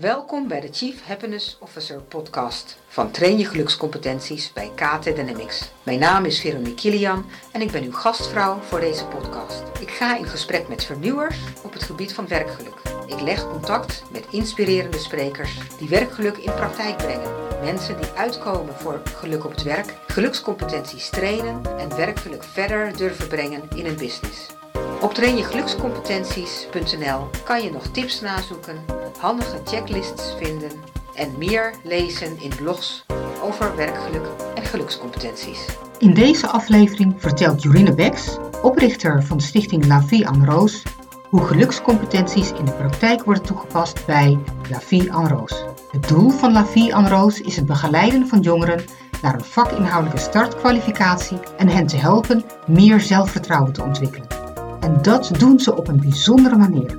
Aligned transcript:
Welkom 0.00 0.48
bij 0.48 0.60
de 0.60 0.68
Chief 0.72 1.06
Happiness 1.06 1.56
Officer 1.60 2.00
podcast 2.00 2.78
van 2.88 3.10
Train 3.10 3.38
je 3.38 3.44
gelukscompetenties 3.44 4.52
bij 4.52 4.70
KT 4.74 5.04
Dynamics. 5.04 5.70
Mijn 5.82 5.98
naam 5.98 6.24
is 6.24 6.40
Veronique 6.40 6.74
Kilian 6.74 7.26
en 7.52 7.60
ik 7.60 7.70
ben 7.70 7.82
uw 7.82 7.92
gastvrouw 7.92 8.58
voor 8.60 8.80
deze 8.80 9.04
podcast. 9.04 9.62
Ik 9.80 9.90
ga 9.90 10.18
in 10.18 10.24
gesprek 10.24 10.68
met 10.68 10.84
vernieuwers 10.84 11.36
op 11.62 11.72
het 11.72 11.82
gebied 11.82 12.14
van 12.14 12.28
werkgeluk. 12.28 12.82
Ik 13.06 13.20
leg 13.20 13.48
contact 13.48 14.02
met 14.12 14.26
inspirerende 14.30 14.98
sprekers 14.98 15.58
die 15.78 15.88
werkgeluk 15.88 16.36
in 16.36 16.54
praktijk 16.54 16.96
brengen. 16.96 17.60
Mensen 17.62 17.96
die 17.96 18.10
uitkomen 18.10 18.74
voor 18.74 19.02
geluk 19.04 19.44
op 19.44 19.50
het 19.50 19.62
werk, 19.62 19.94
gelukscompetenties 20.06 21.10
trainen 21.10 21.78
en 21.78 21.96
werkgeluk 21.96 22.44
verder 22.44 22.96
durven 22.96 23.28
brengen 23.28 23.62
in 23.74 23.86
een 23.86 23.96
business. 23.96 24.57
Op 25.00 25.14
trainjegelukscompetenties.nl 25.14 27.28
kan 27.44 27.62
je 27.62 27.70
nog 27.70 27.86
tips 27.86 28.20
nazoeken, 28.20 28.84
handige 29.18 29.60
checklists 29.64 30.34
vinden 30.38 30.70
en 31.14 31.34
meer 31.38 31.74
lezen 31.82 32.40
in 32.40 32.52
blogs 32.56 33.04
over 33.42 33.76
werkgeluk 33.76 34.26
en 34.54 34.64
gelukscompetenties. 34.64 35.66
In 35.98 36.14
deze 36.14 36.46
aflevering 36.46 37.14
vertelt 37.16 37.62
Jorine 37.62 37.94
Beks, 37.94 38.36
oprichter 38.62 39.22
van 39.22 39.36
de 39.36 39.42
stichting 39.42 39.86
La 39.86 40.02
Vie 40.02 40.24
en 40.24 40.46
Roos, 40.46 40.82
hoe 41.28 41.44
gelukscompetenties 41.44 42.52
in 42.52 42.64
de 42.64 42.72
praktijk 42.72 43.24
worden 43.24 43.42
toegepast 43.42 44.06
bij 44.06 44.38
La 44.70 44.80
Vie 44.80 45.10
en 45.10 45.28
Roos. 45.28 45.64
Het 45.90 46.08
doel 46.08 46.30
van 46.30 46.52
La 46.52 46.66
Vie 46.66 46.92
en 46.92 47.08
Roos 47.08 47.40
is 47.40 47.56
het 47.56 47.66
begeleiden 47.66 48.28
van 48.28 48.40
jongeren 48.40 48.84
naar 49.22 49.34
een 49.34 49.44
vakinhoudelijke 49.44 50.20
startkwalificatie 50.20 51.38
en 51.56 51.68
hen 51.68 51.86
te 51.86 51.96
helpen 51.96 52.44
meer 52.66 53.00
zelfvertrouwen 53.00 53.72
te 53.72 53.82
ontwikkelen. 53.82 54.47
En 54.80 55.02
dat 55.02 55.30
doen 55.38 55.60
ze 55.60 55.76
op 55.76 55.88
een 55.88 56.00
bijzondere 56.00 56.56
manier. 56.56 56.98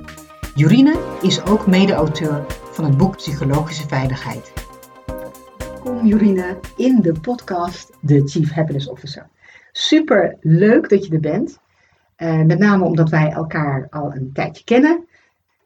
Jurine 0.54 0.98
is 1.22 1.44
ook 1.44 1.66
mede-auteur 1.66 2.44
van 2.48 2.84
het 2.84 2.96
boek 2.96 3.16
Psychologische 3.16 3.88
Veiligheid. 3.88 4.52
Welkom 5.58 6.06
Jurine 6.06 6.58
in 6.76 7.00
de 7.02 7.12
podcast 7.20 7.92
The 8.06 8.22
Chief 8.24 8.50
Happiness 8.52 8.88
Officer. 8.88 9.28
Super 9.72 10.36
leuk 10.40 10.88
dat 10.88 11.06
je 11.06 11.14
er 11.14 11.20
bent. 11.20 11.58
Uh, 12.18 12.42
met 12.42 12.58
name 12.58 12.84
omdat 12.84 13.10
wij 13.10 13.30
elkaar 13.30 13.86
al 13.90 14.14
een 14.14 14.30
tijdje 14.32 14.64
kennen. 14.64 15.04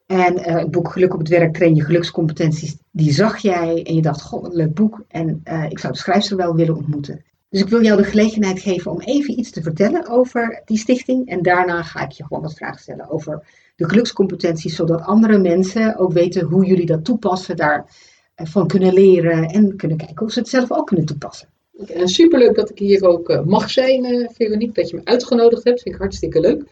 En 0.06 0.38
uh, 0.38 0.44
het 0.44 0.70
boek 0.70 0.92
Geluk 0.92 1.12
op 1.12 1.18
het 1.18 1.28
werk, 1.28 1.54
train 1.54 1.74
je 1.74 1.84
gelukscompetenties, 1.84 2.76
die 2.90 3.12
zag 3.12 3.38
jij 3.38 3.82
en 3.82 3.94
je 3.94 4.02
dacht, 4.02 4.22
goh, 4.22 4.42
wat 4.42 4.50
een 4.50 4.56
leuk 4.56 4.74
boek. 4.74 5.04
En 5.08 5.40
uh, 5.44 5.64
ik 5.68 5.78
zou 5.78 5.92
de 5.92 5.98
schrijfster 5.98 6.36
wel 6.36 6.54
willen 6.54 6.76
ontmoeten. 6.76 7.24
Dus 7.54 7.62
ik 7.62 7.68
wil 7.68 7.82
jou 7.82 7.96
de 7.96 8.08
gelegenheid 8.08 8.60
geven 8.60 8.90
om 8.90 9.00
even 9.00 9.38
iets 9.38 9.50
te 9.50 9.62
vertellen 9.62 10.08
over 10.08 10.62
die 10.64 10.78
stichting. 10.78 11.28
En 11.28 11.42
daarna 11.42 11.82
ga 11.82 12.04
ik 12.04 12.10
je 12.10 12.24
gewoon 12.24 12.42
wat 12.42 12.54
vragen 12.54 12.80
stellen 12.80 13.10
over 13.10 13.46
de 13.76 13.88
gelukscompetenties, 13.88 14.76
zodat 14.76 15.00
andere 15.00 15.38
mensen 15.38 15.96
ook 15.96 16.12
weten 16.12 16.44
hoe 16.44 16.64
jullie 16.64 16.86
dat 16.86 17.04
toepassen, 17.04 17.56
daarvan 17.56 18.66
kunnen 18.66 18.92
leren 18.92 19.48
en 19.48 19.76
kunnen 19.76 19.96
kijken 19.96 20.18
hoe 20.18 20.32
ze 20.32 20.38
het 20.38 20.48
zelf 20.48 20.72
ook 20.72 20.86
kunnen 20.86 21.06
toepassen. 21.06 21.48
En 21.86 22.08
superleuk 22.08 22.54
dat 22.54 22.70
ik 22.70 22.78
hier 22.78 23.04
ook 23.04 23.44
mag 23.44 23.70
zijn, 23.70 24.04
uh, 24.04 24.28
Veronique, 24.32 24.80
dat 24.80 24.90
je 24.90 24.96
me 24.96 25.04
uitgenodigd 25.04 25.64
hebt. 25.64 25.82
Vind 25.82 25.94
ik 25.94 26.00
hartstikke 26.00 26.40
leuk. 26.40 26.62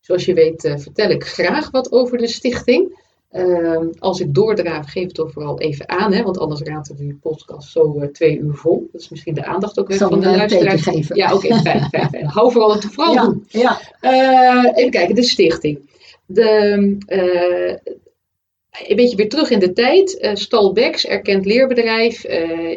Zoals 0.00 0.24
je 0.24 0.34
weet 0.34 0.74
vertel 0.76 1.10
ik 1.10 1.24
graag 1.24 1.70
wat 1.70 1.92
over 1.92 2.18
de 2.18 2.28
stichting. 2.28 2.98
Uh, 3.32 3.78
als 3.98 4.20
ik 4.20 4.34
doordraaf, 4.34 4.90
geef 4.90 5.04
het 5.04 5.14
toch 5.14 5.32
vooral 5.32 5.60
even 5.60 5.88
aan, 5.88 6.12
hè, 6.12 6.22
want 6.22 6.38
anders 6.38 6.60
raadt 6.60 6.96
die 6.96 7.18
podcast 7.22 7.70
zo 7.70 7.96
uh, 7.96 8.06
twee 8.06 8.38
uur 8.38 8.54
vol. 8.54 8.88
Dat 8.92 9.00
is 9.00 9.08
misschien 9.08 9.34
de 9.34 9.44
aandacht 9.44 9.78
ook 9.78 9.88
weer 9.88 9.98
van 9.98 10.20
de 10.20 10.26
luisteraars. 10.26 10.82
Geven. 10.82 11.16
Ja, 11.16 11.34
oké, 11.34 11.46
okay, 11.46 11.60
fijn, 11.60 11.88
fijn, 11.90 12.08
fijn. 12.08 12.26
Hou 12.36 12.52
vooral 12.52 12.74
het 12.74 12.84
vooral 12.84 13.14
ja, 13.14 13.24
doen. 13.24 13.44
Ja. 13.48 13.80
Uh, 14.00 14.72
even 14.74 14.90
kijken, 14.90 15.14
de 15.14 15.22
stichting. 15.22 15.88
De, 16.26 16.50
een 18.86 18.96
beetje 18.96 19.16
weer 19.16 19.28
terug 19.28 19.50
in 19.50 19.58
de 19.58 19.72
tijd. 19.72 20.30
Stalbex, 20.32 21.06
erkend 21.06 21.44
leerbedrijf. 21.44 22.24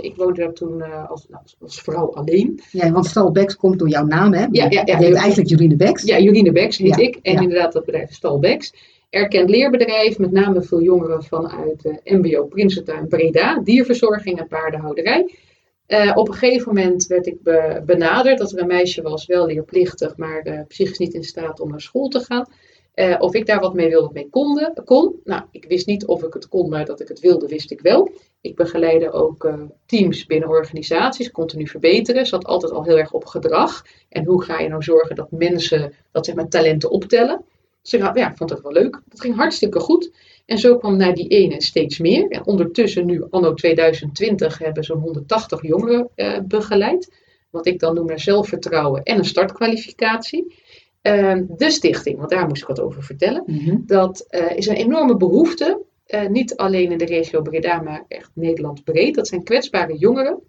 ik 0.01 0.15
woonde 0.15 0.41
daar 0.41 0.53
toen 0.53 1.07
als, 1.07 1.25
nou, 1.29 1.43
als 1.59 1.81
vrouw 1.81 2.13
alleen. 2.13 2.61
Ja, 2.71 2.91
want 2.91 3.05
Stalbex 3.05 3.55
komt 3.55 3.79
door 3.79 3.89
jouw 3.89 4.05
naam, 4.05 4.33
hè? 4.33 4.45
Ja, 4.51 4.65
ja, 4.69 4.81
ja. 4.85 4.99
Je 4.99 5.05
heet 5.05 5.15
eigenlijk 5.15 5.49
Jurine 5.49 5.75
Bex. 5.75 6.03
Ja, 6.03 6.19
Jurine 6.19 6.51
Bex 6.51 6.77
heet 6.77 6.95
Ja, 6.95 6.97
ik. 6.97 7.19
En 7.21 7.33
ja. 7.33 7.41
inderdaad 7.41 7.73
dat 7.73 7.85
bedrijf 7.85 8.13
Stalbex 8.13 8.73
erkend 9.13 9.49
leerbedrijf, 9.49 10.17
met 10.17 10.31
name 10.31 10.61
veel 10.61 10.81
jongeren 10.81 11.23
vanuit 11.23 12.01
MBO 12.03 12.45
Prinsentuin 12.45 13.07
Breda, 13.07 13.59
dierverzorging 13.59 14.39
en 14.39 14.47
paardenhouderij. 14.47 15.35
Uh, 15.87 16.11
op 16.15 16.27
een 16.27 16.33
gegeven 16.33 16.73
moment 16.73 17.07
werd 17.07 17.25
ik 17.25 17.41
be 17.41 17.81
benaderd 17.85 18.37
dat 18.37 18.51
er 18.51 18.59
een 18.59 18.67
meisje 18.67 19.01
was, 19.01 19.25
wel 19.25 19.45
leerplichtig, 19.45 20.17
maar 20.17 20.47
uh, 20.47 20.59
psychisch 20.67 20.97
niet 20.97 21.13
in 21.13 21.23
staat 21.23 21.59
om 21.59 21.69
naar 21.69 21.81
school 21.81 22.07
te 22.07 22.19
gaan. 22.19 22.47
Uh, 22.95 23.15
of 23.19 23.33
ik 23.33 23.45
daar 23.45 23.59
wat 23.59 23.73
mee 23.73 23.89
wilde, 23.89 24.09
mee 24.13 24.29
konde, 24.29 24.73
kon. 24.85 25.19
Nou, 25.23 25.41
ik 25.51 25.65
wist 25.67 25.87
niet 25.87 26.05
of 26.05 26.23
ik 26.23 26.33
het 26.33 26.47
kon, 26.47 26.69
maar 26.69 26.85
dat 26.85 26.99
ik 26.99 27.07
het 27.07 27.19
wilde, 27.19 27.47
wist 27.47 27.71
ik 27.71 27.81
wel. 27.81 28.11
Ik 28.41 28.55
begeleide 28.55 29.11
ook 29.11 29.53
teams 29.85 30.25
binnen 30.25 30.49
organisaties, 30.49 31.31
continu 31.31 31.67
verbeteren. 31.67 32.25
Zat 32.25 32.45
altijd 32.45 32.71
al 32.71 32.83
heel 32.83 32.97
erg 32.97 33.13
op 33.13 33.25
gedrag. 33.25 33.85
En 34.09 34.25
hoe 34.25 34.43
ga 34.43 34.59
je 34.59 34.69
nou 34.69 34.83
zorgen 34.83 35.15
dat 35.15 35.31
mensen 35.31 35.93
dat 36.11 36.25
zeg 36.25 36.35
maar, 36.35 36.47
talenten 36.47 36.89
optellen? 36.89 37.45
Ik 37.91 38.15
ja, 38.17 38.35
vond 38.35 38.49
het 38.49 38.61
wel 38.61 38.71
leuk. 38.71 39.01
Dat 39.07 39.21
ging 39.21 39.35
hartstikke 39.35 39.79
goed. 39.79 40.11
En 40.45 40.57
zo 40.57 40.77
kwam 40.77 40.97
na 40.97 41.11
die 41.11 41.27
ene 41.27 41.61
steeds 41.61 41.99
meer. 41.99 42.27
En 42.27 42.45
ondertussen 42.45 43.05
nu, 43.05 43.23
anno 43.29 43.53
2020, 43.53 44.57
hebben 44.57 44.83
zo'n 44.83 44.99
180 44.99 45.61
jongeren 45.61 46.09
uh, 46.15 46.39
begeleid. 46.47 47.13
Wat 47.49 47.65
ik 47.65 47.79
dan 47.79 47.95
noem 47.95 48.05
naar 48.05 48.19
zelfvertrouwen 48.19 49.03
en 49.03 49.17
een 49.17 49.25
startkwalificatie. 49.25 50.55
Uh, 51.01 51.41
de 51.47 51.71
stichting, 51.71 52.17
want 52.17 52.29
daar 52.29 52.47
moest 52.47 52.61
ik 52.61 52.67
wat 52.67 52.79
over 52.79 53.03
vertellen. 53.03 53.43
Mm 53.45 53.59
-hmm. 53.59 53.83
Dat 53.85 54.25
uh, 54.29 54.57
is 54.57 54.67
een 54.67 54.75
enorme 54.75 55.17
behoefte. 55.17 55.81
Uh, 56.07 56.27
niet 56.27 56.55
alleen 56.55 56.91
in 56.91 56.97
de 56.97 57.05
regio 57.05 57.41
Breda, 57.41 57.81
maar 57.81 58.05
echt 58.07 58.31
Nederland 58.33 58.83
breed. 58.83 59.15
Dat 59.15 59.27
zijn 59.27 59.43
kwetsbare 59.43 59.97
jongeren. 59.97 60.39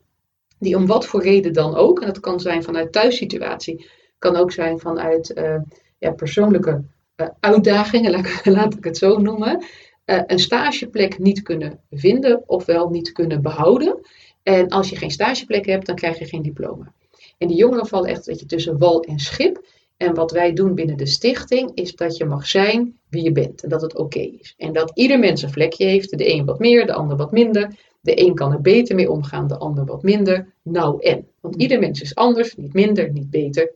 Die 0.58 0.76
om 0.76 0.86
wat 0.86 1.06
voor 1.06 1.22
reden 1.22 1.52
dan 1.52 1.74
ook. 1.74 2.00
En 2.00 2.06
dat 2.06 2.20
kan 2.20 2.40
zijn 2.40 2.62
vanuit 2.62 2.92
thuissituatie. 2.92 3.86
Kan 4.18 4.36
ook 4.36 4.52
zijn 4.52 4.78
vanuit 4.78 5.32
uh, 5.36 5.56
ja, 5.98 6.10
persoonlijke 6.12 6.82
uitdagingen, 7.40 8.10
laat, 8.10 8.40
laat, 8.56 8.76
ik 8.76 8.84
het 8.84 8.96
zo 8.96 9.18
noemen, 9.18 9.64
uh, 10.06 10.22
een 10.26 10.38
stageplek 10.38 11.18
niet 11.18 11.42
kunnen 11.42 11.80
vinden 11.90 12.42
ofwel 12.46 12.88
niet 12.88 13.12
kunnen 13.12 13.42
behouden. 13.42 14.00
En 14.42 14.68
als 14.68 14.90
je 14.90 14.96
geen 14.96 15.10
stageplek 15.10 15.66
hebt, 15.66 15.86
dan 15.86 15.94
krijg 15.94 16.18
je 16.18 16.24
geen 16.24 16.42
diploma. 16.42 16.92
En 17.38 17.48
die 17.48 17.56
jongeren 17.56 17.86
vallen 17.86 18.10
echt 18.10 18.26
weet 18.26 18.40
je, 18.40 18.46
tussen 18.46 18.78
wal 18.78 19.02
en 19.02 19.18
schip. 19.18 19.64
En 19.96 20.14
wat 20.14 20.30
wij 20.30 20.52
doen 20.52 20.74
binnen 20.74 20.96
de 20.96 21.06
stichting 21.06 21.70
is 21.74 21.94
dat 21.94 22.16
je 22.16 22.24
mag 22.24 22.46
zijn 22.46 22.98
wie 23.08 23.22
je 23.22 23.32
bent 23.32 23.62
en 23.62 23.68
dat 23.68 23.82
het 23.82 23.94
oké 23.94 24.02
okay 24.02 24.38
is. 24.40 24.54
En 24.58 24.72
dat 24.72 24.90
ieder 24.94 25.18
mens 25.18 25.42
een 25.42 25.50
vlekje 25.50 25.84
heeft, 25.84 26.18
de 26.18 26.32
een 26.32 26.44
wat 26.44 26.58
meer, 26.58 26.86
de 26.86 26.92
ander 26.92 27.16
wat 27.16 27.32
minder. 27.32 27.70
De 28.00 28.20
een 28.20 28.34
kan 28.34 28.52
er 28.52 28.60
beter 28.60 28.94
mee 28.94 29.10
omgaan, 29.10 29.46
de 29.46 29.56
ander 29.56 29.84
wat 29.84 30.02
minder. 30.02 30.54
Nou 30.62 31.02
en. 31.02 31.28
Want 31.40 31.56
ieder 31.56 31.78
mens 31.78 32.00
is 32.00 32.14
anders, 32.14 32.56
niet 32.56 32.72
minder, 32.72 33.10
niet 33.10 33.30
beter, 33.30 33.72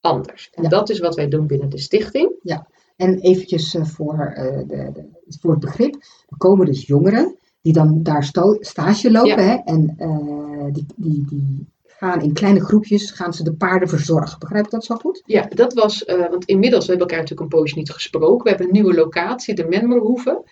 anders. 0.00 0.50
En 0.52 0.62
ja. 0.62 0.68
dat 0.68 0.90
is 0.90 0.98
wat 0.98 1.14
wij 1.14 1.28
doen 1.28 1.46
binnen 1.46 1.68
de 1.68 1.78
stichting. 1.78 2.32
Ja, 2.42 2.68
en 2.96 3.18
eventjes 3.18 3.74
uh, 3.74 3.84
voor, 3.84 4.34
uh, 4.36 4.58
de, 4.68 4.90
de, 4.92 5.04
voor 5.40 5.50
het 5.50 5.60
begrip. 5.60 5.94
Er 6.28 6.36
komen 6.36 6.66
dus 6.66 6.86
jongeren 6.86 7.36
die 7.60 7.72
dan 7.72 8.02
daar 8.02 8.24
sto- 8.24 8.56
stage 8.60 9.10
lopen. 9.10 9.42
Ja. 9.44 9.48
Hè, 9.48 9.54
en 9.64 9.94
uh, 9.98 10.72
die, 10.72 10.86
die, 10.96 11.24
die 11.28 11.66
gaan 11.86 12.22
in 12.22 12.32
kleine 12.32 12.60
groepjes, 12.60 13.10
gaan 13.10 13.34
ze 13.34 13.44
de 13.44 13.54
paarden 13.54 13.88
verzorgen. 13.88 14.38
Begrijp 14.38 14.64
ik 14.64 14.70
dat 14.70 14.84
zo 14.84 14.94
goed? 14.94 15.22
Ja, 15.24 15.46
dat 15.48 15.74
was, 15.74 16.04
want 16.30 16.44
inmiddels, 16.44 16.84
we 16.84 16.90
hebben 16.90 17.08
elkaar 17.08 17.22
natuurlijk 17.24 17.52
een 17.52 17.58
poosje 17.58 17.78
niet 17.78 17.90
gesproken. 17.90 18.42
We 18.42 18.48
hebben 18.48 18.66
een 18.66 18.72
nieuwe 18.72 18.94
locatie, 18.94 19.54
de 19.54 19.66
Menmerhoeve. 19.68 20.44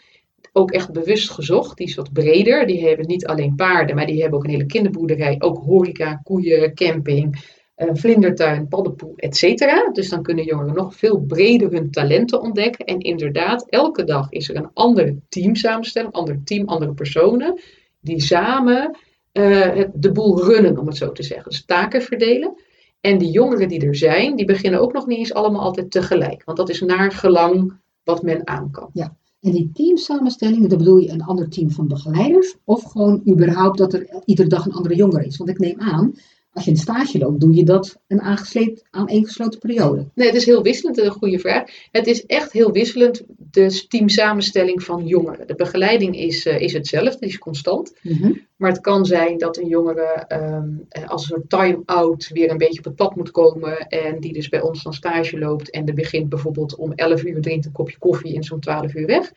Ook 0.53 0.71
echt 0.71 0.93
bewust 0.93 1.31
gezocht. 1.31 1.77
Die 1.77 1.87
is 1.87 1.95
wat 1.95 2.13
breder. 2.13 2.67
Die 2.67 2.87
hebben 2.87 3.07
niet 3.07 3.27
alleen 3.27 3.55
paarden, 3.55 3.97
maar 3.97 4.07
die 4.07 4.21
hebben 4.21 4.39
ook 4.39 4.45
een 4.45 4.51
hele 4.51 4.67
kinderboerderij. 4.67 5.37
Ook 5.39 5.59
horeca, 5.59 6.15
koeien, 6.15 6.75
camping, 6.75 7.54
vlindertuin, 7.77 8.69
paddenpoel, 8.69 9.13
etc. 9.17 9.65
Dus 9.93 10.09
dan 10.09 10.23
kunnen 10.23 10.45
jongeren 10.45 10.75
nog 10.75 10.95
veel 10.95 11.21
breder 11.21 11.71
hun 11.71 11.91
talenten 11.91 12.41
ontdekken. 12.41 12.87
En 12.87 12.99
inderdaad, 12.99 13.67
elke 13.69 14.05
dag 14.05 14.31
is 14.31 14.49
er 14.49 14.57
een 14.57 14.71
andere 14.73 15.17
teamsamenstelling, 15.29 16.13
ander 16.13 16.41
team, 16.45 16.67
andere 16.67 16.93
personen, 16.93 17.61
die 18.01 18.21
samen 18.21 18.99
uh, 19.33 19.85
de 19.95 20.13
boel 20.13 20.45
runnen, 20.45 20.79
om 20.79 20.87
het 20.87 20.97
zo 20.97 21.13
te 21.13 21.23
zeggen. 21.23 21.51
Dus 21.51 21.65
taken 21.65 22.03
verdelen. 22.03 22.63
En 23.01 23.19
die 23.19 23.31
jongeren 23.31 23.69
die 23.69 23.87
er 23.87 23.97
zijn, 23.97 24.37
die 24.37 24.47
beginnen 24.47 24.81
ook 24.81 24.93
nog 24.93 25.07
niet 25.07 25.19
eens 25.19 25.35
allemaal 25.35 25.63
altijd 25.63 25.91
tegelijk. 25.91 26.45
Want 26.45 26.59
dat 26.59 26.69
is 26.69 26.81
naar 26.81 27.13
gelang 27.13 27.73
wat 28.05 28.23
men 28.23 28.47
aan 28.47 28.71
kan. 28.71 28.91
Ja. 28.93 29.17
En 29.41 29.51
die 29.51 29.71
teamsamenstelling, 29.73 30.69
dat 30.69 30.79
bedoel 30.79 30.97
je 30.97 31.11
een 31.11 31.23
ander 31.23 31.49
team 31.49 31.71
van 31.71 31.89
begeleiders? 31.89 32.57
Of 32.65 32.83
gewoon 32.83 33.23
überhaupt 33.29 33.79
dat 33.79 33.93
er 33.93 34.23
iedere 34.25 34.49
dag 34.49 34.67
een 34.67 34.73
andere 34.73 34.95
jongere 34.95 35.27
is? 35.27 35.37
Want 35.37 35.51
ik 35.51 35.59
neem 35.59 35.81
aan, 35.81 36.15
als 36.55 36.65
je 36.65 36.71
een 36.71 36.77
stage 36.77 37.19
loopt, 37.19 37.41
doe 37.41 37.55
je 37.55 37.65
dat 37.65 38.01
een 38.07 38.21
aaneengesloten 38.91 39.61
periode? 39.61 40.07
Nee, 40.15 40.27
het 40.27 40.37
is 40.37 40.45
heel 40.45 40.63
wisselend, 40.63 40.99
een 40.99 41.11
goede 41.11 41.39
vraag. 41.39 41.71
Het 41.91 42.07
is 42.07 42.27
echt 42.27 42.53
heel 42.53 42.73
wisselend, 42.73 43.23
de 43.51 43.87
teamsamenstelling 43.89 44.83
van 44.83 45.07
jongeren. 45.07 45.47
De 45.47 45.55
begeleiding 45.55 46.17
is, 46.19 46.47
uh, 46.47 46.61
is 46.61 46.73
hetzelfde, 46.73 47.19
die 47.21 47.29
is 47.29 47.39
constant. 47.39 47.95
Mm 48.03 48.13
-hmm. 48.13 48.41
Maar 48.57 48.71
het 48.71 48.81
kan 48.81 49.07
zijn 49.07 49.39
dat 49.39 49.57
een 49.57 49.69
jongere 49.69 50.27
um, 50.29 50.87
als 51.07 51.23
een 51.23 51.29
soort 51.29 51.49
time-out 51.49 52.31
weer 52.33 52.51
een 52.51 52.59
beetje 52.59 52.79
op 52.79 52.85
het 52.85 52.97
pad 52.97 53.17
moet 53.17 53.31
komen. 53.31 53.89
En 53.89 54.21
die 54.21 54.33
dus 54.33 54.49
bij 54.49 54.61
ons 54.61 54.83
dan 54.83 54.93
stage 54.93 55.39
loopt. 55.39 55.71
En 55.71 55.87
er 55.87 55.95
begint 55.95 56.29
bijvoorbeeld 56.29 56.77
om 56.77 56.93
11 56.93 57.25
uur, 57.25 57.41
drinkt 57.41 57.67
een 57.67 57.73
kopje 57.73 57.99
koffie 57.99 58.37
en 58.37 58.43
zo'n 58.43 58.61
12 58.61 58.95
uur 58.95 59.07
weg. 59.07 59.33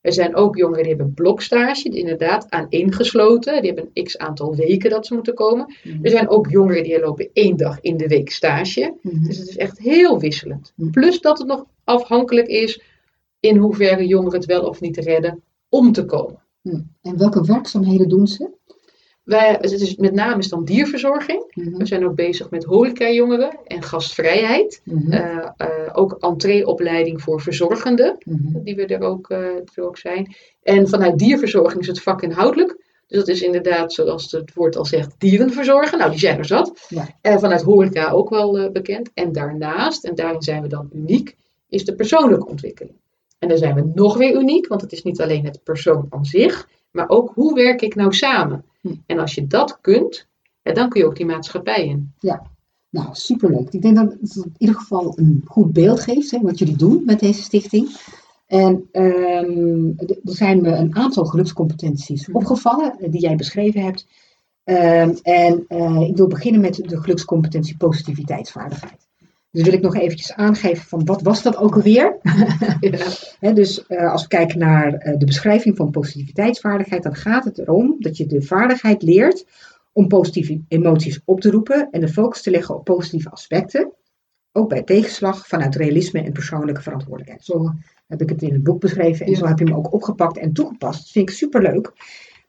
Er 0.00 0.12
zijn 0.12 0.34
ook 0.34 0.56
jongeren 0.56 0.82
die 0.82 0.94
hebben 0.94 1.14
blokstage, 1.14 1.88
die 1.88 1.98
inderdaad 2.00 2.50
aaneengesloten. 2.50 3.62
Die 3.62 3.72
hebben 3.72 3.90
een 3.92 4.04
x 4.04 4.18
aantal 4.18 4.54
weken 4.54 4.90
dat 4.90 5.06
ze 5.06 5.14
moeten 5.14 5.34
komen. 5.34 5.74
Mhm. 5.84 6.04
Er 6.04 6.10
zijn 6.10 6.28
ook 6.28 6.50
jongeren 6.50 6.82
die 6.82 7.00
lopen 7.00 7.30
één 7.32 7.56
dag 7.56 7.80
in 7.80 7.96
de 7.96 8.08
week 8.08 8.30
stage. 8.30 8.94
Mhm. 9.02 9.24
Dus 9.24 9.38
het 9.38 9.48
is 9.48 9.56
echt 9.56 9.78
heel 9.78 10.20
wisselend. 10.20 10.72
Mhm. 10.76 10.90
Plus 10.90 11.20
dat 11.20 11.38
het 11.38 11.46
nog 11.46 11.64
afhankelijk 11.84 12.46
is 12.46 12.82
in 13.40 13.56
hoeverre 13.56 14.06
jongeren 14.06 14.38
het 14.38 14.48
wel 14.48 14.62
of 14.62 14.80
niet 14.80 14.96
redden 14.96 15.42
om 15.68 15.92
te 15.92 16.04
komen. 16.04 16.42
En 17.02 17.18
welke 17.18 17.44
werkzaamheden 17.44 18.08
doen 18.08 18.26
ze? 18.26 18.50
Wij, 19.30 19.58
het 19.60 19.72
is 19.72 19.96
met 19.96 20.14
name 20.14 20.38
is 20.38 20.48
dan 20.48 20.64
dierverzorging. 20.64 21.52
Mhm. 21.54 21.76
We 21.76 21.86
zijn 21.86 22.06
ook 22.06 22.14
bezig 22.14 22.50
met 22.50 22.64
horeca-jongeren 22.64 23.58
en 23.64 23.82
gastvrijheid. 23.82 24.80
Mhm. 24.84 25.12
Eh, 25.12 25.48
eh, 25.56 25.68
ook 25.92 26.16
entreeopleiding 26.20 27.22
voor 27.22 27.40
verzorgenden, 27.40 28.16
Mhm. 28.24 28.62
die 28.62 28.76
we 28.76 28.86
er 28.86 29.00
ook, 29.00 29.30
eh, 29.30 29.38
er 29.74 29.86
ook 29.86 29.98
zijn. 29.98 30.34
En 30.62 30.88
vanuit 30.88 31.18
dierverzorging 31.18 31.80
is 31.80 31.86
het 31.86 32.02
vakinhoudelijk. 32.02 32.76
Dus 33.06 33.18
dat 33.18 33.28
is 33.28 33.42
inderdaad, 33.42 33.92
zoals 33.92 34.32
het 34.32 34.54
woord 34.54 34.76
al 34.76 34.84
zegt, 34.84 35.14
dierenverzorgen. 35.18 35.98
Nou, 35.98 36.10
die 36.10 36.20
zijn 36.20 36.38
er 36.38 36.44
zat. 36.44 36.86
Ja. 36.88 37.08
En 37.20 37.40
vanuit 37.40 37.62
horeca 37.62 38.10
ook 38.10 38.28
wel 38.30 38.58
eh, 38.58 38.70
bekend. 38.72 39.10
En 39.14 39.32
daarnaast, 39.32 40.04
en 40.04 40.14
daarin 40.14 40.42
zijn 40.42 40.62
we 40.62 40.68
dan 40.68 40.90
uniek, 40.92 41.36
is 41.68 41.84
de 41.84 41.94
persoonlijke 41.94 42.46
ontwikkeling. 42.46 42.94
En 43.38 43.48
daar 43.48 43.58
zijn 43.58 43.74
we 43.74 43.90
nog 43.94 44.16
weer 44.16 44.34
uniek, 44.34 44.66
want 44.68 44.80
het 44.80 44.92
is 44.92 45.02
niet 45.02 45.20
alleen 45.20 45.44
het 45.44 45.60
persoon 45.62 46.06
aan 46.08 46.24
zich, 46.24 46.68
maar 46.90 47.08
ook 47.08 47.32
hoe 47.34 47.54
werk 47.54 47.82
ik 47.82 47.94
nou 47.94 48.12
samen. 48.12 48.64
En 49.06 49.18
als 49.18 49.34
je 49.34 49.46
dat 49.46 49.78
kunt, 49.80 50.28
ja, 50.62 50.72
dan 50.72 50.88
kun 50.88 51.00
je 51.00 51.06
ook 51.06 51.16
die 51.16 51.26
maatschappij 51.26 51.86
in. 51.86 52.12
Nou, 52.90 53.08
superleuk. 53.12 53.72
Ik 53.72 53.82
denk 53.82 53.96
dat 53.96 54.12
het 54.20 54.36
in 54.36 54.54
ieder 54.58 54.76
geval 54.76 55.18
een 55.18 55.42
goed 55.46 55.72
beeld 55.72 56.00
geeft, 56.00 56.30
hè, 56.30 56.40
wat 56.40 56.58
jullie 56.58 56.76
doen 56.76 57.02
met 57.04 57.20
deze 57.20 57.42
stichting. 57.42 57.96
En 58.46 58.88
ehm, 58.92 59.88
er 59.96 60.16
zijn 60.22 60.60
me 60.60 60.70
een 60.70 60.96
aantal 60.96 61.24
gelukscompetenties 61.24 62.30
opgevallen 62.30 62.98
eh, 62.98 63.10
die 63.10 63.20
jij 63.20 63.36
beschreven 63.36 63.82
hebt. 63.82 64.06
Ehm, 64.64 65.14
en 65.22 65.64
eh, 65.68 66.00
ik 66.00 66.16
wil 66.16 66.26
beginnen 66.26 66.60
met 66.60 66.74
de 66.74 67.00
gelukscompetentie 67.00 67.76
positiviteitsvaardigheid. 67.76 69.08
Dus 69.50 69.62
wil 69.62 69.72
ik 69.72 69.80
nog 69.80 69.96
eventjes 69.96 70.32
aangeven 70.32 70.84
van 70.88 71.04
wat 71.04 71.22
was 71.22 71.42
dat 71.42 71.56
ook 71.56 71.74
alweer? 71.74 72.18
Ja. 73.40 73.52
Dus 73.52 73.86
eh, 73.86 74.10
als 74.12 74.22
we 74.22 74.28
kijken 74.28 74.58
naar 74.58 74.94
eh, 74.94 75.18
de 75.18 75.24
beschrijving 75.26 75.76
van 75.76 75.90
positiviteitsvaardigheid, 75.90 77.02
dan 77.02 77.14
gaat 77.14 77.44
het 77.44 77.58
erom 77.58 77.96
dat 77.98 78.16
je 78.16 78.26
de 78.26 78.42
vaardigheid 78.42 79.02
leert 79.02 79.44
om 79.92 80.08
positieve 80.08 80.60
emoties 80.68 81.20
op 81.24 81.40
te 81.40 81.50
roepen 81.50 81.88
en 81.90 82.00
de 82.00 82.08
focus 82.08 82.42
te 82.42 82.50
leggen 82.50 82.74
op 82.74 82.84
positieve 82.84 83.30
aspecten. 83.30 83.92
Ook 84.52 84.68
bij 84.68 84.82
tegenslag 84.82 85.46
vanuit 85.46 85.74
realisme 85.76 86.20
en 86.22 86.32
persoonlijke 86.32 86.82
verantwoordelijkheid. 86.82 87.44
Zo 87.44 87.72
heb 88.06 88.22
ik 88.22 88.28
het 88.28 88.42
in 88.42 88.52
het 88.52 88.62
boek 88.62 88.80
beschreven 88.80 89.26
en 89.26 89.32
Ja. 89.32 89.38
zo 89.38 89.46
heb 89.46 89.58
je 89.58 89.64
hem 89.64 89.74
ook 89.74 89.92
opgepakt 89.92 90.38
en 90.38 90.52
toegepast. 90.52 90.98
Dat 91.00 91.10
vind 91.10 91.28
ik 91.28 91.34
superleuk. 91.36 91.92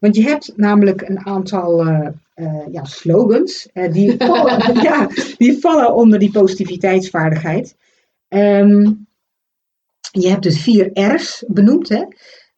Want 0.01 0.15
je 0.15 0.21
hebt 0.23 0.53
namelijk 0.55 1.01
een 1.01 1.25
aantal 1.25 1.87
eh, 1.87 2.07
eh, 2.33 2.65
ja, 2.71 2.83
slogans 2.83 3.69
eh, 3.73 3.91
die, 3.91 4.15
vallen, 4.27 4.81
ja, 4.81 5.07
die 5.37 5.59
vallen 5.59 5.93
onder 5.93 6.19
die 6.19 6.31
positiviteitsvaardigheid. 6.31 7.75
Ehm, 8.27 8.91
je 10.11 10.29
hebt 10.29 10.43
dus 10.43 10.61
vier 10.61 10.89
R's 10.93 11.43
benoemd. 11.47 11.89
Hè? 11.89 12.03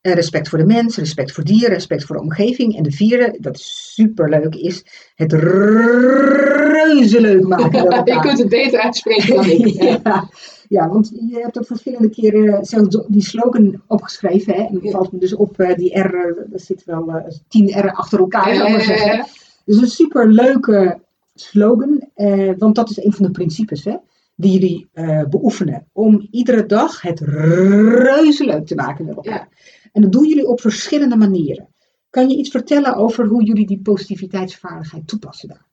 Respect 0.02 0.50
voor 0.50 0.58
de 0.58 0.66
mens, 0.66 0.98
respect 0.98 1.32
voor 1.32 1.44
dieren, 1.44 1.70
respect 1.70 2.04
voor 2.04 2.16
de 2.16 2.22
omgeving. 2.22 2.78
En 2.78 2.84
de 2.84 2.92
vierde, 2.92 3.38
dat 3.40 3.56
is 3.56 3.92
superleuk, 3.94 4.56
is 4.56 4.84
het 5.16 5.34
reuze 5.34 7.22
leuk 7.22 7.48
maken. 7.48 8.04
je 8.14 8.20
kunt 8.20 8.40
het 8.40 8.50
beter 8.50 8.80
uitspreken 8.80 9.36
dan 9.36 9.46
ik. 9.46 9.82
ja, 9.82 10.30
ja, 10.74 10.88
want 10.90 11.12
je 11.30 11.40
hebt 11.42 11.58
ook 11.58 11.66
verschillende 11.66 12.10
keren 12.10 12.66
zelfs 12.66 12.98
die 13.08 13.22
slogan 13.24 13.82
opgeschreven. 13.88 14.54
Hè? 14.54 14.62
En 14.62 14.74
dan 14.74 14.84
Ja. 14.84 14.92
valt 14.92 15.12
me 15.12 15.20
dus 15.20 15.36
op 15.36 15.60
eh, 15.60 15.76
die 15.76 16.00
R, 16.00 16.14
er 16.52 16.60
zit 16.60 16.84
wel 16.84 17.10
eh, 17.12 17.32
tien 17.48 17.80
R 17.80 17.92
achter 17.92 18.20
elkaar, 18.20 18.56
zou 18.56 18.68
ik 18.68 18.72
maar 18.76 18.82
zeggen. 18.82 19.12
Eh, 19.12 19.24
Dus 19.66 19.78
een 19.82 19.88
super 19.88 20.28
leuke 20.32 21.00
slogan, 21.36 22.10
eh, 22.14 22.52
want 22.58 22.76
dat 22.76 22.90
is 22.90 23.04
een 23.04 23.14
van 23.14 23.26
de 23.26 23.32
principes 23.32 23.84
hè, 23.84 23.96
die 24.36 24.52
jullie 24.52 24.88
eh, 24.94 25.24
beoefenen. 25.30 25.88
Om 25.92 26.28
iedere 26.32 26.66
dag 26.66 27.02
het 27.02 27.20
reuze 27.20 28.46
leuk 28.46 28.66
te 28.66 28.76
maken 28.76 29.06
met 29.06 29.16
elkaar. 29.16 29.48
En 29.92 30.02
dat 30.02 30.12
doen 30.12 30.28
jullie 30.28 30.48
op 30.48 30.62
verschillende 30.62 31.16
manieren. 31.16 31.68
Kan 32.10 32.30
je 32.30 32.38
iets 32.38 32.50
vertellen 32.50 32.96
over 32.96 33.26
hoe 33.26 33.44
jullie 33.44 33.68
die 33.68 33.82
positiviteitsvaardigheid 33.82 35.08
toepassen 35.08 35.48
daar? 35.50 35.66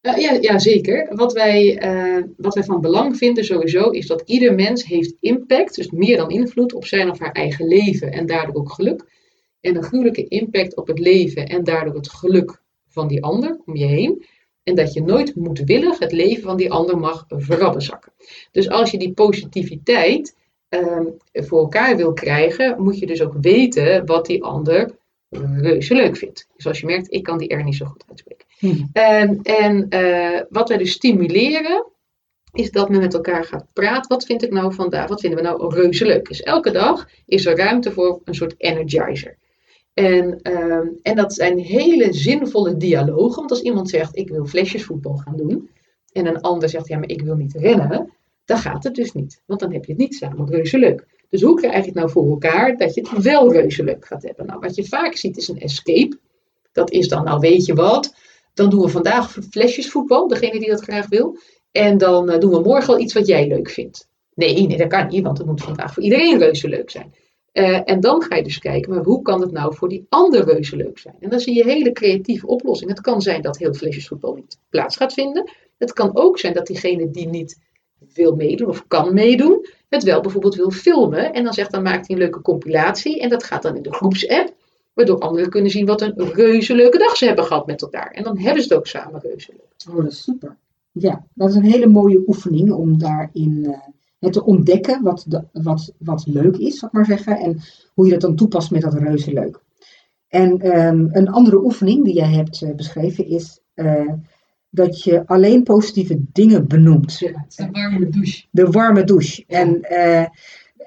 Eh, 0.00 0.16
ja, 0.16 0.32
ja, 0.40 0.58
zeker. 0.58 1.16
Wat 1.16 1.32
wij, 1.32 1.78
eh, 1.78 2.24
wat 2.36 2.54
wij 2.54 2.64
van 2.64 2.80
belang 2.80 3.16
vinden 3.16 3.44
sowieso 3.44 3.90
is 3.90 4.06
dat 4.06 4.22
ieder 4.26 4.54
mens 4.54 4.84
heeft 4.84 5.14
impact, 5.20 5.74
dus 5.74 5.90
meer 5.90 6.16
dan 6.16 6.30
invloed 6.30 6.72
op 6.72 6.84
zijn 6.84 7.10
of 7.10 7.18
haar 7.18 7.32
eigen 7.32 7.66
leven 7.66 8.12
en 8.12 8.26
daardoor 8.26 8.54
ook 8.54 8.72
geluk. 8.72 9.04
En 9.60 9.76
een 9.76 9.82
gruwelijke 9.82 10.28
impact 10.28 10.76
op 10.76 10.86
het 10.86 10.98
leven 10.98 11.46
en 11.46 11.64
daardoor 11.64 11.94
het 11.94 12.10
geluk 12.10 12.62
van 12.88 13.08
die 13.08 13.24
ander 13.24 13.60
om 13.64 13.76
je 13.76 13.84
heen. 13.84 14.24
En 14.62 14.74
dat 14.74 14.92
je 14.92 15.02
nooit 15.02 15.34
moedwillig 15.34 15.98
het 15.98 16.12
leven 16.12 16.42
van 16.42 16.56
die 16.56 16.72
ander 16.72 16.98
mag 16.98 17.24
verrabbezakken. 17.28 18.12
Dus 18.50 18.68
als 18.68 18.90
je 18.90 18.98
die 18.98 19.12
positiviteit 19.12 20.36
ehm, 20.68 21.04
voor 21.32 21.58
elkaar 21.58 21.96
wil 21.96 22.12
krijgen, 22.12 22.82
moet 22.82 22.98
je 22.98 23.06
dus 23.06 23.22
ook 23.22 23.34
weten 23.40 24.06
wat 24.06 24.26
die 24.26 24.42
ander 24.42 24.98
reuze 25.60 25.94
leuk 25.94 26.16
vindt. 26.16 26.48
Zoals 26.56 26.80
je 26.80 26.86
merkt, 26.86 27.12
ik 27.12 27.22
kan 27.22 27.38
die 27.38 27.54
R 27.54 27.64
niet 27.64 27.76
zo 27.76 27.86
goed 27.86 28.04
uitspreken. 28.08 28.46
En, 28.92 29.42
en 29.42 29.88
eh, 29.88 30.40
wat 30.48 30.68
wij 30.68 30.78
dus 30.78 30.92
stimuleren, 30.92 31.86
is 32.52 32.70
dat 32.70 32.88
men 32.88 33.00
met 33.00 33.14
elkaar 33.14 33.44
gaat 33.44 33.66
praten. 33.72 34.08
Wat 34.08 34.24
vind 34.24 34.42
ik 34.42 34.50
nou 34.50 34.74
vandaag? 34.74 35.08
Wat 35.08 35.20
vinden 35.20 35.38
we 35.38 35.44
nou 35.44 35.74
reuze 35.74 36.06
leuk? 36.06 36.28
Dus 36.28 36.42
elke 36.42 36.70
dag 36.70 37.08
is 37.26 37.46
er 37.46 37.56
ruimte 37.56 37.92
voor 37.92 38.20
een 38.24 38.34
soort 38.34 38.54
energizer. 38.58 39.36
En, 39.94 40.40
ehm, 40.42 40.86
en 41.02 41.16
dat 41.16 41.34
zijn 41.34 41.58
hele 41.58 42.12
zinvolle 42.12 42.76
dialogen. 42.76 43.36
Want 43.36 43.50
als 43.50 43.62
iemand 43.62 43.88
zegt, 43.88 44.16
ik 44.16 44.28
wil 44.28 44.46
flesjesvoetbal 44.46 45.16
gaan 45.16 45.36
doen. 45.36 45.70
En 46.12 46.26
een 46.26 46.40
ander 46.40 46.68
zegt, 46.68 46.88
ja, 46.88 46.98
maar 46.98 47.08
ik 47.08 47.22
wil 47.22 47.34
niet 47.34 47.54
rennen. 47.54 48.12
Dan 48.44 48.58
gaat 48.58 48.84
het 48.84 48.94
dus 48.94 49.12
niet. 49.12 49.42
Want 49.46 49.60
dan 49.60 49.72
heb 49.72 49.84
je 49.84 49.92
het 49.92 50.00
niet 50.00 50.14
samen 50.14 50.50
reuze 50.50 50.78
leuk. 50.78 51.06
Dus 51.28 51.42
hoe 51.42 51.56
krijg 51.56 51.84
je 51.84 51.90
nou 51.94 52.10
voor 52.10 52.30
elkaar 52.30 52.76
dat 52.76 52.94
je 52.94 53.08
het 53.10 53.22
wel 53.22 53.52
reuze 53.52 53.84
leuk 53.84 54.06
gaat 54.06 54.22
hebben? 54.22 54.46
Nou, 54.46 54.60
wat 54.60 54.74
je 54.74 54.84
vaak 54.84 55.16
ziet 55.16 55.36
is 55.36 55.48
een 55.48 55.60
escape. 55.60 56.18
Dat 56.72 56.90
is 56.90 57.08
dan, 57.08 57.24
nou 57.24 57.38
weet 57.38 57.64
je 57.64 57.74
wat, 57.74 58.14
dan 58.60 58.70
doen 58.70 58.80
we 58.80 58.88
vandaag 58.88 59.36
flesjesvoetbal, 59.50 60.28
degene 60.28 60.58
die 60.58 60.70
dat 60.70 60.82
graag 60.82 61.08
wil. 61.08 61.38
En 61.70 61.98
dan 61.98 62.30
eh, 62.30 62.38
doen 62.38 62.50
we 62.50 62.60
morgen 62.60 62.94
al 62.94 63.00
iets 63.00 63.14
wat 63.14 63.26
jij 63.26 63.48
leuk 63.48 63.70
vindt. 63.70 64.08
Nee, 64.34 64.66
nee, 64.66 64.76
dat 64.76 64.88
kan 64.88 65.06
niet, 65.06 65.22
want 65.22 65.38
het 65.38 65.46
moet 65.46 65.62
vandaag 65.62 65.94
voor 65.94 66.02
iedereen 66.02 66.38
reuze 66.38 66.68
leuk 66.68 66.90
zijn. 66.90 67.14
Eh, 67.52 67.80
en 67.84 68.00
dan 68.00 68.22
ga 68.22 68.36
je 68.36 68.42
dus 68.42 68.58
kijken, 68.58 68.90
maar 68.94 69.04
hoe 69.04 69.22
kan 69.22 69.40
het 69.40 69.52
nou 69.52 69.74
voor 69.74 69.88
die 69.88 70.06
ander 70.08 70.44
reuze 70.44 70.76
leuk 70.76 70.98
zijn? 70.98 71.14
En 71.20 71.30
dan 71.30 71.40
zie 71.40 71.54
je 71.54 71.64
hele 71.64 71.92
creatieve 71.92 72.46
oplossingen. 72.46 72.94
Het 72.94 73.02
kan 73.02 73.22
zijn 73.22 73.42
dat 73.42 73.58
heel 73.58 73.74
flesjesvoetbal 73.74 74.34
niet 74.34 74.58
plaats 74.68 74.96
gaat 74.96 75.12
vinden. 75.12 75.50
Het 75.78 75.92
kan 75.92 76.10
ook 76.16 76.38
zijn 76.38 76.54
dat 76.54 76.66
diegene 76.66 77.10
die 77.10 77.28
niet 77.28 77.58
wil 78.14 78.34
meedoen 78.34 78.68
of 78.68 78.86
kan 78.86 79.14
meedoen, 79.14 79.66
het 79.88 80.02
wel 80.02 80.20
bijvoorbeeld 80.20 80.54
wil 80.54 80.70
filmen. 80.70 81.32
En 81.32 81.44
dan 81.44 81.52
zegt, 81.52 81.72
dan 81.72 81.82
maakt 81.82 82.06
hij 82.06 82.16
een 82.16 82.22
leuke 82.22 82.40
compilatie. 82.40 83.20
En 83.20 83.28
dat 83.28 83.44
gaat 83.44 83.62
dan 83.62 83.76
in 83.76 83.82
de 83.82 83.94
groepsapp. 83.94 84.54
Waardoor 85.00 85.28
anderen 85.28 85.50
kunnen 85.50 85.70
zien 85.70 85.86
wat 85.86 86.00
een 86.00 86.14
reuze 86.16 86.74
leuke 86.74 86.98
dag 86.98 87.16
ze 87.16 87.26
hebben 87.26 87.44
gehad 87.44 87.66
met 87.66 87.82
elkaar. 87.82 88.10
En 88.10 88.24
dan 88.24 88.38
hebben 88.38 88.62
ze 88.62 88.68
het 88.68 88.78
ook 88.78 88.86
samen 88.86 89.20
reuze 89.20 89.52
leuk. 89.52 89.94
Oh, 89.96 90.02
dat 90.02 90.12
is 90.12 90.22
super. 90.22 90.56
Ja, 90.92 91.26
dat 91.34 91.48
is 91.48 91.54
een 91.54 91.64
hele 91.64 91.86
mooie 91.86 92.22
oefening 92.26 92.72
om 92.72 92.98
daarin 92.98 93.66
eh, 93.66 93.78
het 94.18 94.32
te 94.32 94.44
ontdekken 94.44 95.02
wat, 95.02 95.24
de, 95.28 95.44
wat, 95.52 95.92
wat 95.98 96.26
leuk 96.26 96.56
is, 96.56 96.78
zal 96.78 96.88
ik 96.88 96.94
maar 96.94 97.04
zeggen. 97.04 97.38
En 97.38 97.60
hoe 97.94 98.04
je 98.04 98.12
dat 98.12 98.20
dan 98.20 98.36
toepast 98.36 98.70
met 98.70 98.82
dat 98.82 98.94
reuze 98.94 99.32
leuk. 99.32 99.60
En 100.28 100.60
ehm, 100.60 101.06
een 101.10 101.28
andere 101.28 101.64
oefening 101.64 102.04
die 102.04 102.14
jij 102.14 102.32
hebt 102.32 102.62
eh, 102.62 102.74
beschreven 102.74 103.26
is 103.26 103.60
eh, 103.74 104.12
dat 104.70 105.02
je 105.02 105.26
alleen 105.26 105.62
positieve 105.62 106.20
dingen 106.32 106.68
benoemt. 106.68 107.20
het 107.20 107.34
is 107.48 107.58
een 107.58 107.72
warme 107.72 108.08
douche. 108.08 108.44
De 108.50 108.66
warme 108.66 109.04
douche. 109.04 109.44
Ja. 109.46 109.58
En 109.58 109.82
eh, 109.82 110.26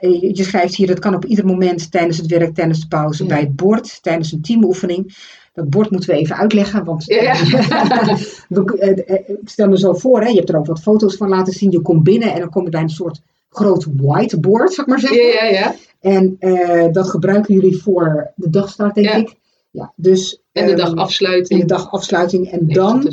je 0.09 0.35
je 0.35 0.43
schrijft 0.43 0.75
hier, 0.75 0.87
dat 0.87 0.99
kan 0.99 1.15
op 1.15 1.25
ieder 1.25 1.45
moment 1.45 1.91
tijdens 1.91 2.17
het 2.17 2.25
werk, 2.27 2.55
tijdens 2.55 2.79
de 2.79 2.87
pauze, 2.87 3.23
Ja. 3.23 3.29
bij 3.29 3.39
het 3.39 3.55
bord, 3.55 4.03
tijdens 4.03 4.31
een 4.31 4.41
teamoefening. 4.41 5.15
Dat 5.53 5.69
bord 5.69 5.89
moeten 5.91 6.09
we 6.09 6.15
even 6.15 6.35
uitleggen, 6.35 6.83
want 6.83 7.03
Ja. 7.05 7.21
eh, 7.21 8.89
eh, 9.07 9.29
ik 9.29 9.49
stel 9.49 9.67
me 9.69 9.77
zo 9.77 9.93
voor, 9.93 10.21
hè, 10.21 10.27
je 10.27 10.35
hebt 10.35 10.49
er 10.49 10.57
ook 10.57 10.65
wat 10.65 10.81
foto's 10.81 11.15
van 11.15 11.29
laten 11.29 11.53
zien. 11.53 11.71
Je 11.71 11.81
komt 11.81 12.03
binnen 12.03 12.33
en 12.33 12.39
dan 12.39 12.49
kom 12.49 12.63
je 12.63 12.69
bij 12.69 12.81
een 12.81 12.89
soort 12.89 13.21
groot 13.49 13.87
whiteboard, 13.97 14.73
zou 14.73 14.81
ik 14.81 14.87
maar 14.87 14.99
zeggen. 14.99 15.27
Ja, 15.27 15.43
ja, 15.43 15.49
ja. 15.59 15.75
En 15.99 16.35
eh, 16.39 16.91
dat 16.91 17.09
gebruiken 17.09 17.53
jullie 17.53 17.77
voor 17.81 18.31
de 18.35 18.49
dagstart, 18.49 18.95
denk 18.95 19.07
Ja. 19.07 19.15
ik. 19.15 19.35
Ja, 19.71 19.93
dus, 19.95 20.41
En 20.51 20.65
de 20.65 20.71
ehm, 20.73 20.79
dagafsluiting. 20.95 21.61
en 21.61 21.67
de 21.67 21.73
dagafsluiting. 21.73 22.51
En 22.51 22.59
Even 22.59 22.73
dan, 22.73 23.07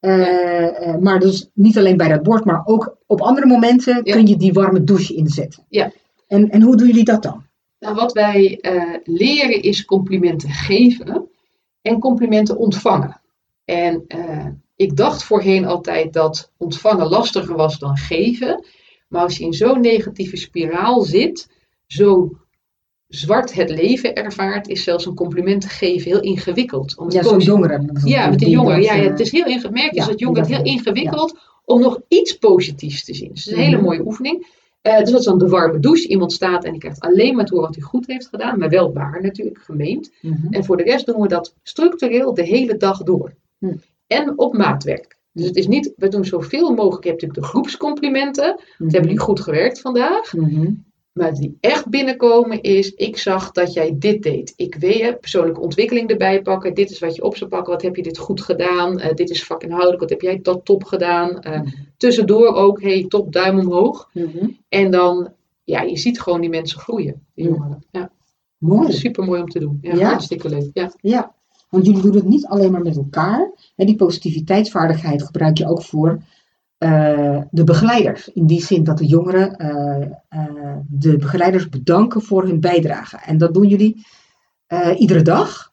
eh, 0.00 0.88
eh, 0.88 0.98
maar 1.00 1.20
dus 1.20 1.50
niet 1.54 1.78
alleen 1.78 1.96
bij 1.96 2.08
dat 2.08 2.22
bord, 2.22 2.44
maar 2.44 2.62
ook 2.64 2.96
op 3.06 3.20
andere 3.20 3.46
momenten 3.46 4.00
Ja. 4.04 4.12
kun 4.14 4.26
je 4.26 4.36
die 4.36 4.52
warme 4.52 4.84
douche 4.84 5.14
inzetten. 5.14 5.62
Ja. 5.68 5.92
En, 6.26 6.50
en 6.50 6.62
hoe 6.62 6.76
doen 6.76 6.86
jullie 6.86 7.04
dat 7.04 7.22
dan? 7.22 7.44
Nou, 7.78 7.94
wat 7.94 8.12
wij 8.12 8.58
eh, 8.60 8.94
leren 9.04 9.62
is 9.62 9.84
complimenten 9.84 10.50
geven 10.50 11.28
en 11.82 11.98
complimenten 11.98 12.56
ontvangen. 12.56 13.20
En 13.64 14.04
eh, 14.08 14.46
ik 14.76 14.96
dacht 14.96 15.24
voorheen 15.24 15.64
altijd 15.66 16.12
dat 16.12 16.52
ontvangen 16.56 17.08
lastiger 17.08 17.56
was 17.56 17.78
dan 17.78 17.96
geven. 17.96 18.64
Maar 19.08 19.22
als 19.22 19.36
je 19.38 19.44
in 19.44 19.52
zo'n 19.52 19.80
negatieve 19.80 20.36
spiraal 20.36 21.00
zit, 21.02 21.48
zo 21.86 22.30
zwart 23.08 23.54
het 23.54 23.70
leven 23.70 24.14
ervaart, 24.14 24.68
is 24.68 24.82
zelfs 24.84 25.06
een 25.06 25.14
compliment 25.14 25.60
te 25.60 25.68
geven 25.68 26.10
heel 26.10 26.20
ingewikkeld. 26.20 26.96
Om 26.96 27.10
Ja, 27.10 27.22
zo'n 27.22 27.40
jongeren. 27.40 28.00
Ja, 28.04 28.28
met 28.28 28.38
de 28.38 28.50
jongeren. 28.50 28.82
Ja, 28.82 28.94
ja, 28.94 29.02
eh, 29.02 29.10
het 29.10 29.20
is 29.20 29.30
heel 29.30 29.46
ingewikkeld. 29.46 29.94
Ja, 29.94 30.00
is 30.02 30.08
dat 30.08 30.18
jongeren 30.18 30.46
heel 30.46 30.62
ingewikkeld 30.64 31.38
om 31.64 31.80
nog 31.80 32.00
iets 32.08 32.32
positiefs 32.38 33.04
te 33.04 33.14
zien. 33.14 33.30
Dus 33.30 33.44
het 33.44 33.52
is 33.52 33.58
een 33.58 33.64
hele 33.64 33.76
Mhm. 33.76 33.84
mooie 33.84 34.04
oefening. 34.06 34.46
Eh, 34.86 34.98
dus 34.98 35.10
dat 35.10 35.20
is 35.20 35.26
dan 35.26 35.38
de 35.38 35.48
warme 35.48 35.78
douche. 35.78 36.08
Iemand 36.08 36.32
staat 36.32 36.64
en 36.64 36.70
die 36.70 36.80
krijgt 36.80 37.00
alleen 37.00 37.36
maar 37.36 37.46
door 37.46 37.60
wat 37.60 37.74
hij 37.74 37.84
goed 37.84 38.06
heeft 38.06 38.28
gedaan. 38.28 38.58
Maar 38.58 38.68
wel 38.68 38.92
waar 38.92 39.22
natuurlijk, 39.22 39.58
gemeend. 39.58 40.12
mhm. 40.22 40.52
En 40.52 40.64
voor 40.64 40.76
de 40.76 40.82
rest 40.82 41.06
doen 41.06 41.20
we 41.20 41.28
dat 41.28 41.54
structureel 41.62 42.34
de 42.34 42.42
hele 42.42 42.76
dag 42.76 43.02
door. 43.02 43.34
Hm. 43.58 43.74
En 44.06 44.38
op 44.38 44.56
maatwerk. 44.56 45.16
Dus 45.32 45.46
het 45.46 45.56
is 45.56 45.66
niet, 45.66 45.92
we 45.96 46.08
doen 46.08 46.24
zoveel 46.24 46.74
mogelijk. 46.74 47.04
Je 47.04 47.08
hebt 47.10 47.22
natuurlijk 47.22 47.34
de 47.46 47.52
groepscomplimenten. 47.52 48.46
Wat 48.78 48.92
hebben 48.92 49.02
jullie 49.02 49.18
goed 49.18 49.40
gewerkt 49.40 49.80
vandaag? 49.80 50.32
Mhm. 50.32 50.70
Maar 51.16 51.34
die 51.34 51.56
echt 51.60 51.88
binnenkomen 51.88 52.62
is, 52.62 52.94
ik 52.94 53.16
zag 53.18 53.52
dat 53.52 53.72
jij 53.72 53.94
dit 53.98 54.22
deed. 54.22 54.52
Ik 54.56 54.74
weet 54.74 54.96
je, 54.96 55.16
persoonlijke 55.20 55.60
ontwikkeling 55.60 56.10
erbij 56.10 56.42
pakken. 56.42 56.74
Dit 56.74 56.90
is 56.90 56.98
wat 56.98 57.14
je 57.16 57.22
op 57.22 57.36
zou 57.36 57.50
pakken. 57.50 57.72
Wat 57.72 57.82
heb 57.82 57.96
je 57.96 58.02
dit 58.02 58.18
goed 58.18 58.40
gedaan? 58.40 59.00
Eh, 59.00 59.14
dit 59.14 59.30
is 59.30 59.44
vakinhoudelijk. 59.44 60.00
Wat 60.00 60.10
heb 60.10 60.20
jij 60.20 60.38
dat 60.42 60.64
top 60.64 60.84
gedaan? 60.84 61.40
Eh, 61.40 61.60
Mhm. 61.60 61.68
tussendoor 61.96 62.54
ook, 62.54 62.82
hey, 62.82 63.04
top, 63.08 63.32
duim 63.32 63.58
omhoog. 63.58 64.10
Mhm. 64.12 64.48
En 64.68 64.90
dan, 64.90 65.32
ja, 65.64 65.82
je 65.82 65.96
ziet 65.98 66.20
gewoon 66.20 66.40
die 66.40 66.50
mensen 66.50 66.78
groeien. 66.78 67.26
Die 67.34 67.44
Ja. 67.44 67.50
jongeren. 67.50 67.84
Ja, 67.90 68.10
Mooi. 68.58 68.92
super 68.92 69.24
mooi 69.24 69.40
om 69.40 69.48
te 69.48 69.58
doen. 69.58 69.78
Ja, 69.80 69.94
Ja? 69.94 70.08
hartstikke 70.08 70.48
leuk. 70.48 70.70
Ja. 70.72 70.92
Ja, 71.00 71.34
want 71.70 71.86
jullie 71.86 72.02
doen 72.02 72.14
het 72.14 72.24
niet 72.28 72.46
alleen 72.46 72.70
maar 72.72 72.82
met 72.82 72.96
elkaar. 72.96 73.50
En 73.76 73.86
die 73.86 73.96
positiviteitsvaardigheid 73.96 75.22
gebruik 75.22 75.58
je 75.58 75.68
ook 75.68 75.82
voor 75.82 76.22
eh, 76.78 77.40
de 77.50 77.64
begeleiders. 77.64 78.28
In 78.28 78.46
die 78.46 78.62
zin 78.62 78.84
dat 78.84 78.98
de 78.98 79.06
jongeren 79.06 79.56
eh, 79.56 80.06
eh, 80.28 80.76
de 80.88 81.16
begeleiders 81.16 81.68
bedanken 81.68 82.22
voor 82.22 82.44
hun 82.44 82.60
bijdrage. 82.60 83.18
En 83.26 83.38
dat 83.38 83.54
doen 83.54 83.66
jullie 83.66 84.06
iedere 84.96 85.22
dag. 85.22 85.72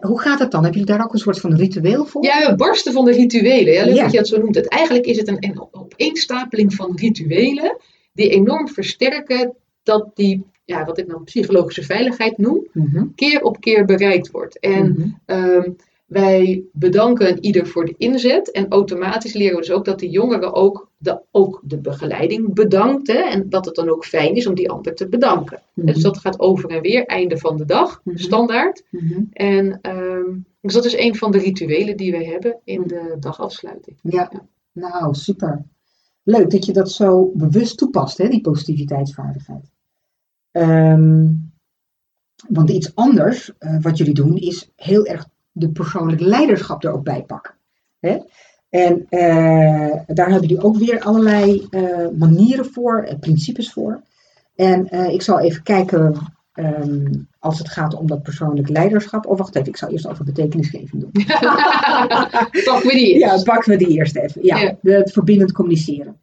Hoe 0.00 0.20
gaat 0.20 0.38
het 0.38 0.50
dan? 0.50 0.62
Hebben 0.62 0.80
jullie 0.80 0.96
daar 0.96 1.06
ook 1.06 1.12
een 1.12 1.18
soort 1.18 1.40
van 1.40 1.54
ritueel 1.54 2.04
voor? 2.04 2.24
Ja, 2.24 2.50
we 2.50 2.56
barsten 2.56 2.92
van 2.92 3.04
de 3.04 3.12
rituelen. 3.12 3.72
Ja, 3.72 3.84
leuk 3.84 3.94
Ja. 3.94 4.02
dat 4.02 4.12
je 4.12 4.18
het 4.18 4.28
zo 4.28 4.38
noemt. 4.38 4.54
Het, 4.54 4.68
eigenlijk 4.68 5.06
is 5.06 5.16
het 5.16 5.28
een, 5.28 5.36
een 5.40 5.68
opeenstapeling 5.70 6.74
van 6.74 6.96
rituelen 6.96 7.76
die 8.12 8.28
enorm 8.28 8.68
versterken 8.68 9.54
dat 9.82 10.10
die, 10.14 10.44
ja, 10.64 10.84
wat 10.84 10.98
ik 10.98 11.08
dan 11.08 11.24
psychologische 11.24 11.82
veiligheid 11.82 12.38
noem, 12.38 12.66
Mhm, 12.72 13.04
keer 13.14 13.42
op 13.42 13.60
keer 13.60 13.84
bereikt 13.84 14.30
wordt. 14.30 14.58
En 14.58 14.90
mhm, 14.90 15.08
ehm, 15.24 15.70
wij 16.04 16.64
bedanken 16.72 17.44
ieder 17.44 17.66
voor 17.66 17.84
de 17.84 17.94
inzet 17.98 18.50
en 18.50 18.68
automatisch 18.68 19.32
leren 19.34 19.54
we 19.54 19.60
dus 19.60 19.70
ook 19.70 19.84
dat 19.84 19.98
de 19.98 20.08
jongeren 20.10 20.52
ook 20.52 20.90
de, 20.96 21.20
ook 21.30 21.60
de 21.64 21.78
begeleiding 21.78 22.54
bedankt. 22.54 23.06
Hè, 23.06 23.18
en 23.18 23.48
dat 23.48 23.64
het 23.64 23.74
dan 23.74 23.88
ook 23.88 24.04
fijn 24.04 24.34
is 24.34 24.46
om 24.46 24.54
die 24.54 24.70
ander 24.70 24.94
te 24.94 25.08
bedanken. 25.08 25.62
mhm, 25.74 25.86
Dus 25.86 26.02
dat 26.02 26.18
gaat 26.18 26.40
over 26.40 26.70
en 26.70 26.80
weer, 26.82 27.06
einde 27.06 27.38
van 27.38 27.56
de 27.56 27.64
dag, 27.64 28.00
Mhm. 28.04 28.16
standaard. 28.16 28.82
mhm. 28.90 29.22
En 29.32 29.78
ehm, 29.82 30.36
dus 30.60 30.72
dat 30.74 30.84
is 30.84 30.96
een 30.96 31.16
van 31.16 31.30
de 31.30 31.38
rituelen 31.38 31.96
die 31.96 32.10
wij 32.12 32.24
hebben 32.24 32.58
in 32.64 32.82
de 32.86 33.16
dagafsluiting. 33.20 33.96
Ja, 34.02 34.30
nou 34.72 35.14
super. 35.14 35.64
Leuk 36.22 36.50
dat 36.50 36.64
je 36.66 36.72
dat 36.72 36.90
zo 36.90 37.30
bewust 37.34 37.78
toepast, 37.78 38.18
hè, 38.18 38.28
die 38.28 38.40
positiviteitsvaardigheid. 38.40 39.70
Ehm, 40.50 41.26
want 42.48 42.70
iets 42.70 42.94
anders 42.94 43.52
eh, 43.58 43.76
wat 43.80 43.98
jullie 43.98 44.14
doen 44.14 44.36
is 44.36 44.70
heel 44.76 45.04
erg 45.06 45.26
de 45.56 45.68
persoonlijk 45.70 46.20
leiderschap 46.20 46.84
er 46.84 46.92
ook 46.92 47.04
bij 47.04 47.22
pakken. 47.22 47.54
Hè? 48.00 48.18
En 48.68 49.06
eh, 49.08 50.00
daar 50.06 50.30
hebben 50.30 50.48
jullie 50.48 50.62
ook 50.64 50.76
weer 50.76 51.00
allerlei 51.00 51.66
eh, 51.70 52.08
manieren 52.18 52.66
voor, 52.66 53.08
principes 53.20 53.72
voor. 53.72 54.02
En 54.56 54.88
eh, 54.88 55.12
ik 55.12 55.22
zal 55.22 55.40
even 55.40 55.62
kijken 55.62 56.16
ehm, 56.52 57.12
als 57.38 57.58
het 57.58 57.68
gaat 57.68 57.94
om 57.94 58.06
dat 58.06 58.22
persoonlijk 58.22 58.68
leiderschap. 58.68 59.26
Oh, 59.26 59.38
wacht 59.38 59.54
even, 59.54 59.68
ik 59.68 59.76
zal 59.76 59.88
eerst 59.88 60.06
over 60.08 60.24
betekenisgeving 60.24 60.90
doen. 61.02 61.10
Pak 62.64 62.82
we 62.82 62.90
die 62.92 63.18
Ja, 63.18 63.32
eerst. 63.32 63.44
pakken 63.44 63.70
we 63.72 63.78
die 63.84 63.88
eerst 63.88 64.16
even. 64.16 64.44
Ja, 64.44 64.58
Ja. 64.58 64.76
het 64.82 65.12
verbindend 65.12 65.52
communiceren. 65.52 66.16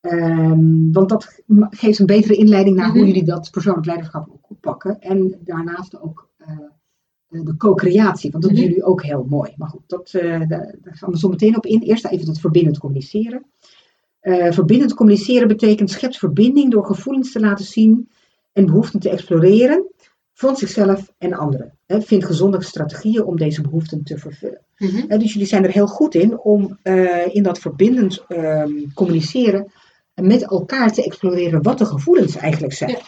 Ehm, 0.00 0.92
want 0.92 1.08
dat 1.08 1.42
geeft 1.70 1.98
een 1.98 2.06
betere 2.06 2.34
inleiding 2.36 2.76
naar 2.76 2.88
hoe 2.90 2.96
Mhm. 2.98 3.06
jullie 3.06 3.24
dat 3.24 3.50
persoonlijk 3.50 3.86
leiderschap 3.86 4.28
ook 4.32 4.50
oppakken. 4.50 5.00
En 5.00 5.34
daarnaast 5.44 6.00
ook 6.00 6.28
de 7.30 7.56
co-creatie, 7.56 8.30
want 8.30 8.42
dat 8.42 8.52
Mhm. 8.52 8.60
doen 8.60 8.70
jullie 8.70 8.84
ook 8.84 9.02
heel 9.02 9.26
mooi. 9.28 9.52
Maar 9.56 9.68
goed, 9.68 9.82
dat, 9.86 10.10
eh, 10.14 10.40
daar, 10.48 10.74
gaan 10.82 11.10
we 11.10 11.18
zo 11.18 11.28
meteen 11.28 11.56
op 11.56 11.66
in. 11.66 11.80
Eerst 11.80 12.06
even 12.06 12.26
dat 12.26 12.40
verbindend 12.40 12.78
communiceren. 12.78 13.44
Eh, 14.20 14.52
verbindend 14.52 14.94
communiceren 14.94 15.48
betekent 15.48 15.90
schets 15.90 16.18
verbinding 16.18 16.70
door 16.70 16.84
gevoelens 16.84 17.32
te 17.32 17.40
laten 17.40 17.64
zien 17.64 18.08
en 18.52 18.66
behoeften 18.66 19.00
te 19.00 19.10
exploreren 19.10 19.86
van 20.32 20.56
zichzelf 20.56 21.12
en 21.18 21.32
anderen. 21.32 21.78
Hè, 21.86 22.02
vind 22.02 22.24
gezonde 22.24 22.62
strategieën 22.62 23.24
om 23.24 23.36
deze 23.36 23.62
behoeften 23.62 24.02
te 24.02 24.18
vervullen. 24.18 24.60
Mhm. 24.78 25.18
Dus 25.18 25.32
jullie 25.32 25.48
zijn 25.48 25.64
er 25.64 25.70
heel 25.70 25.86
goed 25.86 26.14
in 26.14 26.38
om 26.38 26.78
eh, 26.82 27.34
in 27.34 27.42
dat 27.42 27.58
verbindend 27.58 28.24
ehm, 28.28 28.72
communiceren 28.94 29.72
met 30.14 30.42
elkaar 30.42 30.92
te 30.92 31.04
exploreren 31.04 31.62
wat 31.62 31.78
de 31.78 31.84
gevoelens 31.84 32.36
eigenlijk 32.36 32.72
zijn. 32.72 32.98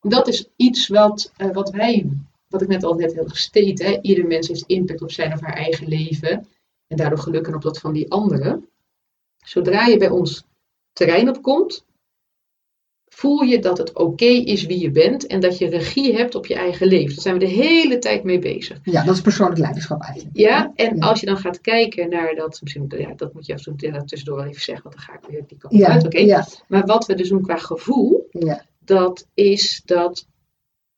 Dat 0.00 0.28
is 0.28 0.48
iets 0.56 0.88
wat, 0.88 1.32
eh, 1.36 1.50
wat 1.52 1.70
wij, 1.70 2.08
wat 2.48 2.62
ik 2.62 2.68
net 2.68 2.84
al 2.84 2.94
net 2.94 3.14
heel 3.14 3.26
gesteed, 3.26 3.78
hè, 3.82 3.98
ieder 4.02 4.26
mens 4.26 4.48
heeft 4.48 4.64
impact 4.66 5.02
op 5.02 5.10
zijn 5.10 5.32
of 5.32 5.40
haar 5.40 5.54
eigen 5.56 5.88
leven 5.88 6.46
en 6.86 6.96
daardoor 6.96 7.18
geluk 7.18 7.46
en 7.46 7.54
op 7.54 7.62
dat 7.62 7.78
van 7.78 7.92
die 7.92 8.10
anderen. 8.10 8.68
Zodra 9.44 9.86
je 9.86 9.96
bij 9.96 10.08
ons 10.10 10.44
terrein 10.92 11.28
opkomt, 11.28 11.84
voel 13.08 13.40
je 13.42 13.58
dat 13.58 13.78
het 13.78 13.92
oké 13.92 14.24
is 14.24 14.66
wie 14.66 14.78
je 14.78 14.90
bent 14.90 15.26
en 15.26 15.40
dat 15.40 15.58
je 15.58 15.68
regie 15.68 16.16
hebt 16.16 16.34
op 16.34 16.46
je 16.46 16.54
eigen 16.54 16.86
leven. 16.86 17.14
Daar 17.14 17.22
zijn 17.22 17.38
we 17.38 17.44
de 17.44 17.50
hele 17.50 17.98
tijd 17.98 18.24
mee 18.24 18.38
bezig. 18.38 18.78
Ja, 18.82 19.04
dat 19.04 19.14
is 19.14 19.20
persoonlijk 19.20 19.58
leiderschap 19.60 20.02
eigenlijk. 20.02 20.36
Ja, 20.36 20.72
en 20.74 20.96
Ja. 20.96 21.06
als 21.06 21.20
je 21.20 21.26
dan 21.26 21.36
gaat 21.36 21.60
kijken 21.60 22.08
naar 22.10 22.34
dat, 22.34 22.58
misschien, 22.62 22.84
ja, 22.96 23.12
dat 23.14 23.32
moet 23.34 23.46
je 23.46 23.54
af 23.54 23.66
en 23.66 23.76
toe 23.76 24.04
tussendoor 24.04 24.36
wel 24.38 24.46
even 24.46 24.62
zeggen, 24.62 24.84
want 24.84 24.96
dan 24.96 25.04
ga 25.04 25.14
ik 25.14 25.30
weer 25.30 25.44
die 25.48 25.58
kant 25.58 25.74
Ja, 25.74 25.88
uit. 25.88 26.04
Oké. 26.04 26.18
ja, 26.18 26.46
Maar 26.68 26.86
wat 26.86 27.06
we 27.06 27.14
dus 27.14 27.28
doen 27.28 27.42
qua 27.42 27.56
gevoel, 27.56 28.28
ja. 28.30 28.64
dat 28.84 29.26
is 29.34 29.82
dat 29.84 30.26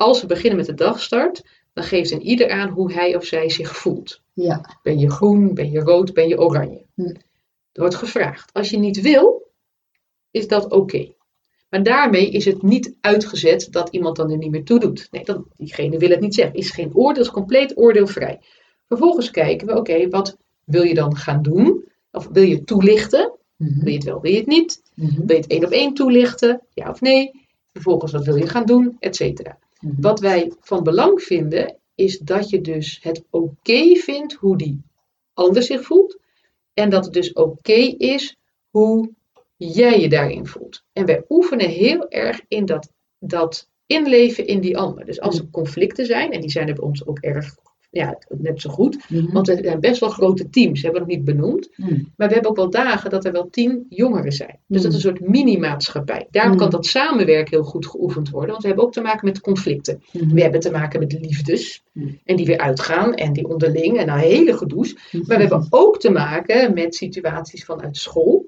als 0.00 0.20
we 0.20 0.26
beginnen 0.26 0.56
met 0.56 0.66
de 0.66 0.74
dagstart, 0.74 1.42
dan 1.72 1.84
geeft 1.84 2.10
een 2.10 2.22
ieder 2.22 2.50
aan 2.50 2.68
hoe 2.68 2.92
hij 2.92 3.16
of 3.16 3.24
zij 3.24 3.50
zich 3.50 3.76
voelt. 3.76 4.20
ja. 4.34 4.78
Ben 4.82 4.98
je 4.98 5.10
groen, 5.10 5.54
ben 5.54 5.70
je 5.70 5.80
rood, 5.80 6.12
ben 6.14 6.28
je 6.28 6.40
oranje? 6.40 6.84
Hm. 6.94 7.02
Er 7.72 7.80
wordt 7.80 7.94
gevraagd. 7.94 8.52
Als 8.52 8.70
je 8.70 8.78
niet 8.78 9.00
wil, 9.00 9.48
is 10.30 10.48
dat 10.48 10.70
oké. 10.72 11.12
Maar 11.68 11.82
daarmee 11.82 12.30
is 12.30 12.44
het 12.44 12.62
niet 12.62 12.94
uitgezet 13.00 13.68
dat 13.70 13.88
iemand 13.88 14.16
dan 14.16 14.30
er 14.30 14.36
niet 14.36 14.50
meer 14.50 14.64
toe 14.64 14.78
doet. 14.78 15.08
Nee, 15.10 15.24
dan, 15.24 15.46
diegene 15.56 15.98
wil 15.98 16.08
het 16.10 16.20
niet 16.20 16.34
zeggen. 16.34 16.54
Is 16.56 16.70
geen 16.70 16.94
oordeel, 16.94 17.22
is 17.22 17.30
compleet 17.30 17.76
oordeelvrij. 17.78 18.40
Vervolgens 18.88 19.30
kijken 19.30 19.66
we, 19.66 19.76
oké, 19.76 20.08
wat 20.08 20.36
wil 20.64 20.82
je 20.82 20.94
dan 20.94 21.16
gaan 21.16 21.42
doen? 21.42 21.84
Of 22.12 22.28
wil 22.32 22.42
je 22.42 22.64
toelichten? 22.64 23.32
Mhm, 23.56 23.78
Wil 23.78 23.88
je 23.88 23.94
het 23.96 24.04
wel, 24.04 24.20
wil 24.20 24.30
je 24.32 24.36
het 24.38 24.46
niet? 24.46 24.82
mhm, 24.94 25.26
Wil 25.26 25.36
je 25.36 25.42
het 25.42 25.50
één 25.50 25.64
op 25.64 25.70
één 25.70 25.94
toelichten? 25.94 26.60
Ja 26.74 26.90
of 26.90 27.00
nee? 27.00 27.30
Vervolgens, 27.72 28.12
wat 28.12 28.24
wil 28.24 28.36
je 28.36 28.46
gaan 28.48 28.64
doen? 28.66 28.96
Etcetera. 28.98 29.58
Wat 29.80 30.20
wij 30.20 30.52
van 30.60 30.82
belang 30.82 31.22
vinden, 31.22 31.76
is 31.94 32.18
dat 32.18 32.50
je 32.50 32.60
dus 32.60 32.98
het 33.02 33.24
oké 33.30 33.94
vindt 33.94 34.32
hoe 34.32 34.56
die 34.56 34.82
ander 35.32 35.62
zich 35.62 35.82
voelt. 35.82 36.18
En 36.74 36.90
dat 36.90 37.04
het 37.04 37.14
dus 37.14 37.32
oké 37.32 37.94
is 37.96 38.36
hoe 38.70 39.10
jij 39.56 40.00
je 40.00 40.08
daarin 40.08 40.46
voelt. 40.46 40.84
En 40.92 41.06
wij 41.06 41.24
oefenen 41.28 41.68
heel 41.68 42.08
erg 42.08 42.40
in 42.48 42.64
dat, 42.64 42.92
dat 43.18 43.68
inleven 43.86 44.46
in 44.46 44.60
die 44.60 44.78
ander. 44.78 45.04
Dus 45.04 45.20
als 45.20 45.38
er 45.38 45.50
conflicten 45.50 46.06
zijn, 46.06 46.32
en 46.32 46.40
die 46.40 46.50
zijn 46.50 46.68
er 46.68 46.74
bij 46.74 46.84
ons 46.84 47.06
ook 47.06 47.18
erg, 47.18 47.56
ja, 47.90 48.18
net 48.28 48.60
zo 48.60 48.70
goed. 48.70 49.10
Mhm, 49.10 49.32
Want 49.32 49.46
we 49.46 49.58
zijn 49.62 49.80
best 49.80 50.00
wel 50.00 50.08
grote 50.08 50.50
teams, 50.50 50.82
hebben 50.82 51.00
we 51.02 51.06
nog 51.06 51.16
niet 51.16 51.24
benoemd. 51.26 51.68
mhm. 51.76 52.02
Maar 52.16 52.28
we 52.28 52.32
hebben 52.34 52.50
ook 52.50 52.56
wel 52.56 52.70
dagen 52.70 53.10
dat 53.10 53.24
er 53.24 53.32
wel 53.32 53.50
tien 53.50 53.86
jongeren 53.88 54.32
zijn. 54.32 54.58
Dus 54.66 54.82
dat 54.82 54.90
is 54.90 55.04
een 55.04 55.16
soort 55.16 55.28
mini-maatschappij. 55.28 56.26
Daarom 56.30 56.56
kan 56.56 56.70
dat 56.70 56.86
samenwerken 56.86 57.50
heel 57.50 57.64
goed 57.68 57.86
geoefend 57.86 58.30
worden. 58.30 58.50
Want 58.50 58.62
we 58.62 58.66
hebben 58.68 58.86
ook 58.86 58.92
te 58.92 59.00
maken 59.00 59.26
met 59.28 59.40
conflicten. 59.40 60.02
Mhm. 60.12 60.34
We 60.34 60.42
hebben 60.42 60.60
te 60.60 60.70
maken 60.70 61.00
met 61.00 61.12
liefdes. 61.12 61.82
En 62.24 62.36
die 62.36 62.46
weer 62.46 62.58
uitgaan. 62.58 63.14
En 63.14 63.32
die 63.32 63.48
onderling. 63.48 63.98
En 63.98 64.06
nou 64.06 64.20
hele 64.20 64.56
gedoes. 64.56 64.94
Mhm. 64.94 65.26
Maar 65.26 65.36
we 65.36 65.42
hebben 65.42 65.66
ook 65.70 66.00
te 66.00 66.10
maken 66.10 66.74
met 66.74 66.94
situaties 66.94 67.64
vanuit 67.64 67.96
school. 67.96 68.46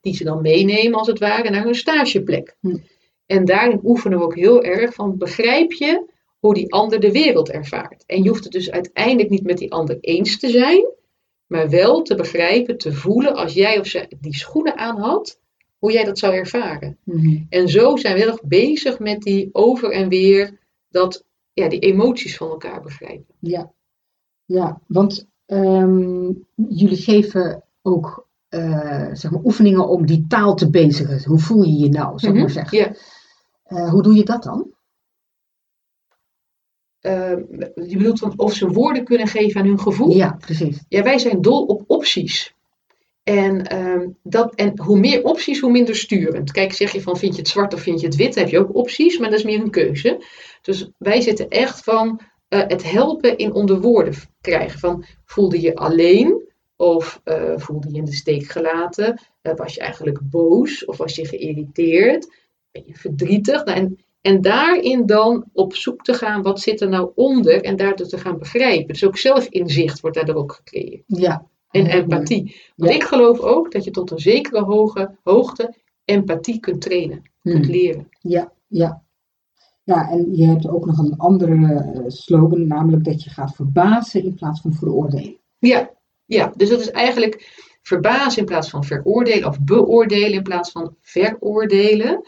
Die 0.00 0.14
ze 0.14 0.24
dan 0.24 0.42
meenemen 0.42 0.98
als 0.98 1.06
het 1.06 1.18
ware 1.18 1.50
naar 1.50 1.64
hun 1.64 1.74
stageplek. 1.74 2.56
En 3.26 3.44
daarin 3.44 3.80
oefenen 3.84 4.18
we 4.18 4.24
ook 4.24 4.36
heel 4.36 4.62
erg 4.62 4.94
van 4.94 5.18
begrijp 5.18 5.72
je 5.72 6.08
hoe 6.40 6.54
die 6.54 6.72
ander 6.72 7.00
de 7.00 7.12
wereld 7.12 7.50
ervaart. 7.50 8.04
En 8.06 8.22
je 8.22 8.28
hoeft 8.28 8.44
het 8.44 8.52
dus 8.52 8.70
uiteindelijk 8.70 9.30
niet 9.30 9.42
met 9.44 9.58
die 9.58 9.72
ander 9.72 9.98
eens 10.00 10.38
te 10.38 10.48
zijn. 10.48 10.84
Maar 11.46 11.70
wel 11.70 12.02
te 12.02 12.14
begrijpen, 12.14 12.78
te 12.78 12.92
voelen 12.92 13.34
als 13.34 13.52
jij 13.52 13.78
of 13.78 13.86
zij 13.86 14.12
die 14.20 14.34
schoenen 14.36 14.76
aan 14.76 14.98
had. 14.98 15.38
Hoe 15.78 15.92
jij 15.92 16.04
dat 16.04 16.18
zou 16.18 16.34
ervaren. 16.34 16.98
Mhm. 17.04 17.42
En 17.48 17.68
zo 17.68 17.96
zijn 17.96 18.14
we 18.14 18.20
heel 18.20 18.30
erg 18.30 18.42
bezig 18.44 18.98
met 18.98 19.22
die 19.22 19.48
over 19.52 19.90
en 19.90 20.08
weer. 20.08 20.58
Dat, 20.88 21.24
ja, 21.52 21.68
die 21.68 21.78
emoties 21.80 22.36
van 22.36 22.48
elkaar 22.48 22.82
begrijpen. 22.82 23.34
Ja, 23.38 23.72
ja 24.44 24.80
want 24.86 25.26
ehm, 25.46 26.32
jullie 26.54 26.96
geven 26.96 27.64
ook 27.82 28.28
eh, 28.48 29.08
zeg 29.12 29.30
maar, 29.30 29.44
oefeningen 29.44 29.88
om 29.88 30.06
die 30.06 30.24
taal 30.28 30.54
te 30.54 30.70
bezigen. 30.70 31.24
Hoe 31.24 31.38
voel 31.38 31.62
je 31.62 31.78
je 31.78 31.88
nou, 31.88 32.18
maar 32.22 32.34
Mhm, 32.34 32.48
zeggen. 32.48 32.78
Ja. 32.78 32.94
Eh, 33.62 33.90
hoe 33.90 34.02
doe 34.02 34.14
je 34.14 34.24
dat 34.24 34.42
dan? 34.42 34.66
Eh, 37.00 37.36
je 37.74 37.96
bedoelt 37.96 38.18
van 38.18 38.32
of 38.36 38.52
ze 38.52 38.68
woorden 38.68 39.04
kunnen 39.04 39.26
geven 39.26 39.60
aan 39.60 39.66
hun 39.66 39.80
gevoel. 39.80 40.16
Ja, 40.16 40.36
precies. 40.40 40.84
Ja, 40.88 41.02
wij 41.02 41.18
zijn 41.18 41.40
dol 41.40 41.64
op 41.64 41.84
opties. 41.86 42.54
En, 43.22 43.66
ehm, 43.66 44.08
dat, 44.22 44.54
en 44.54 44.78
hoe 44.80 44.98
meer 44.98 45.24
opties, 45.24 45.60
hoe 45.60 45.70
minder 45.70 45.96
sturend. 45.96 46.52
Kijk, 46.52 46.72
zeg 46.72 46.92
je 46.92 47.02
van 47.02 47.16
vind 47.16 47.34
je 47.34 47.40
het 47.40 47.50
zwart 47.50 47.74
of 47.74 47.80
vind 47.80 48.00
je 48.00 48.06
het 48.06 48.16
wit, 48.16 48.34
dan 48.34 48.42
heb 48.42 48.52
je 48.52 48.58
ook 48.58 48.74
opties, 48.74 49.18
maar 49.18 49.30
dat 49.30 49.38
is 49.38 49.44
meer 49.44 49.60
een 49.60 49.70
keuze. 49.70 50.24
Dus 50.62 50.90
wij 50.98 51.20
zitten 51.20 51.48
echt 51.48 51.84
van 51.84 52.20
eh, 52.48 52.60
het 52.66 52.90
helpen 52.90 53.36
in 53.36 53.52
onder 53.52 53.80
woorden 53.80 54.14
krijgen. 54.40 54.78
Van 54.78 55.04
voelde 55.24 55.60
je 55.60 55.74
alleen 55.74 56.48
of 56.76 57.20
eh, 57.24 57.52
voelde 57.56 57.90
je 57.90 57.96
in 57.96 58.04
de 58.04 58.14
steek 58.14 58.44
gelaten? 58.44 59.20
Uh, 59.42 59.54
was 59.54 59.74
je 59.74 59.80
eigenlijk 59.80 60.18
boos 60.22 60.84
of 60.84 60.96
was 60.96 61.14
je 61.14 61.26
geïrriteerd? 61.26 62.34
Ben 62.70 62.82
je 62.86 62.94
verdrietig? 62.94 63.64
Nou, 63.64 63.78
en, 63.78 63.98
en 64.20 64.40
daarin 64.40 65.06
dan 65.06 65.44
op 65.52 65.74
zoek 65.74 66.02
te 66.02 66.14
gaan, 66.14 66.42
wat 66.42 66.60
zit 66.60 66.80
er 66.80 66.88
nou 66.88 67.10
onder? 67.14 67.64
En 67.64 67.76
daardoor 67.76 68.06
te 68.06 68.18
gaan 68.18 68.38
begrijpen. 68.38 68.86
Dus 68.86 69.04
ook 69.04 69.16
zelfinzicht 69.16 70.00
wordt 70.00 70.16
daardoor 70.16 70.34
ook 70.34 70.52
gecreëerd. 70.52 71.02
Ja. 71.06 71.46
En 71.70 71.86
empathie. 71.86 72.56
Want 72.76 72.92
ik 72.92 73.02
geloof 73.02 73.40
ook 73.40 73.72
dat 73.72 73.84
je 73.84 73.90
tot 73.90 74.10
een 74.10 74.18
zekere 74.18 74.62
hoge, 74.62 75.16
hoogte 75.22 75.74
empathie 76.04 76.60
kunt 76.60 76.80
trainen, 76.80 77.30
kunt 77.42 77.64
Hmm. 77.64 77.74
leren. 77.74 78.08
Ja, 78.20 78.52
ja. 78.66 79.02
Ja, 79.84 80.10
en 80.10 80.36
je 80.36 80.46
hebt 80.46 80.68
ook 80.68 80.86
nog 80.86 80.98
een 80.98 81.16
andere 81.16 81.74
eh, 81.74 82.00
slogan, 82.06 82.66
namelijk 82.66 83.04
dat 83.04 83.22
je 83.22 83.30
gaat 83.30 83.54
verbazen 83.54 84.24
in 84.24 84.34
plaats 84.34 84.60
van 84.60 84.72
veroordelen. 84.72 85.38
Ja, 85.58 85.90
ja, 86.24 86.52
dus 86.56 86.68
dat 86.68 86.80
is 86.80 86.90
eigenlijk 86.90 87.68
verbazen 87.82 88.38
in 88.38 88.44
plaats 88.44 88.70
van 88.70 88.84
veroordelen 88.84 89.48
of 89.48 89.60
beoordelen 89.60 90.32
in 90.32 90.42
plaats 90.42 90.70
van 90.70 90.96
veroordelen. 91.00 92.20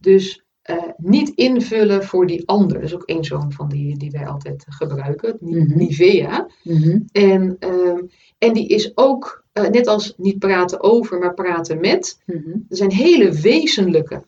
Dus 0.00 0.44
eh, 0.68 0.82
niet 0.96 1.28
invullen 1.28 2.04
voor 2.04 2.26
die 2.26 2.48
ander. 2.48 2.74
Dat 2.74 2.82
is 2.82 2.94
ook 2.94 3.02
één 3.02 3.24
zo'n 3.24 3.52
van 3.52 3.68
die 3.68 3.98
die 3.98 4.10
wij 4.10 4.26
altijd 4.26 4.66
gebruiken, 4.68 5.36
Mhm. 5.40 5.76
Nivea. 5.76 6.50
Mhm. 6.62 7.00
En, 7.12 7.56
ehm, 7.58 8.02
en 8.38 8.52
die 8.52 8.68
is 8.68 8.96
ook, 8.96 9.44
eh, 9.52 9.68
net 9.68 9.86
als 9.86 10.14
niet 10.16 10.38
praten 10.38 10.82
over, 10.82 11.18
maar 11.18 11.34
praten 11.34 11.80
met. 11.80 12.22
Mhm. 12.26 12.48
Er 12.68 12.76
zijn 12.76 12.90
hele 12.92 13.32
wezenlijke 13.32 14.24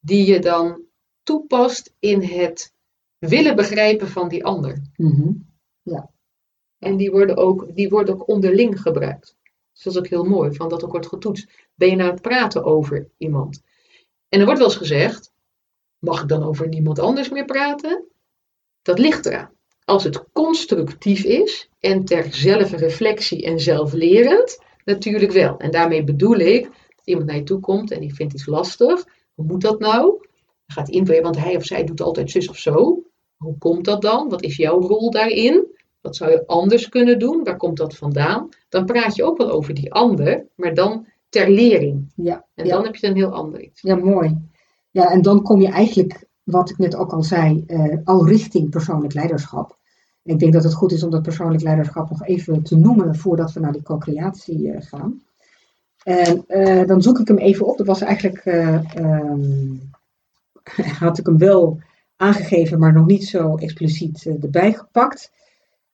die 0.00 0.26
je 0.26 0.38
dan 0.38 0.80
toepast 1.22 1.94
in 1.98 2.22
het 2.22 2.72
willen 3.18 3.56
begrijpen 3.56 4.08
van 4.08 4.28
die 4.28 4.44
ander. 4.44 4.82
Mhm. 4.96 5.32
En 6.78 6.96
die 6.96 7.10
worden 7.10 7.36
ook, 7.36 7.74
die 7.74 7.88
worden 7.88 8.14
ook 8.14 8.28
onderling 8.28 8.80
gebruikt. 8.80 9.36
Dus 9.72 9.82
dat 9.82 9.92
is 9.92 9.98
ook 9.98 10.06
heel 10.08 10.24
mooi, 10.24 10.54
van 10.54 10.68
dat 10.68 10.84
ook 10.84 10.90
wordt 10.90 11.06
getoetst. 11.06 11.50
Ben 11.74 11.88
je 11.88 11.96
nou 11.96 12.08
aan 12.08 12.14
het 12.14 12.22
praten 12.22 12.64
over 12.64 13.08
iemand? 13.16 13.62
En 14.28 14.38
er 14.38 14.44
wordt 14.44 14.60
wel 14.60 14.68
eens 14.68 14.78
gezegd, 14.78 15.32
mag 15.98 16.22
ik 16.22 16.28
dan 16.28 16.42
over 16.42 16.68
niemand 16.68 16.98
anders 16.98 17.28
meer 17.28 17.44
praten? 17.44 18.04
Dat 18.82 18.98
ligt 18.98 19.26
eraan. 19.26 19.50
Als 19.84 20.04
het 20.04 20.24
constructief 20.32 21.24
is 21.24 21.68
en 21.80 22.04
ter 22.04 22.26
zelfreflectie 22.34 23.42
en 23.44 23.60
zelflerend, 23.60 24.62
natuurlijk 24.84 25.32
wel. 25.32 25.56
En 25.58 25.70
daarmee 25.70 26.04
bedoel 26.04 26.36
ik 26.38 26.62
dat 26.62 27.04
iemand 27.04 27.26
naar 27.26 27.36
je 27.36 27.42
toe 27.42 27.60
komt 27.60 27.90
en 27.90 28.00
die 28.00 28.14
vindt 28.14 28.34
iets 28.34 28.46
lastig. 28.46 29.04
Hoe 29.34 29.44
moet 29.46 29.60
dat 29.60 29.80
nou? 29.80 30.02
Dan 30.66 30.76
gaat 30.76 30.88
invullen, 30.88 31.22
want 31.22 31.38
hij 31.38 31.56
of 31.56 31.64
zij 31.64 31.84
doet 31.84 32.00
altijd 32.00 32.30
zus 32.30 32.48
of 32.48 32.56
zo. 32.56 33.02
Hoe 33.36 33.58
komt 33.58 33.84
dat 33.84 34.02
dan? 34.02 34.28
Wat 34.28 34.42
is 34.42 34.56
jouw 34.56 34.80
rol 34.80 35.10
daarin? 35.10 35.66
Wat 36.00 36.16
zou 36.16 36.30
je 36.30 36.46
anders 36.46 36.88
kunnen 36.88 37.18
doen? 37.18 37.44
Waar 37.44 37.56
komt 37.56 37.76
dat 37.76 37.96
vandaan? 37.96 38.48
Dan 38.68 38.84
praat 38.84 39.14
je 39.16 39.24
ook 39.24 39.36
wel 39.38 39.50
over 39.50 39.74
die 39.74 39.92
ander, 39.92 40.46
maar 40.56 40.74
dan 40.74 41.06
ter 41.28 41.50
lering. 41.50 42.12
Ja, 42.16 42.46
En 42.54 42.66
ja. 42.66 42.74
dan 42.74 42.84
heb 42.84 42.96
je 42.96 43.06
een 43.06 43.16
heel 43.16 43.32
ander 43.32 43.60
iets. 43.62 43.82
ja, 43.82 43.94
mooi. 43.94 44.36
Ja, 44.96 45.10
en 45.10 45.22
dan 45.22 45.42
kom 45.42 45.60
je 45.60 45.68
eigenlijk, 45.68 46.24
wat 46.42 46.70
ik 46.70 46.78
net 46.78 46.94
ook 46.94 47.12
al 47.12 47.22
zei, 47.22 47.64
eh, 47.66 47.96
al 48.04 48.26
richting 48.26 48.70
persoonlijk 48.70 49.14
leiderschap. 49.14 49.78
Ik 50.22 50.38
denk 50.38 50.52
dat 50.52 50.64
het 50.64 50.74
goed 50.74 50.92
is 50.92 51.02
om 51.02 51.10
dat 51.10 51.22
persoonlijk 51.22 51.62
leiderschap 51.62 52.10
nog 52.10 52.24
even 52.24 52.62
te 52.62 52.76
noemen 52.76 53.16
voordat 53.16 53.52
we 53.52 53.60
naar 53.60 53.72
die 53.72 53.82
co-creatie 53.82 54.72
eh, 54.72 54.82
gaan. 54.82 55.22
En 56.02 56.44
eh, 56.46 56.86
dan 56.86 57.02
zoek 57.02 57.18
ik 57.18 57.28
hem 57.28 57.38
even 57.38 57.66
op. 57.66 57.76
Dat 57.76 57.86
was 57.86 58.00
eigenlijk, 58.00 58.36
eh, 58.44 58.96
ehm, 58.96 59.74
had 61.04 61.18
ik 61.18 61.26
hem 61.26 61.38
wel 61.38 61.80
aangegeven, 62.16 62.78
maar 62.78 62.92
nog 62.92 63.06
niet 63.06 63.24
zo 63.24 63.56
expliciet 63.56 64.26
erbij 64.42 64.72
gepakt. 64.72 65.30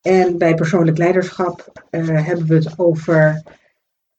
En 0.01 0.37
bij 0.37 0.53
persoonlijk 0.53 0.97
leiderschap 0.97 1.71
hebben 1.89 2.47
we 2.47 2.55
het 2.55 2.79
over 2.79 3.43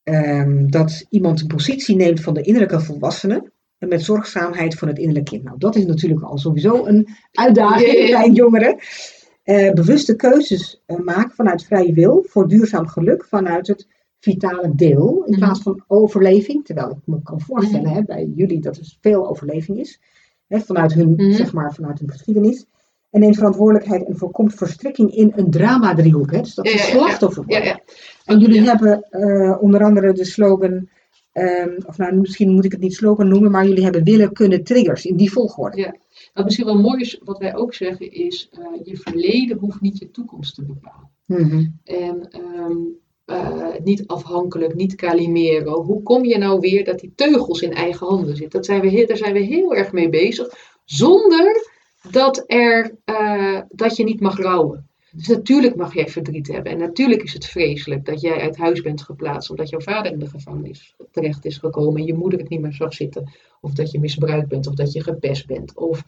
ehm, 0.03 0.67
dat 0.67 1.07
iemand 1.09 1.41
een 1.41 1.47
positie 1.47 1.97
neemt 1.97 2.21
van 2.21 2.35
de 2.35 2.43
innerlijke 2.43 2.81
volwassene. 2.81 3.53
En 3.85 3.91
met 3.91 4.03
zorgzaamheid 4.03 4.75
van 4.75 4.89
het 4.89 4.99
innerlijke 4.99 5.31
kind. 5.31 5.45
Nou, 5.45 5.59
dat 5.59 5.77
is 5.77 5.87
natuurlijk 5.87 6.23
al 6.23 6.39
sowieso 6.39 6.87
een 6.87 7.09
uitdaging 7.33 8.11
bij 8.11 8.31
jongeren. 8.31 8.77
Eh, 9.43 9.73
bewuste 9.73 10.17
keuzes 10.17 10.83
eh, 10.87 10.99
maken 10.99 11.35
vanuit 11.35 11.65
vrije 11.65 11.93
wil 11.93 12.25
voor 12.29 12.49
duurzaam 12.49 12.87
geluk 12.87 13.25
vanuit 13.25 13.67
het 13.67 13.87
vitale 14.21 14.71
deel 14.75 15.23
in 15.27 15.31
Mhm. 15.33 15.41
plaats 15.41 15.61
van 15.63 15.85
overleving. 15.87 16.65
Terwijl 16.65 16.91
ik 16.91 16.97
me 17.05 17.23
kan 17.23 17.41
voorstellen 17.41 17.87
Mhm. 17.89 17.95
hè, 17.95 18.03
bij 18.03 18.31
jullie 18.35 18.61
dat 18.61 18.77
er 18.77 18.97
veel 19.01 19.29
overleving 19.29 19.79
is. 19.79 20.01
Hè, 20.47 20.61
vanuit, 20.61 20.93
hun, 20.93 21.13
Mhm. 21.17 21.33
zeg 21.33 21.53
maar, 21.53 21.75
vanuit 21.75 21.99
hun 21.99 22.11
geschiedenis. 22.11 22.65
En 23.11 23.21
neemt 23.21 23.37
verantwoordelijkheid 23.37 24.05
en 24.07 24.17
voorkomt 24.17 24.55
verstrikking 24.55 25.15
in 25.15 25.33
een 25.37 25.51
drama-driehoek. 25.51 26.31
Dus 26.33 26.55
dat 26.55 26.65
is 26.67 26.73
ja. 26.73 26.79
slachtoffer 26.97 27.45
Ja, 27.47 27.63
ja. 27.63 27.81
En 28.25 28.39
jullie 28.39 28.63
hebben 28.63 29.07
eh, 29.11 29.63
onder 29.63 29.85
andere 29.85 30.13
de 30.13 30.25
slogan, 30.25 30.89
ehm, 31.35 31.81
of 31.87 31.99
nou 31.99 32.15
misschien 32.15 32.51
moet 32.51 32.65
ik 32.65 32.73
het 32.73 32.81
niet 32.81 32.95
slogan 32.95 33.29
noemen, 33.29 33.51
maar 33.51 33.67
jullie 33.67 33.83
hebben 33.83 34.05
willen 34.05 34.33
kunnen 34.33 34.65
triggers 34.65 35.05
in 35.05 35.17
die 35.17 35.33
volgorde. 35.33 35.77
Ja. 35.77 35.97
Wat 36.33 36.45
misschien 36.45 36.67
wel 36.67 36.81
mooi 36.81 37.01
is, 37.01 37.21
wat 37.25 37.39
wij 37.39 37.57
ook 37.57 37.75
zeggen, 37.75 38.13
is 38.13 38.49
eh, 38.53 38.65
je 38.83 38.97
verleden 38.97 39.59
hoeft 39.59 39.81
niet 39.81 39.99
je 39.99 40.11
toekomst 40.11 40.55
te 40.55 40.65
bepalen. 40.65 41.11
Mhm. 41.27 41.67
En 41.85 42.29
ehm, 42.31 42.77
eh, 43.25 43.81
niet 43.85 44.07
afhankelijk, 44.07 44.75
niet 44.75 44.95
kalimeren. 44.95 45.73
Hoe 45.73 46.03
kom 46.03 46.25
je 46.25 46.39
nou 46.39 46.61
weer 46.61 46.85
dat 46.85 46.99
die 46.99 47.13
teugels 47.15 47.61
in 47.61 47.73
eigen 47.73 48.07
handen 48.07 48.37
zitten? 48.37 48.51
Dat 48.51 48.67
zijn 48.67 48.81
we 48.81 48.89
heel, 48.89 49.07
daar 49.07 49.17
zijn 49.17 49.33
we 49.33 49.41
heel 49.41 49.75
erg 49.75 49.93
mee 49.93 50.09
bezig. 50.09 50.75
Zonder 50.85 51.71
dat, 52.11 52.45
er, 52.47 52.97
eh, 53.05 53.61
dat 53.69 53.97
je 53.97 54.05
niet 54.05 54.21
mag 54.21 54.39
rouwen. 54.39 54.89
Dus 55.17 55.29
natuurlijk 55.29 55.77
mag 55.77 55.95
jij 55.95 56.09
verdriet 56.09 56.49
hebben. 56.49 56.73
En 56.73 56.79
natuurlijk 56.79 57.23
is 57.23 57.33
het 57.33 57.47
vreselijk 57.47 58.05
dat 58.05 58.21
jij 58.21 58.41
uit 58.41 58.57
huis 58.57 58.81
bent 58.81 59.03
geplaatst 59.03 59.51
omdat 59.51 59.69
jouw 59.69 59.81
vader 59.81 60.13
in 60.13 60.19
de 60.19 60.29
gevangenis 60.29 60.97
terecht 61.11 61.45
is 61.45 61.57
gekomen 61.57 62.01
en 62.01 62.07
je 62.07 62.15
moeder 62.15 62.39
het 62.39 62.49
niet 62.49 62.61
meer 62.61 62.73
zag 62.73 62.95
zitten. 62.95 63.33
Of 63.61 63.73
dat 63.73 63.91
je 63.91 64.01
misbruikt 64.01 64.49
bent, 64.49 64.67
of 64.67 64.75
dat 64.75 64.93
je 64.93 65.03
gepest 65.03 65.47
bent. 65.47 65.77
Of 65.77 66.05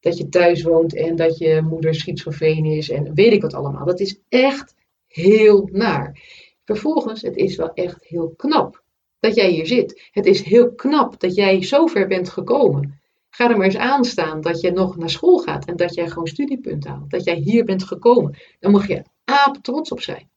dat 0.00 0.18
je 0.18 0.28
thuis 0.28 0.62
woont 0.62 0.94
en 0.94 1.16
dat 1.16 1.38
je 1.38 1.60
moeder 1.62 1.94
schizofreen 1.94 2.64
is 2.64 2.90
en 2.90 3.14
weet 3.14 3.32
ik 3.32 3.42
wat 3.42 3.54
allemaal. 3.54 3.84
Dat 3.84 4.00
is 4.00 4.20
echt 4.28 4.74
heel 5.06 5.68
naar. 5.72 6.22
Vervolgens, 6.64 7.22
het 7.22 7.36
is 7.36 7.56
wel 7.56 7.72
echt 7.72 8.04
heel 8.04 8.34
knap 8.36 8.82
dat 9.20 9.34
jij 9.34 9.50
hier 9.50 9.66
zit. 9.66 10.08
Het 10.10 10.26
is 10.26 10.42
heel 10.42 10.74
knap 10.74 11.20
dat 11.20 11.34
jij 11.34 11.62
zo 11.62 11.86
ver 11.86 12.06
bent 12.06 12.28
gekomen. 12.28 13.00
Ga 13.36 13.50
er 13.50 13.56
maar 13.56 13.66
eens 13.66 13.76
aan 13.76 14.04
staan 14.04 14.40
dat 14.40 14.60
je 14.60 14.72
nog 14.72 14.96
naar 14.96 15.10
school 15.10 15.38
gaat 15.38 15.64
en 15.64 15.76
dat 15.76 15.94
jij 15.94 16.08
gewoon 16.08 16.26
studiepunten 16.26 16.90
haalt. 16.90 17.10
Dat 17.10 17.24
jij 17.24 17.34
hier 17.34 17.64
bent 17.64 17.84
gekomen. 17.84 18.36
Dan 18.60 18.72
mag 18.72 18.88
je 18.88 19.02
aap 19.24 19.56
trots 19.62 19.90
op 19.90 20.00
zijn. 20.00 20.28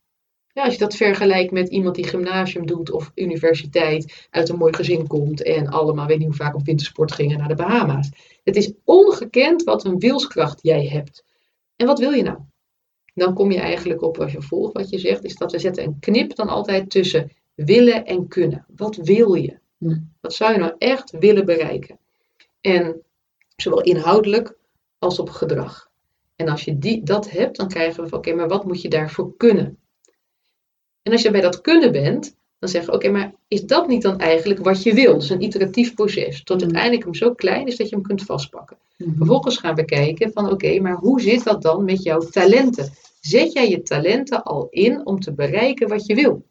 Ja, 0.53 0.63
als 0.63 0.73
je 0.73 0.79
dat 0.79 0.95
vergelijkt 0.95 1.51
met 1.51 1.69
iemand 1.69 1.95
die 1.95 2.07
gymnasium 2.07 2.65
doet 2.65 2.91
of 2.91 3.12
universiteit, 3.15 4.27
uit 4.29 4.49
een 4.49 4.57
mooi 4.57 4.73
gezin 4.73 5.07
komt 5.07 5.43
en 5.43 5.67
allemaal, 5.67 6.05
weet 6.07 6.17
niet 6.17 6.27
hoe 6.27 6.36
vaak 6.36 6.55
op 6.55 6.65
wintersport 6.65 7.12
gingen 7.12 7.38
naar 7.38 7.47
de 7.47 7.55
Bahama's. 7.55 8.10
Het 8.43 8.55
is 8.55 8.73
ongekend 8.83 9.63
wat 9.63 9.86
een 9.86 9.99
wilskracht 9.99 10.60
jij 10.62 10.88
hebt. 10.88 11.23
En 11.75 11.86
wat 11.86 11.99
wil 11.99 12.12
je 12.12 12.23
nou? 12.23 12.38
Dan 13.13 13.33
kom 13.33 13.51
je 13.51 13.60
eigenlijk 13.60 14.01
op, 14.01 14.19
als 14.19 14.31
je 14.31 14.41
volgt 14.41 14.73
wat 14.73 14.89
je 14.89 14.99
zegt, 14.99 15.23
is 15.23 15.36
dat 15.36 15.51
we 15.51 15.60
zetten 15.60 15.83
een 15.83 15.99
knip 15.99 16.36
dan 16.36 16.47
altijd 16.47 16.89
tussen 16.89 17.31
willen 17.55 18.05
en 18.05 18.27
kunnen. 18.27 18.65
Wat 18.75 18.95
wil 18.95 19.33
je? 19.33 19.60
Hm. 19.77 19.97
Wat 20.21 20.33
zou 20.33 20.53
je 20.53 20.60
nou 20.60 20.75
echt 20.77 21.12
willen 21.19 21.45
bereiken? 21.45 21.99
En 22.67 23.01
zowel 23.56 23.82
inhoudelijk 23.82 24.58
als 24.99 25.19
op 25.19 25.30
gedrag. 25.30 25.89
En 26.36 26.47
als 26.47 26.63
je 26.63 26.77
die, 26.77 27.03
dat 27.03 27.30
hebt, 27.30 27.58
dan 27.58 27.67
krijgen 27.67 28.03
we 28.03 28.10
van 28.10 28.17
oké, 28.17 28.34
maar 28.34 28.47
wat 28.47 28.65
moet 28.65 28.82
je 28.82 28.89
daarvoor 28.89 29.34
kunnen? 29.38 29.77
En 31.01 31.12
als 31.12 31.21
je 31.21 31.32
bij 31.32 31.41
dat 31.41 31.62
kunnen 31.62 31.91
bent, 31.91 32.36
dan 32.60 32.69
zeggen 32.69 32.91
we 32.91 32.97
oké, 32.97 33.10
maar 33.10 33.34
is 33.47 33.62
dat 33.62 33.88
niet 33.88 34.01
dan 34.01 34.19
eigenlijk 34.19 34.63
wat 34.63 34.84
je 34.84 34.93
wil? 34.93 35.13
Dus 35.13 35.30
een 35.30 35.41
iteratief 35.41 35.93
proces. 35.93 36.43
Tot 36.43 36.58
Mm. 36.58 36.63
uiteindelijk 36.63 37.03
hem 37.03 37.13
zo 37.13 37.34
klein 37.34 37.67
is 37.67 37.77
dat 37.77 37.89
je 37.89 37.95
hem 37.95 38.03
kunt 38.06 38.23
vastpakken. 38.23 38.77
Mhm. 38.97 39.15
Vervolgens 39.15 39.58
gaan 39.58 39.75
we 39.75 39.86
kijken 39.86 40.32
van 40.32 40.51
oké, 40.51 40.80
maar 40.80 40.95
hoe 40.95 41.21
zit 41.21 41.43
dat 41.43 41.62
dan 41.62 41.86
met 41.86 42.03
jouw 42.03 42.19
talenten? 42.19 42.93
Zet 43.19 43.53
jij 43.53 43.69
je 43.69 43.82
talenten 43.82 44.43
al 44.43 44.67
in 44.69 45.06
om 45.06 45.19
te 45.19 45.34
bereiken 45.34 45.88
wat 45.88 46.06
je 46.06 46.15
wil? 46.15 46.45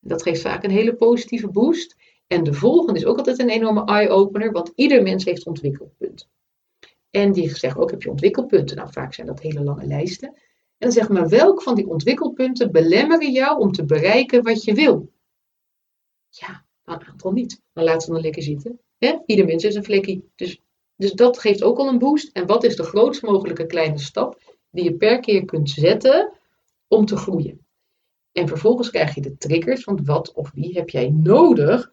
Dat 0.00 0.22
geeft 0.22 0.42
vaak 0.42 0.64
een 0.64 0.70
hele 0.70 0.94
positieve 0.94 1.48
boost. 1.48 1.96
En 2.32 2.44
de 2.44 2.52
volgende 2.52 2.98
is 2.98 3.06
ook 3.06 3.16
altijd 3.16 3.38
een 3.38 3.48
enorme 3.48 3.84
eye-opener, 3.84 4.52
want 4.52 4.72
ieder 4.74 5.02
mens 5.02 5.24
heeft 5.24 5.46
ontwikkelpunten. 5.46 6.26
En 7.10 7.32
die 7.32 7.56
zeggen 7.56 7.80
ook, 7.80 7.90
heb 7.90 8.02
je 8.02 8.10
ontwikkelpunten? 8.10 8.76
Nou, 8.76 8.92
vaak 8.92 9.14
zijn 9.14 9.26
dat 9.26 9.40
hele 9.40 9.62
lange 9.62 9.86
lijsten. 9.86 10.28
En 10.28 10.38
dan 10.78 10.92
zeg 10.92 11.08
maar, 11.08 11.28
welk 11.28 11.62
van 11.62 11.74
die 11.74 11.88
ontwikkelpunten 11.88 12.72
belemmeren 12.72 13.32
jou 13.32 13.58
om 13.58 13.72
te 13.72 13.84
bereiken 13.84 14.42
wat 14.42 14.64
je 14.64 14.74
wil? 14.74 15.12
Ja, 16.28 16.64
nou, 16.84 17.00
een 17.00 17.06
aantal 17.06 17.32
niet. 17.32 17.60
Dan 17.72 17.84
laten 17.84 18.08
we 18.08 18.14
dan 18.14 18.22
lekker 18.22 18.42
zitten. 18.42 18.80
Ieder 19.26 19.44
mens 19.44 19.64
is 19.64 19.74
een 19.74 19.84
vlekkie. 19.84 20.30
Dus, 20.34 20.60
dus 20.96 21.12
dat 21.12 21.38
geeft 21.38 21.62
ook 21.62 21.78
al 21.78 21.88
een 21.88 21.98
boost. 21.98 22.30
En 22.32 22.46
wat 22.46 22.64
is 22.64 22.76
de 22.76 22.84
grootst 22.84 23.22
mogelijke 23.22 23.66
kleine 23.66 23.98
stap? 23.98 24.40
die 24.70 24.84
je 24.84 24.94
per 24.94 25.20
keer 25.20 25.44
kunt 25.44 25.70
zetten 25.70 26.32
om 26.88 27.06
te 27.06 27.16
groeien. 27.16 27.66
En 28.32 28.48
vervolgens 28.48 28.90
krijg 28.90 29.14
je 29.14 29.20
de 29.20 29.36
triggers 29.36 29.82
van 29.82 30.04
wat 30.04 30.32
of 30.32 30.50
wie 30.54 30.74
heb 30.74 30.88
jij 30.88 31.10
nodig 31.10 31.92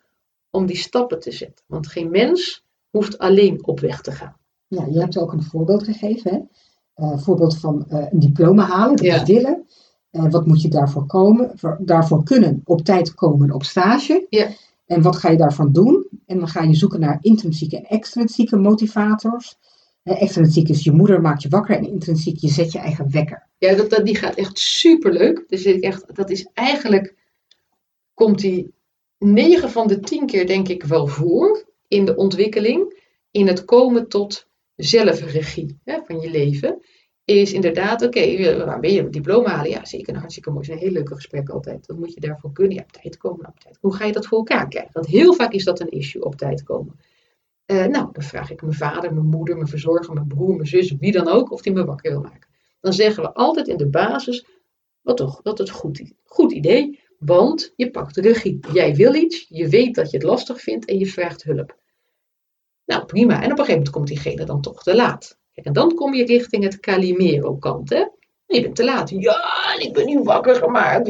om 0.50 0.66
die 0.66 0.78
stappen 0.78 1.20
te 1.20 1.32
zetten. 1.32 1.66
Want 1.68 1.88
geen 1.88 2.10
mens 2.10 2.64
hoeft 2.90 3.18
alleen 3.18 3.66
op 3.66 3.80
weg 3.80 4.02
te 4.02 4.12
gaan. 4.12 4.36
Ja, 4.68 4.86
je 4.86 5.00
hebt 5.00 5.18
ook 5.18 5.34
een 5.34 5.44
voorbeeld 5.44 5.84
gegeven. 5.84 6.32
Hè? 6.32 6.40
Uh, 7.06 7.18
voorbeeld 7.18 7.58
van 7.58 7.86
uh, 7.90 8.06
een 8.10 8.20
diploma 8.20 8.66
halen, 8.66 8.96
dat 8.96 9.06
Ja. 9.06 9.22
is 9.22 9.28
willen. 9.28 9.66
Uh, 10.12 10.32
wat 10.32 10.46
moet 10.46 10.62
je 10.62 10.70
daarvoor 10.70 11.06
komen? 11.06 11.52
Voor, 11.56 11.78
daarvoor 11.82 12.24
kunnen 12.24 12.62
op 12.64 12.82
tijd 12.82 13.14
komen 13.14 13.52
op 13.52 13.64
stage. 13.64 14.26
Ja. 14.30 14.48
En 14.86 15.02
wat 15.02 15.16
ga 15.16 15.30
je 15.30 15.38
daarvan 15.38 15.72
doen? 15.72 16.08
En 16.26 16.38
dan 16.38 16.48
ga 16.48 16.64
je 16.64 16.76
zoeken 16.76 17.00
naar 17.00 17.18
intrinsieke 17.22 17.78
en 17.78 17.84
extrinsieke 17.84 18.56
motivators. 18.58 19.58
Extrinsiek 20.04 20.70
is 20.70 20.84
je 20.84 20.92
moeder 20.92 21.22
maakt 21.22 21.42
je 21.42 21.50
wakker 21.50 21.76
en 21.76 21.90
intrinsiek 21.90 22.38
je 22.38 22.48
zet 22.50 22.72
je 22.72 22.80
eigen 22.80 23.12
wekker. 23.12 23.48
Ja, 23.58 23.76
dat, 23.76 23.90
dat, 23.90 24.06
die 24.06 24.16
gaat 24.16 24.36
echt 24.36 24.60
superleuk. 24.60 25.44
Dus 25.48 25.66
ik 25.66 25.84
echt, 25.84 26.16
dat 26.16 26.30
is 26.30 26.50
eigenlijk, 26.54 27.16
komt 28.14 28.40
die 28.40 28.74
9 29.20 29.70
van 29.70 29.88
de 29.88 30.00
10 30.00 30.26
keer 30.26 30.48
denk 30.48 30.68
ik 30.68 30.84
wel 30.84 31.08
voor 31.08 31.66
in 31.88 32.06
de 32.06 32.16
ontwikkeling, 32.16 33.04
in 33.32 33.48
het 33.48 33.66
komen 33.66 34.08
tot 34.08 34.48
zelfregie 34.76 35.80
hè, 35.84 36.00
van 36.06 36.20
je 36.20 36.30
leven. 36.30 36.82
Is 37.26 37.54
inderdaad, 37.54 38.02
oké, 38.02 38.20
okay, 38.20 38.66
waar 38.66 38.80
ben 38.80 38.94
je? 38.94 39.00
Een 39.00 39.12
diploma 39.12 39.50
halen? 39.50 39.70
Ja, 39.70 39.86
zeker. 39.86 40.14
Een 40.14 40.20
hartstikke 40.20 40.52
mooi. 40.52 40.66
Het 40.66 40.70
is 40.70 40.76
een 40.76 40.86
heel 40.86 40.94
leuke 40.94 41.16
gesprek 41.16 41.50
altijd. 41.50 41.88
Wat 41.88 41.98
moet 41.98 42.14
je 42.14 42.20
daarvoor 42.20 42.52
kunnen? 42.52 42.76
Ja, 42.76 42.82
op 42.82 42.92
tijd 42.92 43.18
komen, 43.18 43.48
op 43.48 43.60
tijd. 43.60 43.78
Hoe 43.82 43.96
ga 43.96 44.06
je 44.06 44.12
dat 44.12 44.28
voor 44.28 44.38
elkaar 44.38 44.68
krijgen? 44.68 44.92
Want 44.94 45.08
heel 45.08 45.34
vaak 45.34 45.52
is 45.52 45.64
dat 45.64 45.80
een 45.80 45.90
issue, 45.90 46.24
op 46.24 46.36
tijd 46.36 46.64
komen. 46.64 47.00
Uh, 47.66 47.86
nou, 47.86 48.10
dan 48.12 48.24
vraag 48.24 48.52
ik 48.52 48.62
mijn 48.62 48.74
vader, 48.74 49.14
mijn 49.14 49.26
moeder, 49.26 49.56
mijn 49.56 49.68
verzorger, 49.68 50.14
mijn 50.14 50.28
broer, 50.28 50.56
mijn 50.56 50.68
zus, 50.68 50.96
wie 51.00 51.12
dan 51.12 51.28
ook, 51.28 51.52
of 51.52 51.62
die 51.62 51.74
me 51.74 51.86
wakker 51.86 52.12
wil 52.12 52.22
maken. 52.22 52.50
Dan 52.80 52.94
zeggen 52.94 53.24
we 53.24 53.34
altijd 53.34 53.68
in 53.68 53.78
de 53.78 53.90
basis, 53.90 54.46
wat 55.02 55.18
toch, 55.18 55.42
dat 55.42 55.60
een 55.60 55.70
goed, 55.70 56.14
goed 56.24 56.52
idee, 56.52 57.00
want 57.20 57.74
je 57.76 57.92
pakt 57.92 58.16
de 58.16 58.22
regie. 58.22 58.60
Jij 58.74 58.96
wil 58.96 59.14
iets, 59.14 59.46
je 59.50 59.68
weet 59.68 59.96
dat 59.96 60.12
je 60.12 60.18
het 60.18 60.26
lastig 60.26 60.62
vindt 60.62 60.86
en 60.86 61.00
je 61.00 61.06
vraagt 61.06 61.44
hulp. 61.44 61.78
Nou, 62.86 63.06
prima. 63.06 63.34
En 63.34 63.38
op 63.38 63.44
een 63.44 63.50
gegeven 63.50 63.74
moment 63.74 63.90
komt 63.90 64.08
diegene 64.08 64.46
dan 64.46 64.62
toch 64.62 64.84
te 64.84 64.96
laat. 64.96 65.38
Kijk, 65.54 65.68
en 65.68 65.74
dan 65.74 65.96
kom 65.96 66.14
je 66.14 66.26
richting 66.26 66.64
het 66.64 66.80
Calimero-kant, 66.80 67.90
hè. 67.90 68.06
Je 68.46 68.62
bent 68.62 68.76
te 68.76 68.84
laat. 68.84 69.10
Ja, 69.10 69.76
ik 69.78 69.94
ben 69.94 70.06
nu 70.06 70.22
wakker 70.22 70.56
gemaakt. 70.56 71.08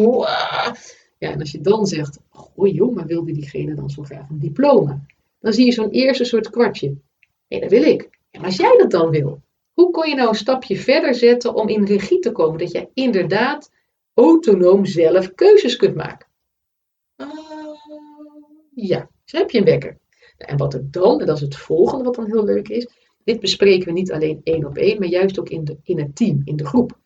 Ja, 1.17 1.31
en 1.31 1.39
als 1.39 1.51
je 1.51 1.61
dan 1.61 1.85
zegt, 1.85 2.19
oh 2.55 2.73
joh, 2.73 2.95
maar 2.95 3.05
wilde 3.05 3.31
diegene 3.31 3.75
dan 3.75 3.89
zo 3.89 4.03
graag 4.03 4.29
een 4.29 4.39
diploma? 4.39 5.05
Dan 5.39 5.53
zie 5.53 5.65
je 5.65 5.71
zo'n 5.71 5.89
eerste 5.89 6.23
soort 6.23 6.49
kwartje. 6.49 6.95
Nee, 7.47 7.59
dat 7.59 7.69
wil 7.69 7.83
ik. 7.83 8.09
Ja, 8.29 8.39
maar 8.39 8.49
als 8.49 8.57
jij 8.57 8.77
dat 8.77 8.91
dan 8.91 9.09
wil, 9.09 9.41
hoe 9.73 9.91
kon 9.91 10.09
je 10.09 10.15
nou 10.15 10.29
een 10.29 10.35
stapje 10.35 10.77
verder 10.77 11.15
zetten 11.15 11.53
om 11.53 11.67
in 11.67 11.85
regie 11.85 12.19
te 12.19 12.31
komen? 12.31 12.59
Dat 12.59 12.71
je 12.71 12.87
inderdaad 12.93 13.71
autonoom 14.19 14.85
zelf 14.85 15.33
keuzes 15.33 15.75
kunt 15.75 15.95
maken. 15.95 16.27
Uh, 17.17 17.27
ja, 18.75 19.09
dus 19.23 19.39
heb 19.39 19.51
je 19.51 19.57
een 19.57 19.65
wekker. 19.65 19.97
Nou, 20.37 20.51
en 20.51 20.57
wat 20.57 20.73
er 20.73 20.91
dan, 20.91 21.19
en 21.19 21.25
dat 21.25 21.35
is 21.35 21.41
het 21.41 21.55
volgende 21.55 22.03
wat 22.03 22.15
dan 22.15 22.25
heel 22.25 22.43
leuk 22.43 22.67
is. 22.67 22.87
Dit 23.23 23.39
bespreken 23.39 23.85
we 23.85 23.91
niet 23.91 24.11
alleen 24.11 24.41
één 24.43 24.65
op 24.65 24.77
één, 24.77 24.99
maar 24.99 25.07
juist 25.07 25.39
ook 25.39 25.49
in, 25.49 25.63
de, 25.63 25.77
in 25.83 25.99
het 25.99 26.15
team, 26.15 26.41
in 26.43 26.55
de 26.55 26.65
groep. 26.65 26.99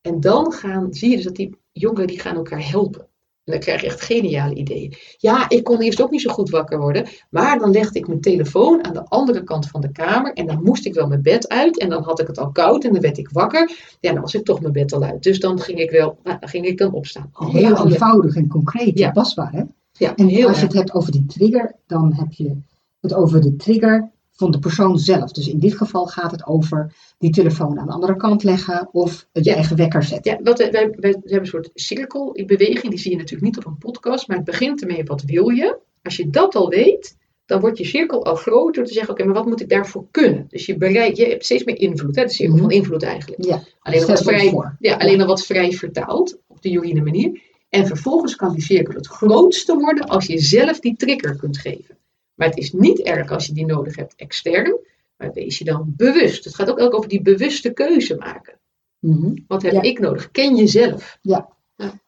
En 0.00 0.20
dan 0.20 0.52
gaan, 0.52 0.94
zie 0.94 1.10
je 1.10 1.16
dus 1.16 1.24
dat 1.24 1.36
die 1.36 1.56
jongeren 1.72 2.06
die 2.06 2.20
gaan 2.20 2.36
elkaar 2.36 2.68
helpen. 2.68 3.08
En 3.44 3.52
dan 3.52 3.60
krijg 3.60 3.80
je 3.80 3.86
echt 3.86 4.00
geniale 4.00 4.54
ideeën. 4.54 4.94
Ja, 5.16 5.48
ik 5.48 5.64
kon 5.64 5.80
eerst 5.80 6.02
ook 6.02 6.10
niet 6.10 6.20
zo 6.20 6.30
goed 6.32 6.50
wakker 6.50 6.78
worden. 6.78 7.06
Maar 7.30 7.58
dan 7.58 7.70
legde 7.70 7.98
ik 7.98 8.06
mijn 8.06 8.20
telefoon 8.20 8.84
aan 8.84 8.92
de 8.92 9.04
andere 9.08 9.44
kant 9.44 9.68
van 9.68 9.80
de 9.80 9.92
kamer. 9.92 10.32
En 10.32 10.46
dan 10.46 10.62
moest 10.62 10.86
ik 10.86 10.94
wel 10.94 11.06
mijn 11.06 11.22
bed 11.22 11.48
uit. 11.48 11.78
En 11.78 11.88
dan 11.88 12.02
had 12.02 12.20
ik 12.20 12.26
het 12.26 12.38
al 12.38 12.50
koud 12.50 12.84
en 12.84 12.92
dan 12.92 13.00
werd 13.02 13.18
ik 13.18 13.28
wakker. 13.30 13.96
Ja, 14.00 14.12
dan 14.12 14.20
was 14.20 14.34
ik 14.34 14.44
toch 14.44 14.60
mijn 14.60 14.72
bed 14.72 14.92
al 14.92 15.02
uit. 15.02 15.22
Dus 15.22 15.40
dan 15.40 15.60
ging 15.60 15.78
ik 15.78 15.90
wel, 15.90 16.18
nou, 16.22 16.36
dan 16.40 16.48
ging 16.48 16.66
ik 16.66 16.78
dan 16.78 16.92
opstaan. 16.92 17.30
Heel 17.32 17.86
eenvoudig 17.86 18.36
en 18.36 18.48
concreet, 18.48 18.98
Ja. 18.98 19.10
toepasbaar 19.12 19.52
hè? 19.52 19.62
Ja, 19.92 20.14
En 20.16 20.26
heel 20.26 20.48
als 20.48 20.58
je 20.58 20.64
het 20.66 20.74
hebt 20.74 20.92
over 20.92 21.12
die 21.12 21.26
trigger, 21.26 21.74
dan 21.86 22.12
heb 22.14 22.32
je 22.32 22.56
het 23.00 23.14
over 23.14 23.40
de 23.40 23.56
trigger 23.56 24.10
van 24.42 24.50
de 24.50 24.58
persoon 24.58 24.98
zelf. 24.98 25.32
Dus 25.32 25.48
in 25.48 25.58
dit 25.58 25.76
geval 25.76 26.06
gaat 26.06 26.30
het 26.30 26.46
over 26.46 26.94
die 27.18 27.30
telefoon 27.30 27.78
aan 27.78 27.86
de 27.86 27.92
andere 27.92 28.16
kant 28.16 28.42
leggen 28.42 28.88
of 28.92 29.26
het 29.32 29.44
je 29.44 29.50
Ja. 29.50 29.56
eigen 29.56 29.76
wekker 29.76 30.02
zetten. 30.02 30.32
Ja, 30.32 30.38
wat, 30.42 30.58
wij, 30.58 30.70
wij, 30.70 30.90
wij 30.90 31.10
hebben 31.10 31.38
een 31.40 31.46
soort 31.46 31.70
cirkelbeweging. 31.74 32.88
Die 32.88 32.98
zie 32.98 33.10
je 33.10 33.16
natuurlijk 33.16 33.44
niet 33.44 33.56
op 33.58 33.66
een 33.66 33.78
podcast. 33.78 34.28
Maar 34.28 34.36
het 34.36 34.46
begint 34.46 34.80
ermee, 34.80 35.04
wat 35.04 35.22
wil 35.22 35.48
je? 35.48 35.78
Als 36.02 36.16
je 36.16 36.30
dat 36.30 36.54
al 36.54 36.68
weet, 36.68 37.16
dan 37.46 37.60
wordt 37.60 37.78
je 37.78 37.84
cirkel 37.84 38.24
al 38.24 38.34
groter. 38.34 38.72
Door 38.72 38.84
te 38.84 38.92
zeggen, 38.92 39.12
oké, 39.12 39.24
maar 39.24 39.34
wat 39.34 39.46
moet 39.46 39.60
ik 39.60 39.68
daarvoor 39.68 40.06
kunnen? 40.10 40.44
Dus 40.48 40.66
je, 40.66 40.76
bereik, 40.76 41.16
je 41.16 41.26
hebt 41.26 41.44
steeds 41.44 41.64
meer 41.64 41.78
invloed. 41.78 42.16
Hè? 42.16 42.22
De 42.24 42.30
cirkel 42.30 42.54
Mhm. 42.54 42.62
van 42.62 42.72
invloed 42.72 43.02
eigenlijk. 43.02 43.44
Ja, 43.44 43.62
Alleen 43.80 43.98
nog 44.00 44.08
wat 44.08 44.22
vrij, 44.22 44.48
voor. 44.50 44.76
ja, 44.78 44.94
alleen 44.96 45.18
nog 45.18 45.26
wat 45.26 45.44
vrij 45.46 45.72
vertaald. 45.72 46.38
Op 46.46 46.62
de 46.62 46.70
Jorine 46.70 47.02
manier. 47.02 47.40
En 47.68 47.86
vervolgens 47.86 48.36
kan 48.36 48.52
die 48.54 48.62
cirkel 48.62 48.94
het 48.94 49.06
grootste 49.06 49.74
worden 49.76 50.04
als 50.08 50.26
je 50.26 50.38
zelf 50.38 50.80
die 50.80 50.96
trigger 50.96 51.36
kunt 51.36 51.58
geven. 51.58 51.96
Maar 52.42 52.50
het 52.50 52.60
is 52.60 52.72
niet 52.72 53.00
erg 53.00 53.30
als 53.30 53.46
je 53.46 53.52
die 53.52 53.66
nodig 53.66 53.96
hebt 53.96 54.14
extern. 54.16 54.78
Maar 55.16 55.32
wees 55.32 55.58
je 55.58 55.64
dan 55.64 55.92
bewust. 55.96 56.44
Het 56.44 56.54
gaat 56.54 56.80
ook 56.80 56.94
over 56.94 57.08
die 57.08 57.22
bewuste 57.22 57.72
keuze 57.72 58.16
maken. 58.16 58.58
Mhm. 58.98 59.34
Wat 59.46 59.62
heb 59.62 59.72
Ja. 59.72 59.82
ik 59.82 59.98
nodig? 59.98 60.30
Ken 60.30 60.56
jezelf. 60.56 61.18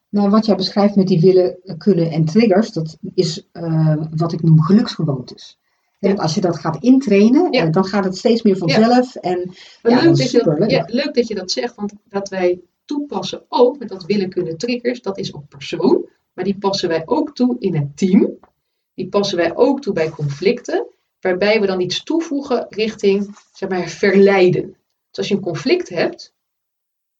Nou, 0.09 0.29
wat 0.29 0.45
jij 0.45 0.55
beschrijft 0.55 0.95
met 0.95 1.07
die 1.07 1.19
willen, 1.19 1.57
kunnen 1.77 2.11
en 2.11 2.25
triggers, 2.25 2.71
dat 2.71 2.97
is 3.13 3.47
eh, 3.51 3.95
wat 4.15 4.33
ik 4.33 4.41
noem 4.41 4.61
geluksgewoontes. 4.61 5.59
Ja. 5.99 6.07
want 6.07 6.19
als 6.19 6.35
je 6.35 6.41
dat 6.41 6.59
gaat 6.59 6.83
intrainen, 6.83 7.51
Ja. 7.51 7.65
eh, 7.65 7.71
dan 7.71 7.85
gaat 7.85 8.03
het 8.03 8.17
steeds 8.17 8.41
meer 8.41 8.57
vanzelf. 8.57 9.15
En 9.15 9.51
Ja, 9.83 10.01
leuk, 10.01 10.43
dat 10.43 10.71
ja, 10.71 10.83
leuk 10.87 11.13
dat 11.13 11.27
je 11.27 11.35
dat 11.35 11.51
zegt, 11.51 11.75
want 11.75 11.93
dat 12.07 12.29
wij 12.29 12.61
toepassen 12.85 13.43
ook 13.47 13.79
met 13.79 13.89
dat 13.89 14.05
willen 14.05 14.29
kunnen 14.29 14.57
triggers, 14.57 15.01
dat 15.01 15.17
is 15.17 15.31
op 15.31 15.49
persoon, 15.49 16.05
maar 16.33 16.43
die 16.43 16.57
passen 16.57 16.89
wij 16.89 17.01
ook 17.05 17.35
toe 17.35 17.55
in 17.59 17.75
het 17.75 17.97
team. 17.97 18.37
Die 18.95 19.09
passen 19.09 19.37
wij 19.37 19.55
ook 19.55 19.81
toe 19.81 19.93
bij 19.93 20.09
conflicten, 20.09 20.85
waarbij 21.19 21.61
we 21.61 21.67
dan 21.67 21.79
iets 21.79 22.03
toevoegen 22.03 22.65
richting, 22.69 23.37
zeg 23.53 23.69
maar, 23.69 23.87
verleiden. 23.89 24.77
Dus 25.09 25.17
als 25.17 25.27
je 25.27 25.35
een 25.35 25.41
conflict 25.41 25.89
hebt 25.89 26.33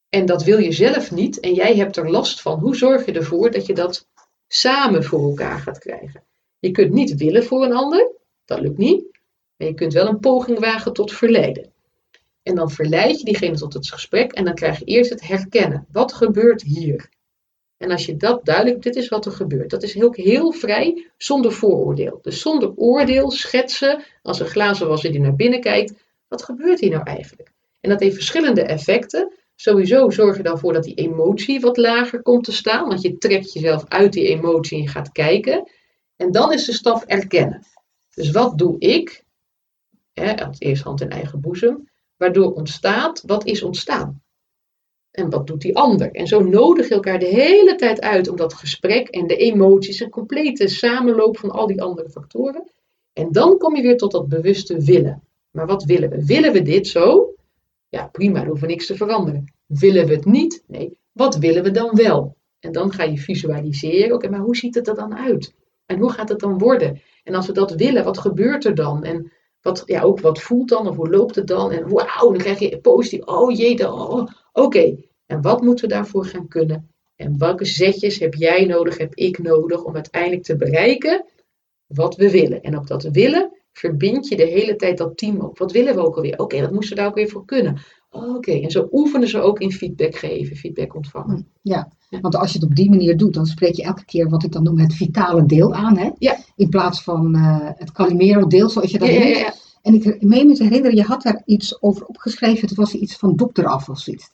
en 0.08 0.26
dat 0.26 0.44
wil 0.44 0.58
je 0.58 0.72
zelf 0.72 1.10
niet 1.10 1.40
en 1.40 1.54
jij 1.54 1.76
hebt 1.76 1.96
er 1.96 2.10
last 2.10 2.40
van, 2.40 2.58
hoe 2.58 2.76
zorg 2.76 3.06
je 3.06 3.12
ervoor 3.12 3.50
dat 3.50 3.66
je 3.66 3.74
dat 3.74 4.08
samen 4.48 5.04
voor 5.04 5.22
elkaar 5.22 5.58
gaat 5.58 5.78
krijgen? 5.78 6.22
Je 6.58 6.70
kunt 6.70 6.92
niet 6.92 7.16
willen 7.16 7.44
voor 7.44 7.64
een 7.64 7.74
ander, 7.74 8.10
dat 8.44 8.60
lukt 8.60 8.78
niet, 8.78 9.04
maar 9.56 9.68
je 9.68 9.74
kunt 9.74 9.92
wel 9.92 10.08
een 10.08 10.20
poging 10.20 10.58
wagen 10.58 10.92
tot 10.92 11.12
verleiden. 11.12 11.72
En 12.42 12.54
dan 12.54 12.70
verleid 12.70 13.18
je 13.18 13.24
diegene 13.24 13.56
tot 13.56 13.74
het 13.74 13.88
gesprek 13.88 14.32
en 14.32 14.44
dan 14.44 14.54
krijg 14.54 14.78
je 14.78 14.84
eerst 14.84 15.10
het 15.10 15.26
herkennen. 15.26 15.86
Wat 15.92 16.12
gebeurt 16.12 16.62
hier? 16.62 17.08
En 17.76 17.90
als 17.90 18.06
je 18.06 18.16
dat 18.16 18.44
duidelijk, 18.44 18.82
dit 18.82 18.96
is 18.96 19.08
wat 19.08 19.26
er 19.26 19.32
gebeurt. 19.32 19.70
Dat 19.70 19.82
is 19.82 19.94
heel, 19.94 20.12
heel 20.12 20.52
vrij, 20.52 21.10
zonder 21.16 21.52
vooroordeel. 21.52 22.18
Dus 22.22 22.40
zonder 22.40 22.72
oordeel 22.76 23.30
schetsen, 23.30 24.02
als 24.22 24.40
een 24.40 24.46
glazen 24.46 24.88
wasser 24.88 25.12
die 25.12 25.20
naar 25.20 25.36
binnen 25.36 25.60
kijkt, 25.60 25.94
wat 26.28 26.42
gebeurt 26.42 26.80
hier 26.80 26.90
nou 26.90 27.04
eigenlijk? 27.04 27.52
En 27.80 27.90
dat 27.90 28.00
heeft 28.00 28.14
verschillende 28.14 28.62
effecten. 28.62 29.32
Sowieso 29.54 30.10
zorg 30.10 30.36
je 30.36 30.42
dan 30.42 30.58
voor 30.58 30.72
dat 30.72 30.84
die 30.84 30.94
emotie 30.94 31.60
wat 31.60 31.76
lager 31.76 32.22
komt 32.22 32.44
te 32.44 32.52
staan, 32.52 32.88
want 32.88 33.02
je 33.02 33.18
trekt 33.18 33.52
jezelf 33.52 33.84
uit 33.88 34.12
die 34.12 34.26
emotie 34.26 34.76
en 34.76 34.82
je 34.82 34.88
gaat 34.88 35.12
kijken. 35.12 35.70
En 36.16 36.32
dan 36.32 36.52
is 36.52 36.64
de 36.64 36.72
stap 36.72 37.02
erkennen. 37.02 37.66
Dus 38.14 38.30
wat 38.30 38.58
doe 38.58 38.78
ik? 38.78 39.24
Als 40.14 40.58
eerst 40.58 40.82
hand 40.82 41.00
in 41.00 41.10
eigen 41.10 41.40
boezem 41.40 41.88
waardoor 42.16 42.52
ontstaat 42.52 43.22
wat 43.26 43.44
is 43.44 43.62
ontstaan. 43.62 44.22
En 45.16 45.30
wat 45.30 45.46
doet 45.46 45.60
die 45.60 45.76
ander? 45.76 46.10
En 46.12 46.26
zo 46.26 46.40
nodig 46.40 46.88
je 46.88 46.94
elkaar 46.94 47.18
de 47.18 47.26
hele 47.26 47.74
tijd 47.74 48.00
uit 48.00 48.28
om 48.28 48.36
dat 48.36 48.54
gesprek 48.54 49.08
en 49.08 49.26
de 49.26 49.36
emoties, 49.36 50.00
een 50.00 50.10
complete 50.10 50.68
samenloop 50.68 51.38
van 51.38 51.50
al 51.50 51.66
die 51.66 51.82
andere 51.82 52.10
factoren. 52.10 52.70
En 53.12 53.32
dan 53.32 53.58
kom 53.58 53.76
je 53.76 53.82
weer 53.82 53.96
tot 53.96 54.12
dat 54.12 54.28
bewuste 54.28 54.80
willen. 54.80 55.22
Maar 55.50 55.66
wat 55.66 55.84
willen 55.84 56.10
we? 56.10 56.24
Willen 56.24 56.52
we 56.52 56.62
dit 56.62 56.86
zo? 56.88 57.34
Ja, 57.88 58.08
prima, 58.12 58.38
dan 58.38 58.48
hoeven 58.48 58.68
niks 58.68 58.86
te 58.86 58.96
veranderen. 58.96 59.52
Willen 59.66 60.06
we 60.06 60.14
het 60.14 60.24
niet? 60.24 60.62
Nee, 60.66 60.98
wat 61.12 61.36
willen 61.36 61.62
we 61.62 61.70
dan 61.70 61.94
wel? 61.94 62.36
En 62.60 62.72
dan 62.72 62.92
ga 62.92 63.02
je 63.02 63.18
visualiseren, 63.18 64.14
oké, 64.14 64.28
maar 64.28 64.40
hoe 64.40 64.56
ziet 64.56 64.74
het 64.74 64.88
er 64.88 64.94
dan 64.94 65.16
uit? 65.16 65.54
En 65.86 65.98
hoe 65.98 66.10
gaat 66.10 66.28
het 66.28 66.40
dan 66.40 66.58
worden? 66.58 67.00
En 67.24 67.34
als 67.34 67.46
we 67.46 67.52
dat 67.52 67.74
willen, 67.74 68.04
wat 68.04 68.18
gebeurt 68.18 68.64
er 68.64 68.74
dan? 68.74 69.04
En 69.04 69.32
wat, 69.60 69.82
ja, 69.86 70.02
ook 70.02 70.20
wat 70.20 70.40
voelt 70.40 70.68
dan 70.68 70.88
of 70.88 70.96
hoe 70.96 71.10
loopt 71.10 71.34
het 71.34 71.46
dan? 71.46 71.72
En 71.72 71.88
wauw, 71.88 72.30
dan 72.30 72.36
krijg 72.36 72.58
je 72.58 72.78
positief. 72.78 73.26
Oh 73.26 73.56
jee, 73.56 73.76
dan, 73.76 73.92
oh, 73.92 74.28
oké. 74.62 74.96
En 75.26 75.42
wat 75.42 75.62
moeten 75.62 75.88
we 75.88 75.94
daarvoor 75.94 76.24
gaan 76.24 76.48
kunnen? 76.48 76.90
En 77.16 77.38
welke 77.38 77.64
zetjes 77.64 78.18
heb 78.18 78.34
jij 78.34 78.64
nodig, 78.64 78.98
heb 78.98 79.14
ik 79.14 79.38
nodig 79.38 79.82
om 79.84 79.94
uiteindelijk 79.94 80.42
te 80.42 80.56
bereiken 80.56 81.24
wat 81.86 82.16
we 82.16 82.30
willen? 82.30 82.62
En 82.62 82.78
op 82.78 82.86
dat 82.86 83.02
willen 83.02 83.50
verbind 83.72 84.28
je 84.28 84.36
de 84.36 84.46
hele 84.46 84.76
tijd 84.76 84.98
dat 84.98 85.16
team 85.16 85.40
ook. 85.40 85.58
Wat 85.58 85.72
willen 85.72 85.94
we 85.94 86.06
ook 86.06 86.16
alweer? 86.16 86.38
Oké, 86.38 86.60
wat 86.60 86.72
moesten 86.72 86.96
we 86.96 87.00
daar 87.02 87.10
ook 87.10 87.16
weer 87.16 87.28
voor 87.28 87.44
kunnen? 87.44 87.78
Oké, 88.10 88.52
en 88.52 88.70
zo 88.70 88.88
oefenen 88.92 89.28
ze 89.28 89.40
ook 89.40 89.60
in 89.60 89.72
feedback 89.72 90.16
geven, 90.16 90.56
feedback 90.56 90.94
ontvangen. 90.94 91.48
ja, 91.62 91.92
want 92.20 92.36
als 92.36 92.52
je 92.52 92.58
het 92.58 92.68
op 92.68 92.74
die 92.76 92.90
manier 92.90 93.16
doet, 93.16 93.34
dan 93.34 93.46
spreek 93.46 93.74
je 93.74 93.82
elke 93.82 94.04
keer 94.04 94.28
wat 94.28 94.44
ik 94.44 94.52
dan 94.52 94.62
noem 94.62 94.78
het 94.78 94.94
vitale 94.94 95.46
deel 95.46 95.74
aan. 95.74 95.96
Hè? 95.98 96.10
Ja. 96.18 96.36
In 96.56 96.68
plaats 96.68 97.02
van 97.02 97.34
eh, 97.34 97.70
het 97.74 97.92
Calimero-deel, 97.92 98.68
zoals 98.68 98.90
je 98.90 98.98
dat 98.98 99.08
Ja, 99.08 99.18
noemt. 99.18 99.36
ja. 99.36 99.54
En 99.82 99.94
ik 99.94 100.22
meen 100.22 100.46
me 100.46 100.54
te 100.54 100.62
herinneren, 100.64 100.96
je 100.96 101.02
had 101.02 101.22
daar 101.22 101.42
iets 101.44 101.82
over 101.82 102.06
opgeschreven. 102.06 102.68
Het 102.68 102.76
was 102.76 102.94
iets 102.94 103.16
van 103.16 103.36
dokter 103.36 103.66
af 103.66 103.88
of 103.88 103.98
zoiets. 103.98 104.30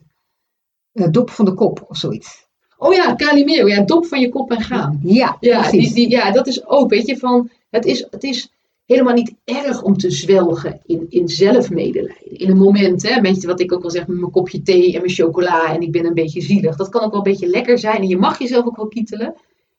Eh, 0.92 1.06
dop 1.10 1.30
van 1.30 1.44
de 1.44 1.54
kop 1.54 1.84
of 1.88 1.96
zoiets. 1.96 2.46
Oh 2.76 2.94
ja, 2.94 3.14
Calimero. 3.14 3.68
Ja, 3.68 3.82
dop 3.82 4.06
van 4.06 4.20
je 4.20 4.28
kop 4.28 4.50
en 4.50 4.60
gaan. 4.60 5.00
Ja, 5.02 5.36
Ja, 5.40 5.60
precies. 5.60 5.92
die, 5.92 5.94
die, 5.94 6.10
ja, 6.10 6.30
dat 6.30 6.46
is 6.46 6.66
ook, 6.66 6.90
weet 6.90 7.06
je, 7.06 7.16
van, 7.16 7.50
het 7.70 7.84
is, 7.84 8.06
het 8.10 8.22
is 8.22 8.52
helemaal 8.86 9.14
niet 9.14 9.34
erg 9.44 9.82
om 9.82 9.96
te 9.96 10.10
zwelgen 10.10 10.80
in, 10.86 11.06
in 11.08 11.28
zelfmedelijden. 11.28 12.16
In 12.22 12.50
een 12.50 12.56
moment, 12.56 13.02
hè, 13.02 13.20
weet 13.20 13.40
je 13.40 13.46
wat 13.46 13.60
ik 13.60 13.72
ook 13.72 13.82
wel 13.82 13.90
zeg, 13.90 14.06
met 14.06 14.18
mijn 14.18 14.30
kopje 14.30 14.62
thee 14.62 14.92
en 14.94 15.00
mijn 15.00 15.12
chocola 15.12 15.74
en 15.74 15.80
ik 15.80 15.92
ben 15.92 16.04
een 16.04 16.14
beetje 16.14 16.40
zielig. 16.40 16.76
Dat 16.76 16.88
kan 16.88 17.02
ook 17.02 17.10
wel 17.10 17.26
een 17.26 17.32
beetje 17.32 17.46
lekker 17.46 17.78
zijn 17.78 17.96
en 17.96 18.08
je 18.08 18.18
mag 18.18 18.38
jezelf 18.38 18.66
ook 18.66 18.76
wel 18.76 18.88
kietelen. 18.88 19.34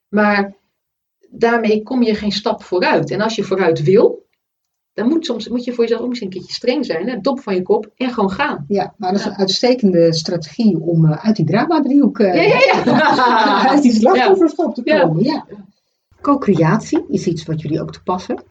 Maar 0.10 0.56
daarmee 1.30 1.84
kom 1.84 2.04
je 2.04 2.16
geen 2.16 2.32
stap 2.32 2.64
vooruit. 2.64 3.12
En 3.12 3.22
als 3.22 3.36
je 3.36 3.44
vooruit 3.44 3.84
wil, 3.84 4.23
dan 4.94 5.08
moet, 5.08 5.26
soms, 5.26 5.48
moet 5.48 5.64
je 5.64 5.74
voor 5.74 5.84
jezelf 5.84 6.02
ook 6.02 6.08
misschien 6.08 6.30
een 6.30 6.38
keertje 6.38 6.54
streng 6.54 6.86
zijn. 6.86 7.10
Hè? 7.10 7.20
Dop 7.22 7.40
van 7.40 7.56
je 7.56 7.62
kop 7.62 7.90
en 7.96 8.14
gewoon 8.14 8.32
gaan. 8.32 8.66
Ja, 8.68 8.94
maar 8.98 9.12
dat 9.12 9.20
is 9.20 9.26
een 9.26 9.36
uitstekende 9.36 10.14
strategie 10.14 10.80
om 10.80 11.06
eh, 11.06 11.26
uit 11.26 11.36
die 11.36 11.46
drama-driehoek, 11.46 12.20
eh, 12.20 12.36
Ja, 12.36 12.42
ja, 12.44 12.94
ja. 12.94 13.68
uit 13.72 13.82
die 13.82 13.94
slachtofferschap 13.94 14.76
te 14.76 14.84
komen. 14.84 15.24
Ja. 15.24 15.46
Co-creatie 16.22 17.06
is 17.10 17.28
iets 17.28 17.46
wat 17.46 17.62
jullie 17.62 17.82
ook 17.82 17.92
toepassen. 17.92 18.44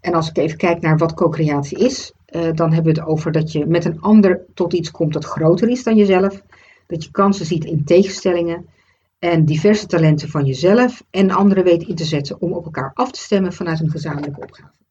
En 0.00 0.14
als 0.14 0.28
ik 0.28 0.36
even 0.36 0.56
kijk 0.56 0.80
naar 0.80 0.98
wat 0.98 1.14
co-creatie 1.14 1.78
is, 1.78 2.12
eh, 2.26 2.52
dan 2.54 2.72
hebben 2.72 2.94
we 2.94 3.00
het 3.00 3.08
over 3.08 3.32
dat 3.32 3.52
je 3.52 3.66
met 3.66 3.84
een 3.84 4.00
ander 4.00 4.44
tot 4.54 4.72
iets 4.72 4.90
komt 4.90 5.12
dat 5.12 5.24
groter 5.24 5.68
is 5.68 5.82
dan 5.82 5.96
jezelf. 5.96 6.42
Dat 6.86 7.04
je 7.04 7.10
kansen 7.10 7.46
ziet 7.46 7.64
in 7.64 7.84
tegenstellingen 7.84 8.66
en 9.18 9.44
diverse 9.44 9.86
talenten 9.86 10.28
van 10.28 10.44
jezelf 10.44 11.02
en 11.10 11.30
anderen 11.30 11.64
weet 11.64 11.82
in 11.82 11.94
te 11.94 12.04
zetten 12.04 12.40
om 12.40 12.52
op 12.52 12.64
elkaar 12.64 12.90
af 12.94 13.10
te 13.10 13.20
stemmen 13.20 13.52
vanuit 13.52 13.80
een 13.80 13.90
gezamenlijke 13.90 14.40
opgave. 14.40 14.83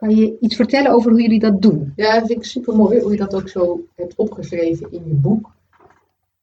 Kan 0.00 0.16
je 0.16 0.36
iets 0.40 0.56
vertellen 0.56 0.92
over 0.92 1.10
hoe 1.10 1.20
jullie 1.20 1.38
dat 1.38 1.62
doen? 1.62 1.92
Ja, 1.96 2.18
dat 2.18 2.26
vind 2.26 2.38
ik 2.38 2.44
super 2.44 2.76
mooi 2.76 3.00
hoe 3.00 3.10
je 3.10 3.16
dat 3.16 3.34
ook 3.34 3.48
zo 3.48 3.86
hebt 3.94 4.14
opgeschreven 4.14 4.92
in 4.92 5.02
je 5.06 5.14
boek. 5.14 5.50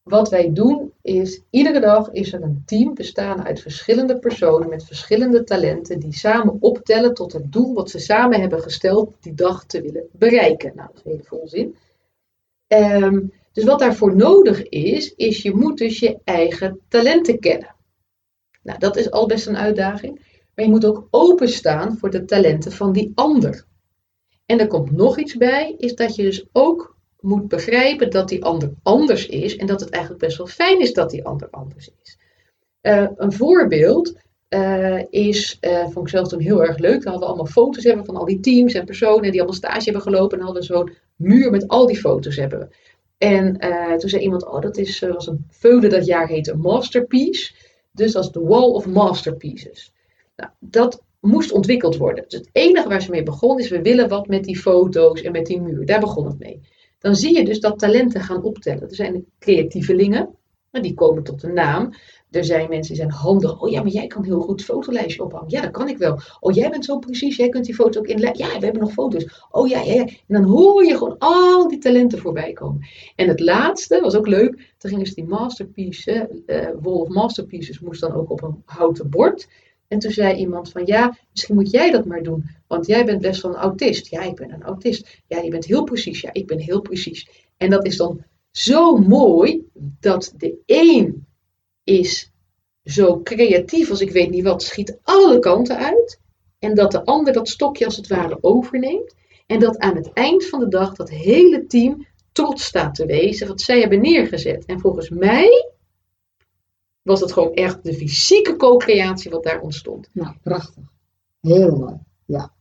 Wat 0.04 0.30
wij 0.30 0.54
doen 0.54 0.92
is, 1.02 1.42
iedere 1.50 1.80
dag 1.80 2.12
is 2.12 2.34
er 2.34 2.42
een 2.42 2.64
team 2.66 2.94
bestaande 2.94 3.44
uit 3.44 3.62
verschillende 3.62 4.20
personen 4.20 4.70
met 4.70 4.86
verschillende 4.86 5.44
talenten 5.44 6.00
die 6.00 6.14
samen 6.14 6.58
optellen 6.60 7.14
tot 7.14 7.34
het 7.34 7.52
doel 7.52 7.74
wat 7.74 7.90
ze 7.90 8.00
samen 8.00 8.40
hebben 8.40 8.62
gesteld 8.62 9.14
die 9.20 9.34
dag 9.34 9.66
te 9.66 9.82
willen 9.82 10.08
bereiken. 10.12 10.72
Nou, 10.76 10.90
dat 10.94 11.06
is 11.06 11.12
hele 11.12 11.24
volzin. 11.24 11.76
Ehm, 12.68 13.20
dus 13.52 13.64
wat 13.64 13.80
daarvoor 13.80 14.16
nodig 14.16 14.64
is, 14.64 15.14
is 15.16 15.42
je 15.42 15.56
moet 15.56 15.78
dus 15.78 16.00
je 16.00 16.18
eigen 16.24 16.80
talenten 16.88 17.40
kennen. 17.40 17.76
Nou, 18.64 18.80
dat 18.80 18.98
is 18.98 19.12
al 19.12 19.28
best 19.28 19.48
een 19.48 19.58
uitdaging. 19.58 20.27
Maar 20.58 20.66
je 20.66 20.72
moet 20.72 20.86
ook 20.86 21.08
openstaan 21.12 21.98
voor 21.98 22.10
de 22.10 22.26
talenten 22.26 22.72
van 22.72 22.92
die 22.92 23.12
ander. 23.16 23.66
En 24.46 24.60
er 24.60 24.68
komt 24.68 24.92
nog 24.92 25.20
iets 25.20 25.38
bij, 25.38 25.76
is 25.78 25.96
dat 25.96 26.16
je 26.16 26.24
dus 26.24 26.46
ook 26.52 26.98
moet 27.20 27.48
begrijpen 27.48 28.10
dat 28.10 28.30
die 28.30 28.44
ander 28.44 28.74
anders 28.84 29.28
is 29.28 29.56
en 29.56 29.68
dat 29.68 29.80
het 29.80 29.90
eigenlijk 29.90 30.24
best 30.24 30.38
wel 30.38 30.48
fijn 30.48 30.80
is 30.80 30.94
dat 30.94 31.10
die 31.10 31.26
ander 31.26 31.48
anders 31.50 31.92
is. 32.04 32.18
Eh, 32.82 33.08
een 33.16 33.34
voorbeeld 33.34 34.16
eh, 34.48 35.04
is, 35.10 35.58
eh, 35.60 35.84
vond 35.84 36.06
ik 36.06 36.08
zelf 36.08 36.28
toen 36.28 36.40
heel 36.40 36.64
erg 36.64 36.78
leuk, 36.78 37.04
we 37.04 37.10
hadden 37.10 37.28
allemaal 37.28 37.46
foto's 37.46 37.84
hebben 37.84 38.06
van 38.06 38.16
al 38.16 38.26
die 38.26 38.40
teams 38.40 38.74
en 38.74 38.86
personen 38.86 39.32
die 39.32 39.40
allemaal 39.40 39.54
stage 39.54 39.84
hebben 39.84 40.02
gelopen 40.02 40.40
en 40.40 40.46
hadden 40.46 40.64
zo'n 40.64 40.94
muur 41.16 41.52
met 41.52 41.68
al 41.68 41.88
die 41.88 42.00
foto's 42.00 42.36
hebben 42.36 42.60
we. 42.60 42.68
En 43.18 43.60
toen 44.00 44.10
zei 44.10 44.24
iemand, 44.24 44.46
oh 44.46 44.62
dat 44.62 44.78
is, 44.78 45.00
was 45.00 45.28
een 45.28 45.46
veulen 45.50 45.90
dat 45.90 46.06
jaar 46.06 46.28
heette 46.28 46.56
Masterpiece, 46.56 47.54
dus 47.92 48.12
dat 48.12 48.24
is 48.24 48.32
de 48.32 48.40
Wall 48.40 48.70
of 48.70 48.88
Masterpieces. 48.88 49.92
Nou, 50.38 50.52
dat 50.60 51.04
moest 51.20 51.52
ontwikkeld 51.52 51.98
worden. 51.98 52.24
Dus 52.28 52.40
het 52.40 52.50
enige 52.52 52.90
waar 52.90 53.02
ze 53.02 53.12
mee 53.12 53.24
begon 53.24 53.60
is, 53.60 53.70
we 53.70 53.82
willen 53.82 54.10
wat 54.10 54.28
met 54.28 54.44
die 54.44 54.58
foto's 54.58 55.22
en 55.22 55.32
met 55.32 55.46
die 55.46 55.62
muur. 55.62 55.86
Daar 55.86 56.00
begon 56.00 56.26
het 56.26 56.40
mee. 56.40 56.62
Dan 57.00 57.16
zie 57.16 57.38
je 57.38 57.46
dus 57.46 57.60
dat 57.60 57.80
talenten 57.80 58.22
gaan 58.22 58.44
optellen. 58.44 58.90
Er 58.90 58.96
zijn 58.96 59.26
creatievelingen, 59.40 60.30
maar 60.72 60.82
die 60.82 60.94
komen 60.94 61.24
tot 61.24 61.42
de 61.42 61.48
naam. 61.48 61.94
Er 62.32 62.46
zijn 62.46 62.70
mensen 62.70 62.94
die 62.94 63.04
zijn 63.04 63.12
handig. 63.12 63.62
Oh 63.62 63.70
ja, 63.70 63.82
maar 63.82 63.92
jij 63.92 64.08
kan 64.08 64.24
heel 64.24 64.40
goed 64.40 64.64
fotolijstje 64.64 65.24
ophangen. 65.24 65.50
Ja, 65.50 65.62
dat 65.62 65.72
kan 65.72 65.90
ik 65.90 65.98
wel. 65.98 66.20
Oh, 66.40 66.54
jij 66.54 66.70
bent 66.70 66.86
zo 66.86 67.00
precies. 67.00 67.36
Jij 67.36 67.50
kunt 67.50 67.66
die 67.66 67.76
foto 67.76 68.00
ook 68.00 68.08
inleiden. 68.08 68.48
Ja, 68.48 68.60
we 68.60 68.64
hebben 68.66 68.82
nog 68.82 68.92
foto's. 68.92 69.46
Oh 69.52 69.68
ja, 69.68 69.82
ja, 69.82 69.94
ja. 69.94 70.02
En 70.02 70.16
dan 70.28 70.44
hoor 70.44 70.86
je 70.86 70.98
gewoon 70.98 71.16
al 71.18 71.68
die 71.68 71.78
talenten 71.78 72.20
voorbij 72.20 72.54
komen. 72.54 72.88
En 73.16 73.28
het 73.28 73.40
laatste 73.40 74.00
was 74.02 74.16
ook 74.16 74.28
leuk. 74.28 74.74
Toen 74.78 74.90
gingen 74.90 75.06
ze 75.06 75.14
die 75.14 75.28
masterpiece, 75.28 76.44
eh 76.46 76.70
Wall 76.82 76.94
of 76.94 77.08
Masterpieces, 77.08 77.80
moest 77.80 78.02
dan 78.02 78.14
ook 78.14 78.30
op 78.30 78.44
een 78.44 78.62
houten 78.66 79.10
bord. 79.10 79.48
En 79.88 80.00
toen 80.00 80.12
zei 80.12 80.36
iemand 80.36 80.72
van 80.72 80.86
ja, 80.86 81.18
misschien 81.32 81.56
moet 81.56 81.72
jij 81.72 81.92
dat 81.92 82.06
maar 82.06 82.24
doen. 82.24 82.50
Want 82.68 82.86
jij 82.86 83.06
bent 83.06 83.22
best 83.22 83.42
wel 83.42 83.52
een 83.52 83.58
autist. 83.58 84.08
Ja, 84.08 84.22
ik 84.22 84.36
ben 84.36 84.52
een 84.52 84.64
autist. 84.64 85.22
Ja, 85.28 85.42
je 85.42 85.50
bent 85.50 85.66
heel 85.66 85.84
precies. 85.84 86.22
Ja, 86.22 86.34
ik 86.34 86.48
ben 86.48 86.60
heel 86.60 86.82
precies. 86.82 87.30
En 87.58 87.70
dat 87.70 87.86
is 87.86 87.98
dan 87.98 88.24
zo 88.52 88.98
mooi 88.98 89.68
dat 90.00 90.34
de 90.38 90.58
een 90.66 91.26
is 91.84 92.32
zo 92.84 93.22
creatief 93.22 93.90
als 93.90 94.02
ik 94.02 94.12
weet 94.12 94.30
niet 94.30 94.44
wat, 94.44 94.64
schiet 94.64 94.98
alle 95.04 95.40
kanten 95.40 95.78
uit. 95.78 96.20
En 96.60 96.76
dat 96.76 96.92
de 96.92 97.06
ander 97.06 97.34
dat 97.34 97.50
stokje 97.50 97.86
als 97.86 97.98
het 97.98 98.08
ware 98.08 98.38
overneemt. 98.42 99.16
En 99.46 99.60
dat 99.60 99.78
aan 99.78 99.96
het 99.96 100.14
eind 100.14 100.46
van 100.46 100.60
de 100.60 100.68
dag 100.68 100.96
dat 100.96 101.10
hele 101.10 101.66
team 101.66 102.08
trots 102.32 102.64
staat 102.64 102.96
te 102.96 103.06
wezen 103.06 103.48
wat 103.48 103.62
zij 103.62 103.80
hebben 103.80 104.02
neergezet. 104.02 104.66
En 104.66 104.80
volgens 104.80 105.10
mij 105.10 105.72
was 107.08 107.20
het 107.20 107.32
gewoon 107.32 107.54
echt 107.54 107.84
de 107.84 107.94
fysieke 107.94 108.56
co-creatie 108.56 109.32
wat 109.32 109.44
daar 109.44 109.62
ontstond. 109.62 110.10
Nou, 110.14 110.36
prachtig. 110.44 110.84
Heel 111.42 111.76
mooi. 111.76 111.96
Ja. 112.26 112.54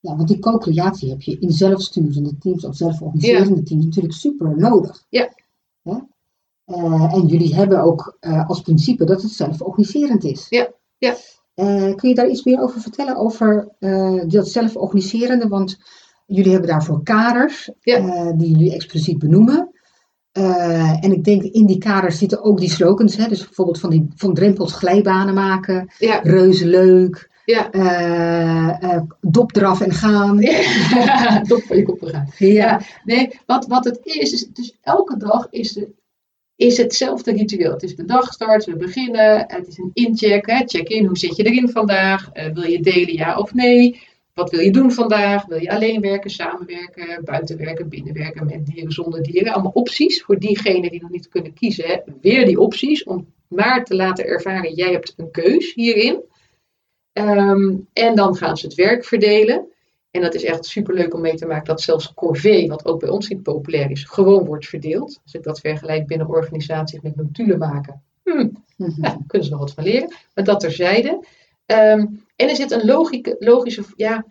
Ja, 0.00 0.16
want 0.16 0.28
die 0.28 0.38
co-creatie 0.38 1.10
heb 1.10 1.22
je 1.22 1.38
in 1.38 1.50
zelfsturende 1.50 2.38
teams 2.38 2.64
of 2.64 2.76
zelforganiserende 2.76 3.62
teams 3.62 3.84
natuurlijk 3.84 4.14
super 4.14 4.56
nodig. 4.56 5.04
Ja. 5.08 5.32
Hè? 5.82 5.96
Eh, 6.64 7.14
en 7.14 7.26
jullie 7.26 7.54
hebben 7.54 7.82
ook 7.82 8.16
eh, 8.20 8.48
als 8.48 8.60
principe 8.60 9.04
dat 9.04 9.22
het 9.22 9.30
zelforganiserend 9.30 10.24
is. 10.24 10.46
Ja, 10.48 10.72
ja. 10.98 11.16
Eh, 11.54 11.94
kun 11.94 12.08
je 12.08 12.14
daar 12.14 12.28
iets 12.28 12.44
meer 12.44 12.60
over 12.60 12.80
vertellen, 12.80 13.16
over 13.16 13.68
dat 14.26 14.48
zelforganiserende? 14.48 15.48
Want 15.48 15.76
jullie 16.26 16.52
hebben 16.52 16.70
daarvoor 16.70 17.02
kaders 17.02 17.70
Ja. 17.80 18.32
die 18.32 18.50
jullie 18.50 18.74
expliciet 18.74 19.18
benoemen. 19.18 19.73
Eh, 20.34 21.04
en 21.04 21.12
ik 21.12 21.24
denk 21.24 21.42
in 21.42 21.66
die 21.66 21.78
kaders 21.78 22.18
zitten 22.18 22.42
ook 22.42 22.58
die 22.58 22.70
slogans. 22.70 23.16
Hè? 23.16 23.28
Dus 23.28 23.44
bijvoorbeeld 23.44 23.80
van, 23.80 23.90
die, 23.90 24.08
van 24.14 24.34
drempels 24.34 24.72
glijbanen 24.72 25.34
maken. 25.34 25.92
Ja, 25.98 26.20
Reuze 26.22 26.66
leuk. 26.66 27.30
ja. 27.44 27.70
eh 27.70 28.82
eh, 28.82 29.02
dop 29.20 29.56
eraf 29.56 29.80
en 29.80 29.92
gaan. 29.92 30.38
ja. 30.40 31.40
Top 31.48 31.62
van 31.62 31.76
je 31.76 31.82
kop 31.82 32.02
gaan. 32.02 32.28
Ja. 32.38 32.80
Nee, 33.04 33.40
wat, 33.46 33.66
wat 33.66 33.84
het 33.84 34.00
is, 34.02 34.32
is 34.32 34.46
dus 34.52 34.78
elke 34.82 35.16
dag 35.16 35.46
is, 35.50 35.72
de, 35.72 35.88
is 36.56 36.76
hetzelfde 36.76 37.32
ritueel. 37.32 37.72
Het 37.72 37.82
is 37.82 37.96
de 37.96 38.04
dagstart, 38.04 38.64
we 38.64 38.76
beginnen, 38.76 39.44
het 39.46 39.66
is 39.66 39.78
een 39.78 39.90
incheck, 39.92 40.62
check-in, 40.66 41.06
hoe 41.06 41.18
zit 41.18 41.36
je 41.36 41.42
erin 41.42 41.68
vandaag? 41.68 42.30
Wil 42.54 42.64
je 42.64 42.80
delen, 42.80 43.14
ja 43.14 43.38
of 43.38 43.54
nee? 43.54 44.00
Wat 44.34 44.50
wil 44.50 44.60
je 44.60 44.70
doen 44.70 44.92
vandaag? 44.92 45.46
Wil 45.46 45.60
je 45.60 45.70
alleen 45.70 46.00
werken, 46.00 46.30
samenwerken, 46.30 47.24
buiten 47.24 47.56
werken, 47.56 47.88
binnenwerken, 47.88 48.46
met 48.46 48.66
dieren, 48.66 48.92
zonder 48.92 49.22
dieren? 49.22 49.52
Allemaal 49.52 49.72
opties 49.72 50.22
voor 50.22 50.38
diegenen 50.38 50.90
die 50.90 51.00
nog 51.00 51.10
niet 51.10 51.28
kunnen 51.28 51.52
kiezen. 51.54 51.86
Hè. 51.86 51.96
Weer 52.20 52.46
die 52.46 52.60
opties 52.60 53.04
om 53.04 53.32
maar 53.48 53.84
te 53.84 53.94
laten 53.94 54.26
ervaren, 54.26 54.74
jij 54.74 54.92
hebt 54.92 55.14
een 55.16 55.30
keus 55.30 55.74
hierin. 55.74 56.22
Ehm, 57.12 57.76
en 57.92 58.14
dan 58.14 58.36
gaan 58.36 58.56
ze 58.56 58.66
het 58.66 58.74
werk 58.74 59.04
verdelen. 59.04 59.68
En 60.10 60.20
dat 60.20 60.34
is 60.34 60.44
echt 60.44 60.64
superleuk 60.66 61.14
om 61.14 61.20
mee 61.20 61.34
te 61.34 61.46
maken 61.46 61.64
dat 61.66 61.80
zelfs 61.80 62.14
corvée, 62.14 62.68
wat 62.68 62.84
ook 62.84 63.00
bij 63.00 63.08
ons 63.08 63.28
niet 63.28 63.42
populair 63.42 63.90
is, 63.90 64.04
gewoon 64.04 64.44
wordt 64.44 64.66
verdeeld. 64.66 65.20
Als 65.22 65.34
ik 65.34 65.42
dat 65.42 65.60
vergelijk 65.60 66.06
binnen 66.06 66.28
organisaties 66.28 67.00
met 67.00 67.16
notulen 67.16 67.58
maken, 67.58 68.02
hm, 68.22 68.48
Mhm. 68.76 69.02
ja, 69.02 69.18
kunnen 69.26 69.46
ze 69.46 69.52
nog 69.52 69.60
wat 69.62 69.72
van 69.74 69.84
leren. 69.84 70.12
Maar 70.34 70.44
dat 70.44 70.60
terzijde. 70.60 71.24
Ehm, 71.66 72.06
en 72.36 72.48
er 72.48 72.56
zit 72.56 72.70
een 72.70 72.86
logieke, 72.86 73.36
logische, 73.38 73.82
ja, 73.96 74.24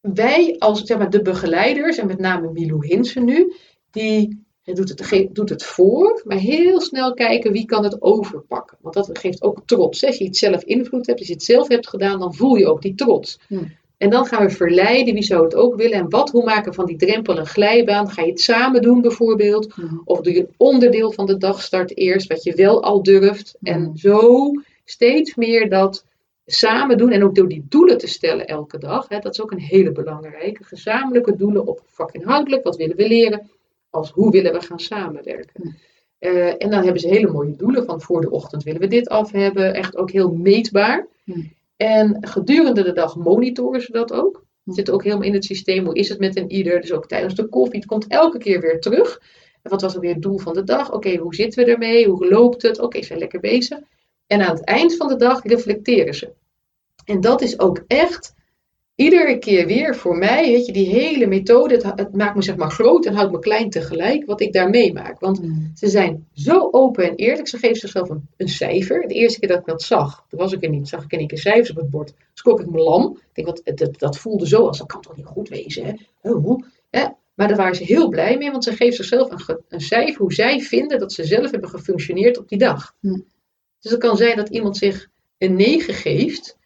wij 0.00 0.56
als 0.58 0.82
zeg 0.82 0.98
maar, 0.98 1.10
de 1.10 1.22
begeleiders, 1.22 1.98
en 1.98 2.06
met 2.06 2.18
name 2.18 2.52
Milou 2.52 2.86
Hinsen 2.86 3.24
nu, 3.24 3.52
die 3.90 4.44
doet 4.64 4.88
het, 4.88 5.28
doet 5.34 5.48
het 5.48 5.62
voor, 5.64 6.22
maar 6.24 6.38
heel 6.38 6.80
snel 6.80 7.14
kijken 7.14 7.52
wie 7.52 7.64
kan 7.66 7.84
het 7.84 8.02
overpakken. 8.02 8.78
Want 8.80 8.94
dat 8.94 9.18
geeft 9.18 9.42
ook 9.42 9.62
trots. 9.66 10.00
hè. 10.00 10.06
Als 10.06 10.16
je 10.18 10.24
iets 10.24 10.38
zelf 10.38 10.62
invloed 10.64 11.06
hebt, 11.06 11.18
als 11.18 11.28
je 11.28 11.34
het 11.34 11.42
zelf 11.42 11.68
hebt 11.68 11.88
gedaan, 11.88 12.18
dan 12.18 12.34
voel 12.34 12.54
je 12.54 12.66
ook 12.66 12.82
die 12.82 12.94
trots. 12.94 13.38
Hmm. 13.48 13.72
En 13.98 14.10
dan 14.10 14.26
gaan 14.26 14.46
we 14.46 14.50
verleiden, 14.50 15.14
wie 15.14 15.22
zou 15.22 15.44
het 15.44 15.54
ook 15.54 15.76
willen 15.76 15.98
en 15.98 16.10
wat, 16.10 16.30
hoe 16.30 16.44
maken 16.44 16.74
van 16.74 16.86
die 16.86 16.96
drempel 16.96 17.38
een 17.38 17.46
glijbaan? 17.46 18.10
Ga 18.10 18.22
je 18.22 18.30
het 18.30 18.40
samen 18.40 18.82
doen 18.82 19.00
bijvoorbeeld? 19.00 19.76
Mhm. 19.76 19.96
Of 20.04 20.20
doe 20.20 20.32
je 20.32 20.40
een 20.40 20.54
onderdeel 20.56 21.12
van 21.12 21.26
de 21.26 21.36
dagstart 21.36 21.96
eerst, 21.96 22.28
wat 22.28 22.42
je 22.42 22.54
wel 22.54 22.82
al 22.82 23.02
durft? 23.02 23.56
En 23.62 23.80
Mhm. 23.82 23.96
zo 23.96 24.50
steeds 24.84 25.34
meer 25.34 25.68
dat 25.68 26.04
samen 26.46 26.98
doen 26.98 27.10
en 27.10 27.24
ook 27.24 27.34
door 27.34 27.48
die 27.48 27.66
doelen 27.68 27.98
te 27.98 28.06
stellen 28.06 28.46
elke 28.46 28.78
dag. 28.78 29.08
Hè, 29.08 29.18
dat 29.18 29.32
is 29.32 29.40
ook 29.40 29.50
een 29.50 29.60
hele 29.60 29.92
belangrijke. 29.92 30.64
Gezamenlijke 30.64 31.36
doelen 31.36 31.66
op 31.66 31.82
vakinhoudelijk, 31.86 32.64
wat 32.64 32.76
willen 32.76 32.96
we 32.96 33.08
leren? 33.08 33.50
Als 33.90 34.10
hoe 34.10 34.30
willen 34.30 34.52
we 34.52 34.60
gaan 34.60 34.80
samenwerken? 34.80 35.60
Mhm. 35.62 35.74
Eh, 36.18 36.48
en 36.48 36.70
dan 36.70 36.82
hebben 36.82 37.00
ze 37.00 37.08
hele 37.08 37.32
mooie 37.32 37.56
doelen 37.56 37.84
van 37.84 38.00
voor 38.00 38.20
de 38.20 38.30
ochtend 38.30 38.62
willen 38.62 38.80
we 38.80 38.86
dit 38.86 39.08
af 39.08 39.32
hebben. 39.32 39.74
Echt 39.74 39.96
ook 39.96 40.10
heel 40.10 40.32
meetbaar. 40.32 41.06
Mhm. 41.24 41.40
En 41.76 42.16
gedurende 42.20 42.82
de 42.82 42.92
dag 42.92 43.16
monitoren 43.16 43.80
ze 43.80 43.92
dat 43.92 44.12
ook. 44.12 44.44
Mhm. 44.62 44.76
Zit 44.76 44.90
ook 44.90 45.02
helemaal 45.02 45.24
in 45.24 45.34
het 45.34 45.44
systeem. 45.44 45.84
Hoe 45.84 45.94
is 45.94 46.08
het 46.08 46.18
met 46.18 46.36
een 46.36 46.50
ieder? 46.50 46.80
Dus 46.80 46.92
ook 46.92 47.06
tijdens 47.06 47.34
de 47.34 47.48
koffie. 47.48 47.78
Het 47.78 47.88
komt 47.88 48.06
elke 48.06 48.38
keer 48.38 48.60
weer 48.60 48.80
terug. 48.80 49.20
wat 49.62 49.80
was 49.80 49.96
weer 49.96 50.12
het 50.12 50.22
doel 50.22 50.38
van 50.38 50.52
de 50.52 50.64
dag? 50.64 50.92
Oké, 50.92 51.16
hoe 51.16 51.34
zitten 51.34 51.64
we 51.64 51.70
ermee? 51.70 52.08
Hoe 52.08 52.28
loopt 52.28 52.62
het? 52.62 52.80
Oké, 52.80 53.02
zijn 53.02 53.18
lekker 53.18 53.40
bezig. 53.40 53.78
En 54.26 54.42
aan 54.42 54.54
het 54.54 54.64
eind 54.64 54.96
van 54.96 55.08
de 55.08 55.16
dag 55.16 55.42
reflecteren 55.42 56.14
ze. 56.14 56.32
En 57.04 57.20
dat 57.20 57.42
is 57.42 57.58
ook 57.58 57.84
echt 57.86 58.34
iedere 58.94 59.38
keer 59.38 59.66
weer 59.66 59.96
voor 59.96 60.16
mij, 60.16 60.50
weet 60.50 60.66
je, 60.66 60.72
die 60.72 60.86
hele 60.88 61.26
methode, 61.26 61.74
het, 61.74 61.82
het, 61.84 62.16
maakt 62.16 62.34
me 62.34 62.42
zeg 62.42 62.56
maar 62.56 62.70
groot 62.70 63.06
en 63.06 63.14
houdt 63.14 63.32
me 63.32 63.38
klein 63.38 63.70
tegelijk, 63.70 64.26
wat 64.26 64.40
ik 64.40 64.52
daar 64.52 64.70
meemaak. 64.70 65.20
Want 65.20 65.42
Mm. 65.42 65.70
ze 65.74 65.88
zijn 65.88 66.26
zo 66.32 66.68
open 66.70 67.04
en 67.04 67.14
eerlijk, 67.14 67.48
ze 67.48 67.58
geven 67.58 67.76
zichzelf 67.76 68.08
een, 68.08 68.28
een 68.36 68.48
cijfer. 68.48 69.08
De 69.08 69.14
eerste 69.14 69.38
keer 69.38 69.48
dat 69.48 69.58
ik 69.58 69.66
dat 69.66 69.82
zag, 69.82 70.24
toen 70.28 70.38
was 70.38 70.52
ik 70.52 70.62
er 70.62 70.70
niet, 70.70 70.88
zag 70.88 71.04
ik 71.04 71.12
in 71.12 71.18
één 71.18 71.28
keer 71.28 71.38
cijfers 71.38 71.70
op 71.70 71.76
het 71.76 71.90
bord. 71.90 72.14
Schrok 72.34 72.60
ik 72.60 72.70
me 72.70 72.78
lam. 72.78 73.16
Ik 73.16 73.44
denk, 73.44 73.46
wat, 73.46 73.76
dat, 73.78 73.98
dat 73.98 74.18
voelde 74.18 74.46
zo 74.46 74.66
als, 74.66 74.78
dat 74.78 74.86
kan 74.86 75.00
toch 75.00 75.16
niet 75.16 75.26
goed 75.26 75.48
wezen, 75.48 75.84
hè? 75.84 76.30
Hoe? 76.30 76.64
Hè? 76.90 77.06
Maar 77.34 77.48
daar 77.48 77.56
waren 77.56 77.74
ze 77.74 77.84
heel 77.84 78.08
blij 78.08 78.38
mee, 78.38 78.50
want 78.50 78.64
ze 78.64 78.72
geven 78.72 78.94
zichzelf 78.94 79.48
een, 79.48 79.60
een 79.68 79.80
cijfer 79.80 80.20
hoe 80.20 80.32
zij 80.32 80.60
vinden 80.60 80.98
dat 80.98 81.12
ze 81.12 81.24
zelf 81.24 81.50
hebben 81.50 81.70
gefunctioneerd 81.70 82.38
op 82.38 82.48
die 82.48 82.58
dag. 82.58 82.94
Hm. 83.00 83.18
Dus 83.86 83.94
het 83.94 84.04
kan 84.04 84.16
zijn 84.16 84.36
dat 84.36 84.48
iemand 84.48 84.76
zich 84.76 85.08
een 85.38 85.54
9 85.54 85.94
geeft. 85.94 86.44
Dat 86.44 86.56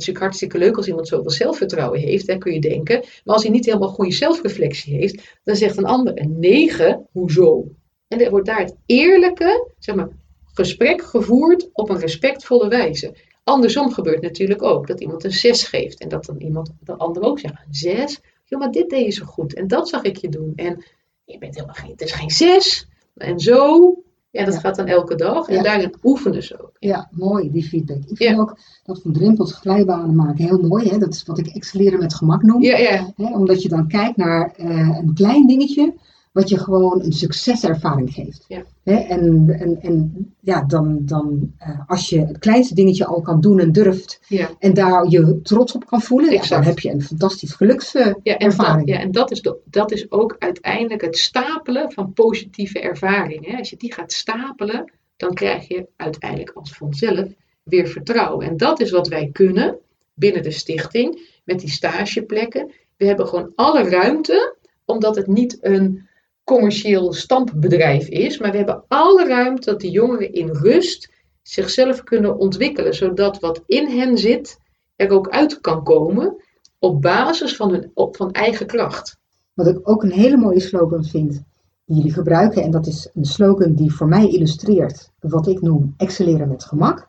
is 0.00 0.06
natuurlijk 0.06 0.18
hartstikke 0.18 0.58
leuk 0.58 0.76
als 0.76 0.88
iemand 0.88 1.08
zoveel 1.08 1.30
zelfvertrouwen 1.30 2.00
heeft, 2.00 2.26
hè, 2.26 2.38
kun 2.38 2.52
je 2.52 2.60
denken. 2.60 2.98
Maar 3.24 3.34
als 3.34 3.42
hij 3.42 3.52
niet 3.52 3.66
helemaal 3.66 3.88
goede 3.88 4.12
zelfreflectie 4.12 4.96
heeft, 4.96 5.38
dan 5.44 5.56
zegt 5.56 5.76
een 5.76 5.84
ander 5.84 6.20
een 6.20 6.38
9, 6.38 7.06
hoezo? 7.12 7.68
En 8.08 8.20
er 8.20 8.30
wordt 8.30 8.46
daar 8.46 8.60
het 8.60 8.76
eerlijke, 8.86 9.72
zeg 9.78 9.94
maar, 9.94 10.08
gesprek 10.44 11.02
gevoerd 11.02 11.68
op 11.72 11.88
een 11.88 11.98
respectvolle 11.98 12.68
wijze. 12.68 13.16
Andersom 13.44 13.92
gebeurt 13.92 14.22
natuurlijk 14.22 14.62
ook 14.62 14.86
dat 14.86 15.00
iemand 15.00 15.24
een 15.24 15.32
6 15.32 15.64
geeft 15.64 16.00
en 16.00 16.08
dat 16.08 16.24
dan 16.24 16.40
iemand, 16.40 16.72
de 16.80 16.96
ander 16.96 17.22
ook 17.22 17.38
zegt, 17.38 17.54
een 17.54 17.74
6? 17.74 18.20
Ja, 18.44 18.58
maar 18.58 18.70
dit 18.70 18.90
deed 18.90 19.04
je 19.04 19.10
zo 19.10 19.24
goed 19.24 19.54
en 19.54 19.68
dat 19.68 19.88
zag 19.88 20.02
ik 20.02 20.16
je 20.16 20.28
doen. 20.28 20.52
En 20.56 20.84
je 21.24 21.38
bent 21.38 21.54
helemaal 21.54 21.74
geen, 21.74 21.90
het 21.90 22.00
is 22.00 22.12
geen 22.12 22.30
6. 22.30 22.88
En 23.16 23.38
zo, 23.38 23.94
ja, 24.30 24.44
dat 24.44 24.54
Ja. 24.54 24.60
gaat 24.60 24.76
dan 24.76 24.86
elke 24.86 25.14
dag. 25.14 25.48
En 25.48 25.54
Ja. 25.54 25.62
daarin 25.62 25.94
oefenen 26.02 26.42
ze 26.42 26.62
ook. 26.62 26.72
Ja, 26.78 27.08
mooi, 27.12 27.50
die 27.50 27.62
feedback. 27.64 27.96
Ik 27.96 28.16
vind 28.16 28.18
Ja. 28.36 28.36
ook 28.40 28.58
dat 28.84 29.00
van 29.02 29.12
drempels 29.12 29.52
glijbanen 29.52 30.14
maken 30.14 30.44
heel 30.44 30.58
mooi. 30.60 30.88
Hè? 30.88 30.98
Dat 30.98 31.14
is 31.14 31.22
wat 31.24 31.38
ik 31.38 31.46
excelleren 31.46 31.98
met 31.98 32.14
gemak 32.14 32.42
noem. 32.42 32.62
Ja, 32.62 32.76
ja, 32.78 33.12
Hè? 33.16 33.34
Omdat 33.36 33.62
je 33.62 33.68
dan 33.68 33.88
kijkt 33.88 34.16
naar 34.16 34.52
eh, 34.56 34.98
een 34.98 35.14
klein 35.14 35.46
dingetje 35.46 35.94
wat 36.32 36.48
je 36.48 36.58
gewoon 36.58 37.02
een 37.02 37.12
succeservaring 37.12 38.12
geeft. 38.12 38.44
Ja. 38.48 38.62
En, 38.82 39.48
en, 39.58 39.78
en 39.80 40.34
ja, 40.40 40.64
dan, 40.64 40.98
dan 41.02 41.52
eh, 41.58 41.80
als 41.86 42.08
je 42.08 42.26
het 42.26 42.38
kleinste 42.38 42.74
dingetje 42.74 43.06
al 43.06 43.20
kan 43.20 43.40
doen 43.40 43.58
en 43.58 43.72
durft 43.72 44.20
ja. 44.28 44.50
en 44.58 44.74
daar 44.74 45.08
je 45.08 45.40
trots 45.42 45.72
op 45.72 45.86
kan 45.86 46.00
voelen, 46.00 46.32
ja, 46.32 46.46
dan 46.48 46.62
heb 46.62 46.78
je 46.78 46.90
een 46.90 47.02
fantastisch 47.02 47.52
gelukservaring. 47.52 48.20
Ja, 48.22 48.36
en, 48.36 48.56
dat, 48.56 48.80
ja, 48.84 48.98
en 48.98 49.10
dat, 49.10 49.30
is 49.30 49.42
de, 49.42 49.56
dat 49.64 49.92
is 49.92 50.10
ook 50.10 50.36
uiteindelijk 50.38 51.02
het 51.02 51.18
stapelen 51.18 51.92
van 51.92 52.12
positieve 52.12 52.80
ervaringen. 52.80 53.58
Als 53.58 53.70
je 53.70 53.76
die 53.76 53.92
gaat 53.92 54.12
stapelen, 54.12 54.92
dan 55.16 55.34
krijg 55.34 55.68
je 55.68 55.86
uiteindelijk 55.96 56.50
als 56.54 56.72
vanzelf 56.72 57.28
weer 57.62 57.86
vertrouwen. 57.86 58.46
En 58.46 58.56
dat 58.56 58.80
is 58.80 58.90
wat 58.90 59.08
wij 59.08 59.28
kunnen 59.32 59.78
binnen 60.14 60.42
de 60.42 60.50
stichting 60.50 61.38
met 61.44 61.60
die 61.60 61.70
stageplekken. 61.70 62.72
We 62.96 63.06
hebben 63.06 63.26
gewoon 63.28 63.52
alle 63.54 63.88
ruimte, 63.88 64.56
omdat 64.84 65.16
het 65.16 65.26
niet 65.26 65.58
een 65.60 66.08
commercieel 66.50 67.12
stampbedrijf 67.12 68.08
is, 68.08 68.38
maar 68.38 68.50
we 68.50 68.56
hebben 68.56 68.84
alle 68.88 69.26
ruimte 69.26 69.70
dat 69.70 69.80
de 69.80 69.90
jongeren 69.90 70.32
in 70.32 70.48
rust 70.48 71.12
zichzelf 71.42 72.02
kunnen 72.02 72.38
ontwikkelen, 72.38 72.94
zodat 72.94 73.40
wat 73.40 73.62
in 73.66 73.88
hen 73.88 74.18
zit 74.18 74.58
er 74.96 75.10
ook 75.10 75.28
uit 75.28 75.60
kan 75.60 75.84
komen 75.84 76.36
op 76.78 77.02
basis 77.02 77.56
van, 77.56 77.70
hun, 77.70 77.90
op, 77.94 78.16
van 78.16 78.30
eigen 78.30 78.66
kracht. 78.66 79.18
Wat 79.54 79.66
ik 79.66 79.78
ook 79.82 80.02
een 80.02 80.12
hele 80.12 80.36
mooie 80.36 80.60
slogan 80.60 81.04
vind, 81.04 81.42
die 81.84 81.96
jullie 81.96 82.12
gebruiken, 82.12 82.62
en 82.62 82.70
dat 82.70 82.86
is 82.86 83.10
een 83.14 83.24
slogan 83.24 83.74
die 83.74 83.92
voor 83.94 84.08
mij 84.08 84.28
illustreert 84.28 85.10
wat 85.20 85.46
ik 85.46 85.60
noem 85.60 85.94
excelleren 85.96 86.48
met 86.48 86.64
gemak. 86.64 87.08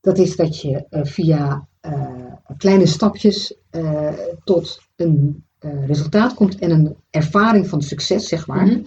Dat 0.00 0.18
is 0.18 0.36
dat 0.36 0.60
je 0.60 0.86
eh, 0.90 1.04
via 1.04 1.68
eh, 1.80 2.32
kleine 2.56 2.86
stapjes 2.86 3.56
eh, 3.70 4.12
tot 4.44 4.80
een 4.96 5.44
resultaat 5.86 6.34
komt 6.34 6.58
en 6.58 6.70
een 6.70 6.96
ervaring 7.10 7.68
van 7.68 7.82
succes, 7.82 8.28
zeg 8.28 8.46
maar. 8.46 8.66
Mhm. 8.66 8.82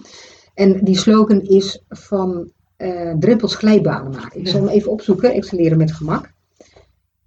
En 0.54 0.84
die 0.84 0.98
slogan 0.98 1.40
is 1.40 1.82
van 1.88 2.52
eh, 2.76 3.14
drempels 3.18 3.54
glijbanen 3.54 4.10
maken. 4.12 4.40
Ik 4.40 4.48
zal 4.48 4.60
hem 4.60 4.68
even 4.68 4.90
opzoeken, 4.90 5.32
excelleren 5.32 5.78
met 5.78 5.92
gemak. 5.92 6.32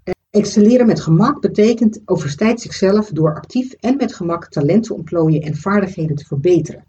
Eh, 0.04 0.14
excelleren 0.30 0.86
met 0.86 1.00
gemak 1.00 1.42
betekent 1.42 2.02
overstijdt 2.06 2.62
zichzelf 2.62 3.10
door 3.10 3.36
actief 3.36 3.72
en 3.72 3.96
met 3.98 4.14
gemak 4.14 4.48
talent 4.48 4.84
te 4.84 4.94
ontplooien 4.94 5.42
en 5.42 5.56
vaardigheden 5.56 6.16
te 6.16 6.26
verbeteren. 6.26 6.86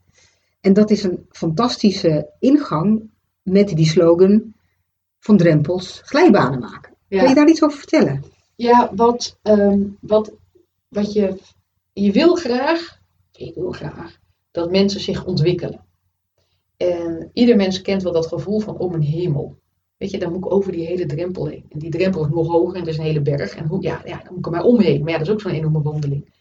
En 0.61 0.73
dat 0.73 0.91
is 0.91 1.03
een 1.03 1.27
fantastische 1.31 2.31
ingang 2.39 3.11
met 3.43 3.69
die 3.69 3.87
slogan 3.87 4.55
van 5.19 5.37
drempels 5.37 6.01
glijbanen 6.05 6.59
maken. 6.59 6.93
Kun 7.09 7.29
je 7.29 7.35
daar 7.35 7.49
iets 7.49 7.63
over 7.63 7.79
vertellen? 7.79 8.25
Ja, 8.55 8.91
wat, 8.95 9.39
ehm, 9.43 9.81
wat, 10.01 10.33
wat 10.89 11.13
je, 11.13 11.39
je 11.93 12.13
wil 12.13 12.35
graag, 12.35 13.01
ik 13.33 13.55
wil 13.55 13.73
graag, 13.73 14.19
dat 14.51 14.71
mensen 14.71 15.01
zich 15.01 15.25
ontwikkelen. 15.25 15.85
En 16.77 17.31
ieder 17.33 17.57
mens 17.57 17.83
kent 17.83 18.03
wel 18.03 18.13
dat 18.13 18.27
gevoel 18.27 18.61
van 18.61 18.79
om 18.79 18.95
een 18.95 19.03
hemel. 19.03 19.61
Weet 19.97 20.11
je, 20.11 20.19
dan 20.19 20.33
moet 20.33 20.45
ik 20.45 20.53
over 20.53 20.73
die 20.73 20.87
hele 20.87 21.07
drempel 21.07 21.47
heen. 21.47 21.65
En 21.69 21.79
die 21.79 21.91
drempel 21.91 22.25
is 22.25 22.31
nog 22.33 22.49
hoger 22.49 22.77
en 22.77 22.83
er 22.83 22.89
is 22.89 22.99
een 22.99 23.05
hele 23.05 23.23
berg. 23.23 23.57
En 23.57 23.67
hoe, 23.67 23.83
ja, 23.83 24.03
ja, 24.05 24.17
dan 24.17 24.27
moet 24.29 24.39
ik 24.39 24.47
er 24.47 24.53
maar 24.53 24.65
omheen. 24.65 25.01
Maar 25.03 25.11
ja, 25.11 25.19
dat 25.19 25.27
is 25.27 25.33
ook 25.33 25.41
zo'n 25.41 25.53
enorme 25.53 25.83
wandeling. 25.83 26.33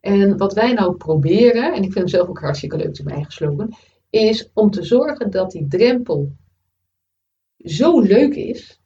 En 0.00 0.36
wat 0.36 0.52
wij 0.52 0.72
nou 0.72 0.96
proberen, 0.96 1.74
en 1.74 1.82
ik 1.82 1.82
vind 1.82 1.94
hem 1.94 2.08
zelf 2.08 2.28
ook 2.28 2.40
hartstikke 2.40 2.76
leuk, 2.76 2.90
is 2.90 3.00
mijn 3.00 3.16
eigen 3.16 3.74
is 4.10 4.50
om 4.54 4.70
te 4.70 4.82
zorgen 4.82 5.30
dat 5.30 5.50
die 5.50 5.68
drempel 5.68 6.32
zo 7.56 8.00
leuk 8.00 8.34
is, 8.34 8.80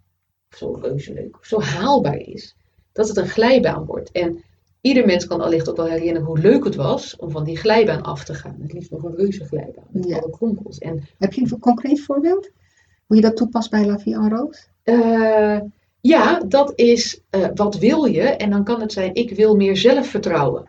zo 0.51 0.73
reuze 0.73 1.31
zo 1.41 1.61
haalbaar 1.61 2.19
is, 2.19 2.57
dat 2.93 3.09
het 3.09 3.17
een 3.17 3.29
glijbaan 3.29 3.85
wordt. 3.85 4.11
En 4.11 4.45
ieder 4.87 5.07
mens 5.07 5.27
kan 5.27 5.41
allicht 5.41 5.69
ook 5.71 5.77
wel 5.77 5.87
herinneren 5.87 6.27
hoe 6.27 6.39
leuk 6.39 6.65
het 6.65 6.75
was 6.75 7.17
om 7.17 7.31
van 7.31 7.45
die 7.45 7.57
glijbaan 7.57 8.03
af 8.03 8.25
te 8.25 8.35
gaan. 8.35 8.57
Het 8.63 8.73
liefst 8.73 8.91
nog 8.91 9.03
een 9.03 9.17
reuze 9.17 9.45
glijbaan 9.45 9.85
met 9.91 10.09
Ja. 10.09 10.19
alle 10.19 10.31
kronkels. 10.31 10.79
En 10.79 11.09
Heb 11.19 11.33
je 11.33 11.41
een 11.41 11.59
concreet 11.59 12.01
voorbeeld? 12.01 12.51
Hoe 13.07 13.17
je 13.17 13.23
dat 13.23 13.37
toepast 13.37 13.71
bij 13.71 13.87
La 13.87 13.99
Vie 13.99 14.15
en 14.15 14.29
Roos? 14.31 14.69
eh, 14.83 15.61
ja, 16.01 16.41
dat 16.49 16.73
is 16.75 17.21
eh, 17.31 17.49
wat 17.55 17.79
wil 17.79 18.05
je? 18.05 18.23
En 18.23 18.51
dan 18.51 18.65
kan 18.65 18.81
het 18.81 18.93
zijn, 18.93 19.15
ik 19.15 19.31
wil 19.31 19.57
meer 19.57 19.77
zelfvertrouwen. 19.77 20.65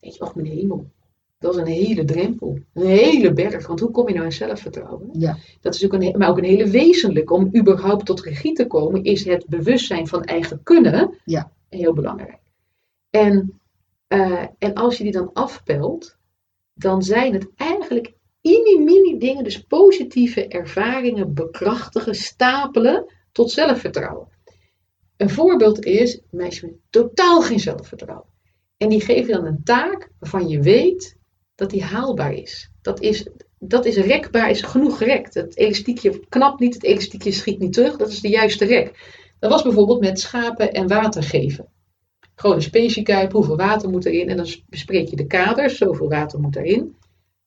Weet 0.00 0.14
je, 0.14 0.20
och 0.20 0.34
mijn 0.34 0.46
hemel. 0.46 0.86
Dat 1.38 1.54
is 1.54 1.60
een 1.60 1.66
hele 1.66 2.04
drempel. 2.04 2.58
Een 2.74 2.86
hele 2.86 3.32
berg. 3.32 3.66
Want 3.66 3.80
hoe 3.80 3.90
kom 3.90 4.08
je 4.08 4.14
nou 4.14 4.24
in 4.26 4.32
zelfvertrouwen? 4.32 5.08
Ja. 5.12 5.36
Dat 5.60 5.74
is 5.74 5.84
ook 5.84 5.92
een, 5.92 6.14
maar 6.18 6.28
ook 6.30 6.38
een 6.38 6.44
hele 6.44 6.68
wezenlijke. 6.70 7.32
Om 7.34 7.50
überhaupt 7.56 8.06
tot 8.06 8.20
regie 8.20 8.52
te 8.52 8.66
komen, 8.66 9.04
is 9.04 9.24
het 9.24 9.46
bewustzijn 9.46 10.06
van 10.06 10.24
eigen 10.24 10.60
kunnen 10.62 11.14
Ja. 11.24 11.50
heel 11.68 11.92
belangrijk. 11.92 12.38
En, 13.10 13.60
eh, 14.06 14.46
en 14.58 14.74
als 14.74 14.96
je 14.96 15.02
die 15.02 15.12
dan 15.12 15.32
afpelt, 15.32 16.16
dan 16.74 17.02
zijn 17.02 17.32
het 17.32 17.48
eigenlijk 17.56 18.12
mini-mini 18.42 19.18
dingen, 19.18 19.44
dus 19.44 19.62
positieve 19.62 20.48
ervaringen 20.48 21.34
bekrachtigen, 21.34 22.14
stapelen 22.14 23.14
tot 23.32 23.50
zelfvertrouwen. 23.50 24.28
Een 25.16 25.30
voorbeeld 25.30 25.84
is 25.84 26.20
meisje 26.30 26.66
met 26.66 26.74
totaal 26.90 27.42
geen 27.42 27.60
zelfvertrouwen. 27.60 28.28
En 28.76 28.88
die 28.88 29.00
geef 29.00 29.26
je 29.26 29.32
dan 29.32 29.44
een 29.44 29.64
taak 29.64 30.10
waarvan 30.18 30.48
je 30.48 30.60
weet 30.60 31.16
dat 31.54 31.70
die 31.70 31.82
haalbaar 31.82 32.32
is. 32.32 32.70
Dat 32.82 33.00
is, 33.00 33.28
dat 33.58 33.84
is 33.84 33.96
rekbaar, 33.96 34.50
is 34.50 34.62
genoeg 34.62 34.98
gerekt. 34.98 35.34
Het 35.34 35.56
elastiekje 35.56 36.26
knapt 36.28 36.60
niet, 36.60 36.74
het 36.74 36.84
elastiekje 36.84 37.32
schiet 37.32 37.58
niet 37.58 37.72
terug. 37.72 37.96
Dat 37.96 38.08
is 38.08 38.20
de 38.20 38.28
juiste 38.28 38.64
rek. 38.64 39.16
Dat 39.38 39.50
was 39.50 39.62
bijvoorbeeld 39.62 40.00
met 40.00 40.20
schapen 40.20 40.72
en 40.72 40.88
water 40.88 41.22
geven. 41.22 41.68
Gewoon 42.38 42.56
een 42.56 42.62
speciekuip, 42.62 43.32
hoeveel 43.32 43.56
water 43.56 43.90
moet 43.90 44.04
erin? 44.04 44.28
En 44.28 44.36
dan 44.36 44.46
bespreek 44.68 45.08
je 45.08 45.16
de 45.16 45.26
kaders, 45.26 45.76
zoveel 45.76 46.08
water 46.08 46.40
moet 46.40 46.56
erin. 46.56 46.96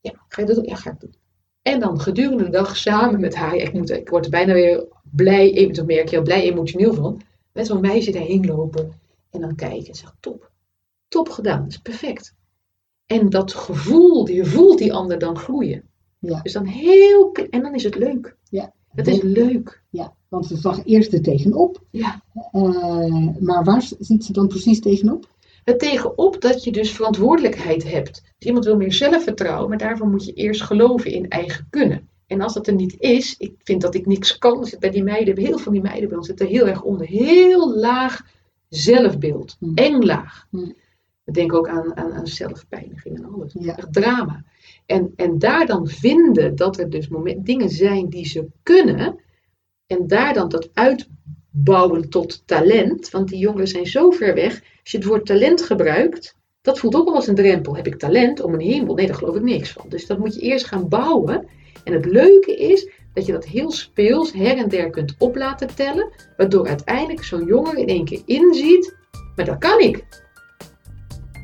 Ja, 0.02 0.12
ga 0.28 0.42
je 0.42 0.48
dat 0.48 0.56
doen? 0.56 0.66
Ja, 0.66 0.76
ga 0.76 0.92
ik 0.92 1.00
doen. 1.00 1.16
En 1.62 1.80
dan 1.80 2.00
gedurende 2.00 2.44
de 2.44 2.50
dag 2.50 2.78
samen 2.78 3.20
met 3.20 3.36
haar, 3.36 3.56
ik, 3.56 3.74
moet, 3.74 3.90
ik 3.90 4.10
word 4.10 4.26
er 4.26 4.32
bijna 4.32 4.54
weer 4.54 4.86
blij, 5.04 5.70
dat 5.72 5.86
merk 5.86 6.10
je 6.10 6.18
al, 6.18 6.24
blij 6.24 6.44
emotioneel 6.44 6.94
van. 6.94 7.22
Met 7.54 7.68
zo'n 7.68 7.82
meisje 7.82 8.12
daarheen 8.12 8.46
lopen 8.46 8.94
en 9.30 9.42
dan 9.42 9.56
kijken 9.56 9.88
en 9.88 9.96
zeggen, 9.96 10.18
top. 10.20 10.52
Top 11.08 11.30
gedaan, 11.30 11.62
dat 11.62 11.72
is 11.72 11.78
perfect. 11.78 12.36
En 13.06 13.30
dat 13.30 13.54
gevoel, 13.54 14.30
je 14.30 14.46
voelt 14.46 14.78
die 14.78 14.94
ander 14.94 15.20
dan 15.20 15.38
groeien. 15.38 15.84
Ja. 16.20 16.42
Dus 16.42 16.54
dan 16.54 16.66
heel, 16.66 17.32
en 17.50 17.62
dan 17.62 17.76
is 17.76 17.84
het 17.84 17.96
leuk. 17.96 18.36
Ja. 18.50 18.74
Het 18.96 19.08
is 19.08 19.22
leuk. 19.22 19.82
Ja, 19.90 20.14
want 20.28 20.46
ze 20.46 20.58
zag 20.58 20.86
eerst 20.86 21.14
er 21.14 21.22
tegenop. 21.22 21.84
Ja. 21.90 22.22
Eh, 22.52 23.28
maar 23.40 23.64
waar 23.64 23.82
ziet 24.00 24.26
ze 24.26 24.34
dan 24.34 24.48
precies 24.48 24.80
tegenop? 24.80 25.28
Het 25.64 25.80
tegenop 25.80 26.42
dat 26.42 26.64
je 26.64 26.72
dus 26.72 26.92
verantwoordelijkheid 26.92 27.92
hebt. 27.92 28.22
Dus 28.38 28.48
iemand 28.48 28.66
wil 28.66 28.76
meer 28.76 28.94
zelfvertrouwen, 28.94 29.70
maar 29.70 29.78
daarvoor 29.78 30.08
moet 30.08 30.26
je 30.26 30.34
eerst 30.34 30.62
geloven 30.62 31.12
in 31.12 31.30
eigen 31.30 31.68
kunnen. 31.70 32.10
En 32.28 32.42
als 32.42 32.54
dat 32.54 32.68
er 32.68 32.74
niet 32.74 32.96
is, 33.00 33.36
ik 33.38 33.54
vind 33.64 33.82
dat 33.82 33.96
ik 33.96 34.06
niks 34.06 34.38
kan, 34.38 34.66
zit 34.66 34.80
bij 34.80 34.90
die 34.90 35.04
meiden, 35.04 35.38
heel 35.38 35.48
veel 35.48 35.58
van 35.58 35.74
die 35.74 35.82
meiden 35.82 36.10
bij 36.10 36.18
ons 36.18 36.28
zitten 36.28 36.48
heel 36.48 36.68
erg 36.68 36.82
onder. 36.82 37.08
Heel 37.08 37.76
laag 37.76 38.26
zelfbeeld. 38.70 39.56
Hmm. 39.60 39.76
Eng 39.76 40.04
laag. 40.04 40.48
Hmm. 40.50 40.76
We 41.24 41.32
denken 41.32 41.58
ook 41.58 41.68
aan, 41.68 41.98
aan, 41.98 42.14
aan 42.14 42.28
zelfpijniging 42.28 43.18
en 43.18 43.34
alles. 43.34 43.56
Ja. 43.60 43.78
Echt 43.78 43.94
drama. 43.94 44.44
En, 44.92 45.14
en 45.16 45.40
daar 45.40 45.66
dan 45.66 45.88
vinden 45.88 46.56
dat 46.56 46.80
er 46.80 46.90
dus 46.90 47.08
moment, 47.08 47.46
dingen 47.46 47.70
zijn 47.70 48.10
die 48.10 48.26
ze 48.26 48.48
kunnen. 48.64 49.20
En 49.88 50.08
daar 50.08 50.34
dan 50.34 50.50
dat 50.50 50.70
uitbouwen 50.74 52.10
tot 52.10 52.44
talent. 52.46 53.10
Want 53.10 53.30
die 53.30 53.40
jongeren 53.40 53.68
zijn 53.68 53.86
zo 53.86 54.10
ver 54.10 54.34
weg. 54.34 54.54
Als 54.82 54.92
je 54.92 54.98
het 54.98 55.06
woord 55.06 55.26
talent 55.26 55.62
gebruikt, 55.62 56.36
dat 56.62 56.80
voelt 56.80 56.96
ook 56.96 57.08
al 57.08 57.16
als 57.16 57.28
een 57.28 57.36
drempel. 57.36 57.76
Heb 57.76 57.88
ik 57.88 57.96
talent 57.96 58.42
om 58.42 58.54
een 58.54 58.60
hemel? 58.60 58.96
Nee, 58.96 59.08
daar 59.08 59.16
geloof 59.16 59.36
ik 59.36 59.42
niks 59.42 59.72
van. 59.72 59.86
Dus 59.90 60.06
dat 60.06 60.18
moet 60.18 60.36
je 60.36 60.42
eerst 60.42 60.66
gaan 60.66 60.90
bouwen. 60.90 61.48
En 61.84 61.94
het 61.94 62.06
leuke 62.06 62.56
is 62.56 62.90
dat 63.14 63.26
je 63.26 63.32
dat 63.32 63.46
heel 63.46 63.72
speels 63.72 64.34
her 64.34 64.58
en 64.58 64.70
der 64.70 64.90
kunt 64.90 65.16
op 65.18 65.36
laten 65.36 65.76
tellen. 65.76 66.10
Waardoor 66.38 66.68
uiteindelijk 66.68 67.24
zo'n 67.24 67.46
jongere 67.46 67.82
in 67.82 67.88
één 67.88 68.06
keer 68.06 68.22
inziet, 68.26 68.96
maar 69.36 69.46
dat 69.46 69.58
kan 69.58 69.80
ik. 69.80 70.06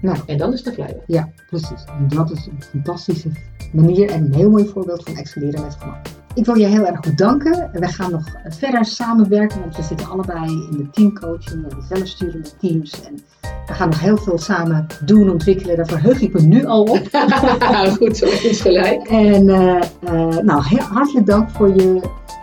Nou, 0.02 0.18
En 0.26 0.38
dan 0.38 0.54
is 0.54 0.66
het 0.66 0.74
vrijdag. 0.74 1.04
ja, 1.08 1.30
precies. 1.50 1.84
En 2.00 2.08
dat 2.08 2.32
is 2.32 2.46
een 2.46 2.64
fantastische 2.64 3.30
manier 3.74 4.10
en 4.10 4.26
een 4.26 4.34
heel 4.34 4.50
mooi 4.50 4.68
voorbeeld 4.68 5.04
van 5.04 5.16
excelleren 5.16 5.62
met 5.62 5.76
gemak. 5.80 6.06
Ik 6.38 6.46
wil 6.46 6.56
je 6.56 6.66
heel 6.66 6.86
erg 6.86 7.00
bedanken. 7.00 7.70
We 7.74 7.88
gaan 7.88 8.12
nog 8.12 8.24
verder 8.50 8.86
samenwerken, 8.86 9.60
want 9.60 9.76
we 9.76 9.84
zitten 9.84 10.10
allebei 10.10 10.52
in 10.72 10.78
de 10.78 10.90
teamcoaching 10.90 11.64
en 11.64 11.80
de 11.80 11.96
zelfsturende 11.96 12.50
teams. 12.60 13.02
En 13.06 13.20
we 13.68 13.74
gaan 13.74 13.90
nog 13.90 14.00
heel 14.00 14.18
veel 14.18 14.38
samen 14.38 14.88
doen, 15.06 15.30
ontwikkelen. 15.30 15.78
Daar 15.78 15.88
verheug 15.88 16.22
ik 16.22 16.34
me 16.34 16.42
nu 16.42 16.66
al 16.66 16.84
op. 16.84 17.08
Goed, 17.98 18.18
zo 18.18 18.26
is 18.50 18.62
gelijk. 18.62 19.08
En 19.08 19.50
eh, 19.50 19.82
eh, 20.04 20.38
nou, 20.38 20.64
heel 20.66 20.80
hartelijk 20.80 21.26
dank 21.26 21.50
voor 21.50 21.76
je 21.76 22.02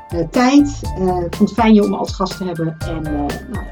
eh, 0.09 0.21
tijd. 0.31 0.69
Ik 1.25 1.35
vond 1.35 1.51
het 1.51 1.53
fijn 1.53 1.75
je 1.75 1.85
om 1.85 1.95
als 1.95 2.13
gast 2.13 2.37
te 2.37 2.45
hebben. 2.45 2.77
En 2.79 3.03
nou, 3.03 3.65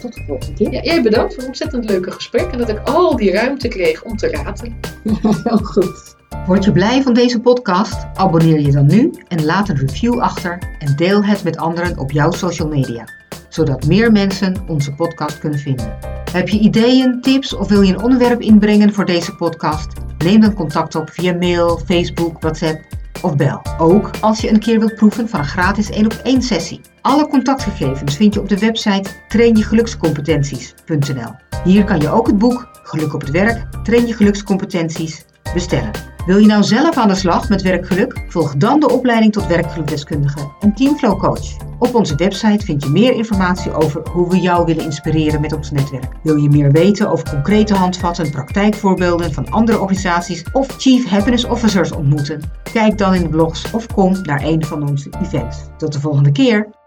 tot 0.00 0.14
de 0.14 0.22
volgende 0.26 0.54
keer. 0.54 0.72
Ja, 0.72 0.82
jij 0.82 1.02
bedankt 1.02 1.34
voor 1.34 1.42
een 1.42 1.48
ontzettend 1.48 1.90
leuke 1.90 2.10
gesprek. 2.10 2.52
En 2.52 2.58
dat 2.58 2.68
ik 2.68 2.88
al 2.88 3.16
die 3.16 3.32
ruimte 3.32 3.68
kreeg 3.68 4.02
om 4.02 4.16
te 4.16 4.28
ratelen. 4.28 4.76
Heel 5.44 5.58
goed. 5.58 6.16
Word 6.46 6.64
je 6.64 6.72
blij 6.72 7.02
van 7.02 7.14
deze 7.14 7.40
podcast? 7.40 8.06
Abonneer 8.14 8.60
je 8.60 8.72
dan 8.72 8.86
nu 8.86 9.12
en 9.28 9.44
laat 9.44 9.68
een 9.68 9.76
review 9.76 10.20
achter 10.20 10.58
en 10.78 10.96
deel 10.96 11.24
het 11.24 11.44
met 11.44 11.56
anderen 11.56 11.98
op 11.98 12.10
jouw 12.10 12.30
social 12.30 12.68
media, 12.68 13.08
zodat 13.48 13.86
meer 13.86 14.12
mensen 14.12 14.56
onze 14.66 14.94
podcast 14.94 15.38
kunnen 15.38 15.58
vinden. 15.58 15.98
Heb 16.32 16.48
je 16.48 16.58
ideeën, 16.58 17.20
tips 17.20 17.54
of 17.54 17.68
wil 17.68 17.82
je 17.82 17.92
een 17.92 18.02
onderwerp 18.02 18.40
inbrengen 18.40 18.92
voor 18.94 19.04
deze 19.04 19.34
podcast? 19.34 19.92
Neem 20.18 20.40
dan 20.40 20.54
contact 20.54 20.94
op 20.94 21.10
via 21.10 21.34
mail, 21.34 21.80
Facebook, 21.86 22.40
WhatsApp 22.40 22.80
of 23.22 23.36
bel. 23.36 23.62
Ook 23.78 24.10
als 24.20 24.40
je 24.40 24.50
een 24.50 24.60
keer 24.60 24.78
wilt 24.78 24.94
proeven 24.94 25.28
van 25.28 25.40
een 25.40 25.46
gratis 25.46 25.90
1 25.90 26.04
op 26.04 26.20
1 26.22 26.42
sessie. 26.42 26.80
Alle 27.00 27.28
contactgegevens 27.28 28.16
vind 28.16 28.34
je 28.34 28.40
op 28.40 28.48
de 28.48 28.58
website 28.58 29.10
trainjegelukscompetenties.nl. 29.28 31.34
Hier 31.64 31.84
kan 31.84 32.00
je 32.00 32.10
ook 32.10 32.26
het 32.26 32.38
boek 32.38 32.68
Geluk 32.88 33.14
op 33.14 33.20
het 33.20 33.30
werk, 33.30 33.66
Train 33.82 34.06
je 34.06 34.14
gelukscompetenties 34.14 35.24
bestellen. 35.54 36.17
Wil 36.28 36.38
je 36.38 36.46
nou 36.46 36.62
zelf 36.62 36.96
aan 36.96 37.08
de 37.08 37.14
slag 37.14 37.48
met 37.48 37.62
werkgeluk? 37.62 38.24
Volg 38.28 38.56
dan 38.56 38.80
de 38.80 38.90
opleiding 38.90 39.32
tot 39.32 39.46
werkgelukdeskundige 39.46 40.50
en 40.60 40.74
Teamflow 40.74 41.18
Coach. 41.18 41.56
Op 41.78 41.94
onze 41.94 42.14
website 42.14 42.64
vind 42.64 42.84
je 42.84 42.90
meer 42.90 43.14
informatie 43.14 43.72
over 43.72 44.08
hoe 44.08 44.30
we 44.30 44.40
jou 44.40 44.64
willen 44.64 44.84
inspireren 44.84 45.40
met 45.40 45.52
ons 45.52 45.70
netwerk. 45.70 46.12
Wil 46.22 46.36
je 46.36 46.48
meer 46.48 46.72
weten 46.72 47.10
over 47.10 47.30
concrete 47.30 47.74
handvatten, 47.74 48.30
praktijkvoorbeelden 48.30 49.32
van 49.32 49.50
andere 49.50 49.78
organisaties 49.78 50.44
of 50.52 50.66
Chief 50.78 51.08
Happiness 51.08 51.44
Officers 51.44 51.92
ontmoeten? 51.92 52.40
Kijk 52.72 52.98
dan 52.98 53.14
in 53.14 53.22
de 53.22 53.28
blogs 53.28 53.70
of 53.70 53.86
kom 53.86 54.16
naar 54.22 54.42
een 54.42 54.64
van 54.64 54.88
onze 54.88 55.10
events. 55.22 55.58
Tot 55.76 55.92
de 55.92 56.00
volgende 56.00 56.32
keer! 56.32 56.77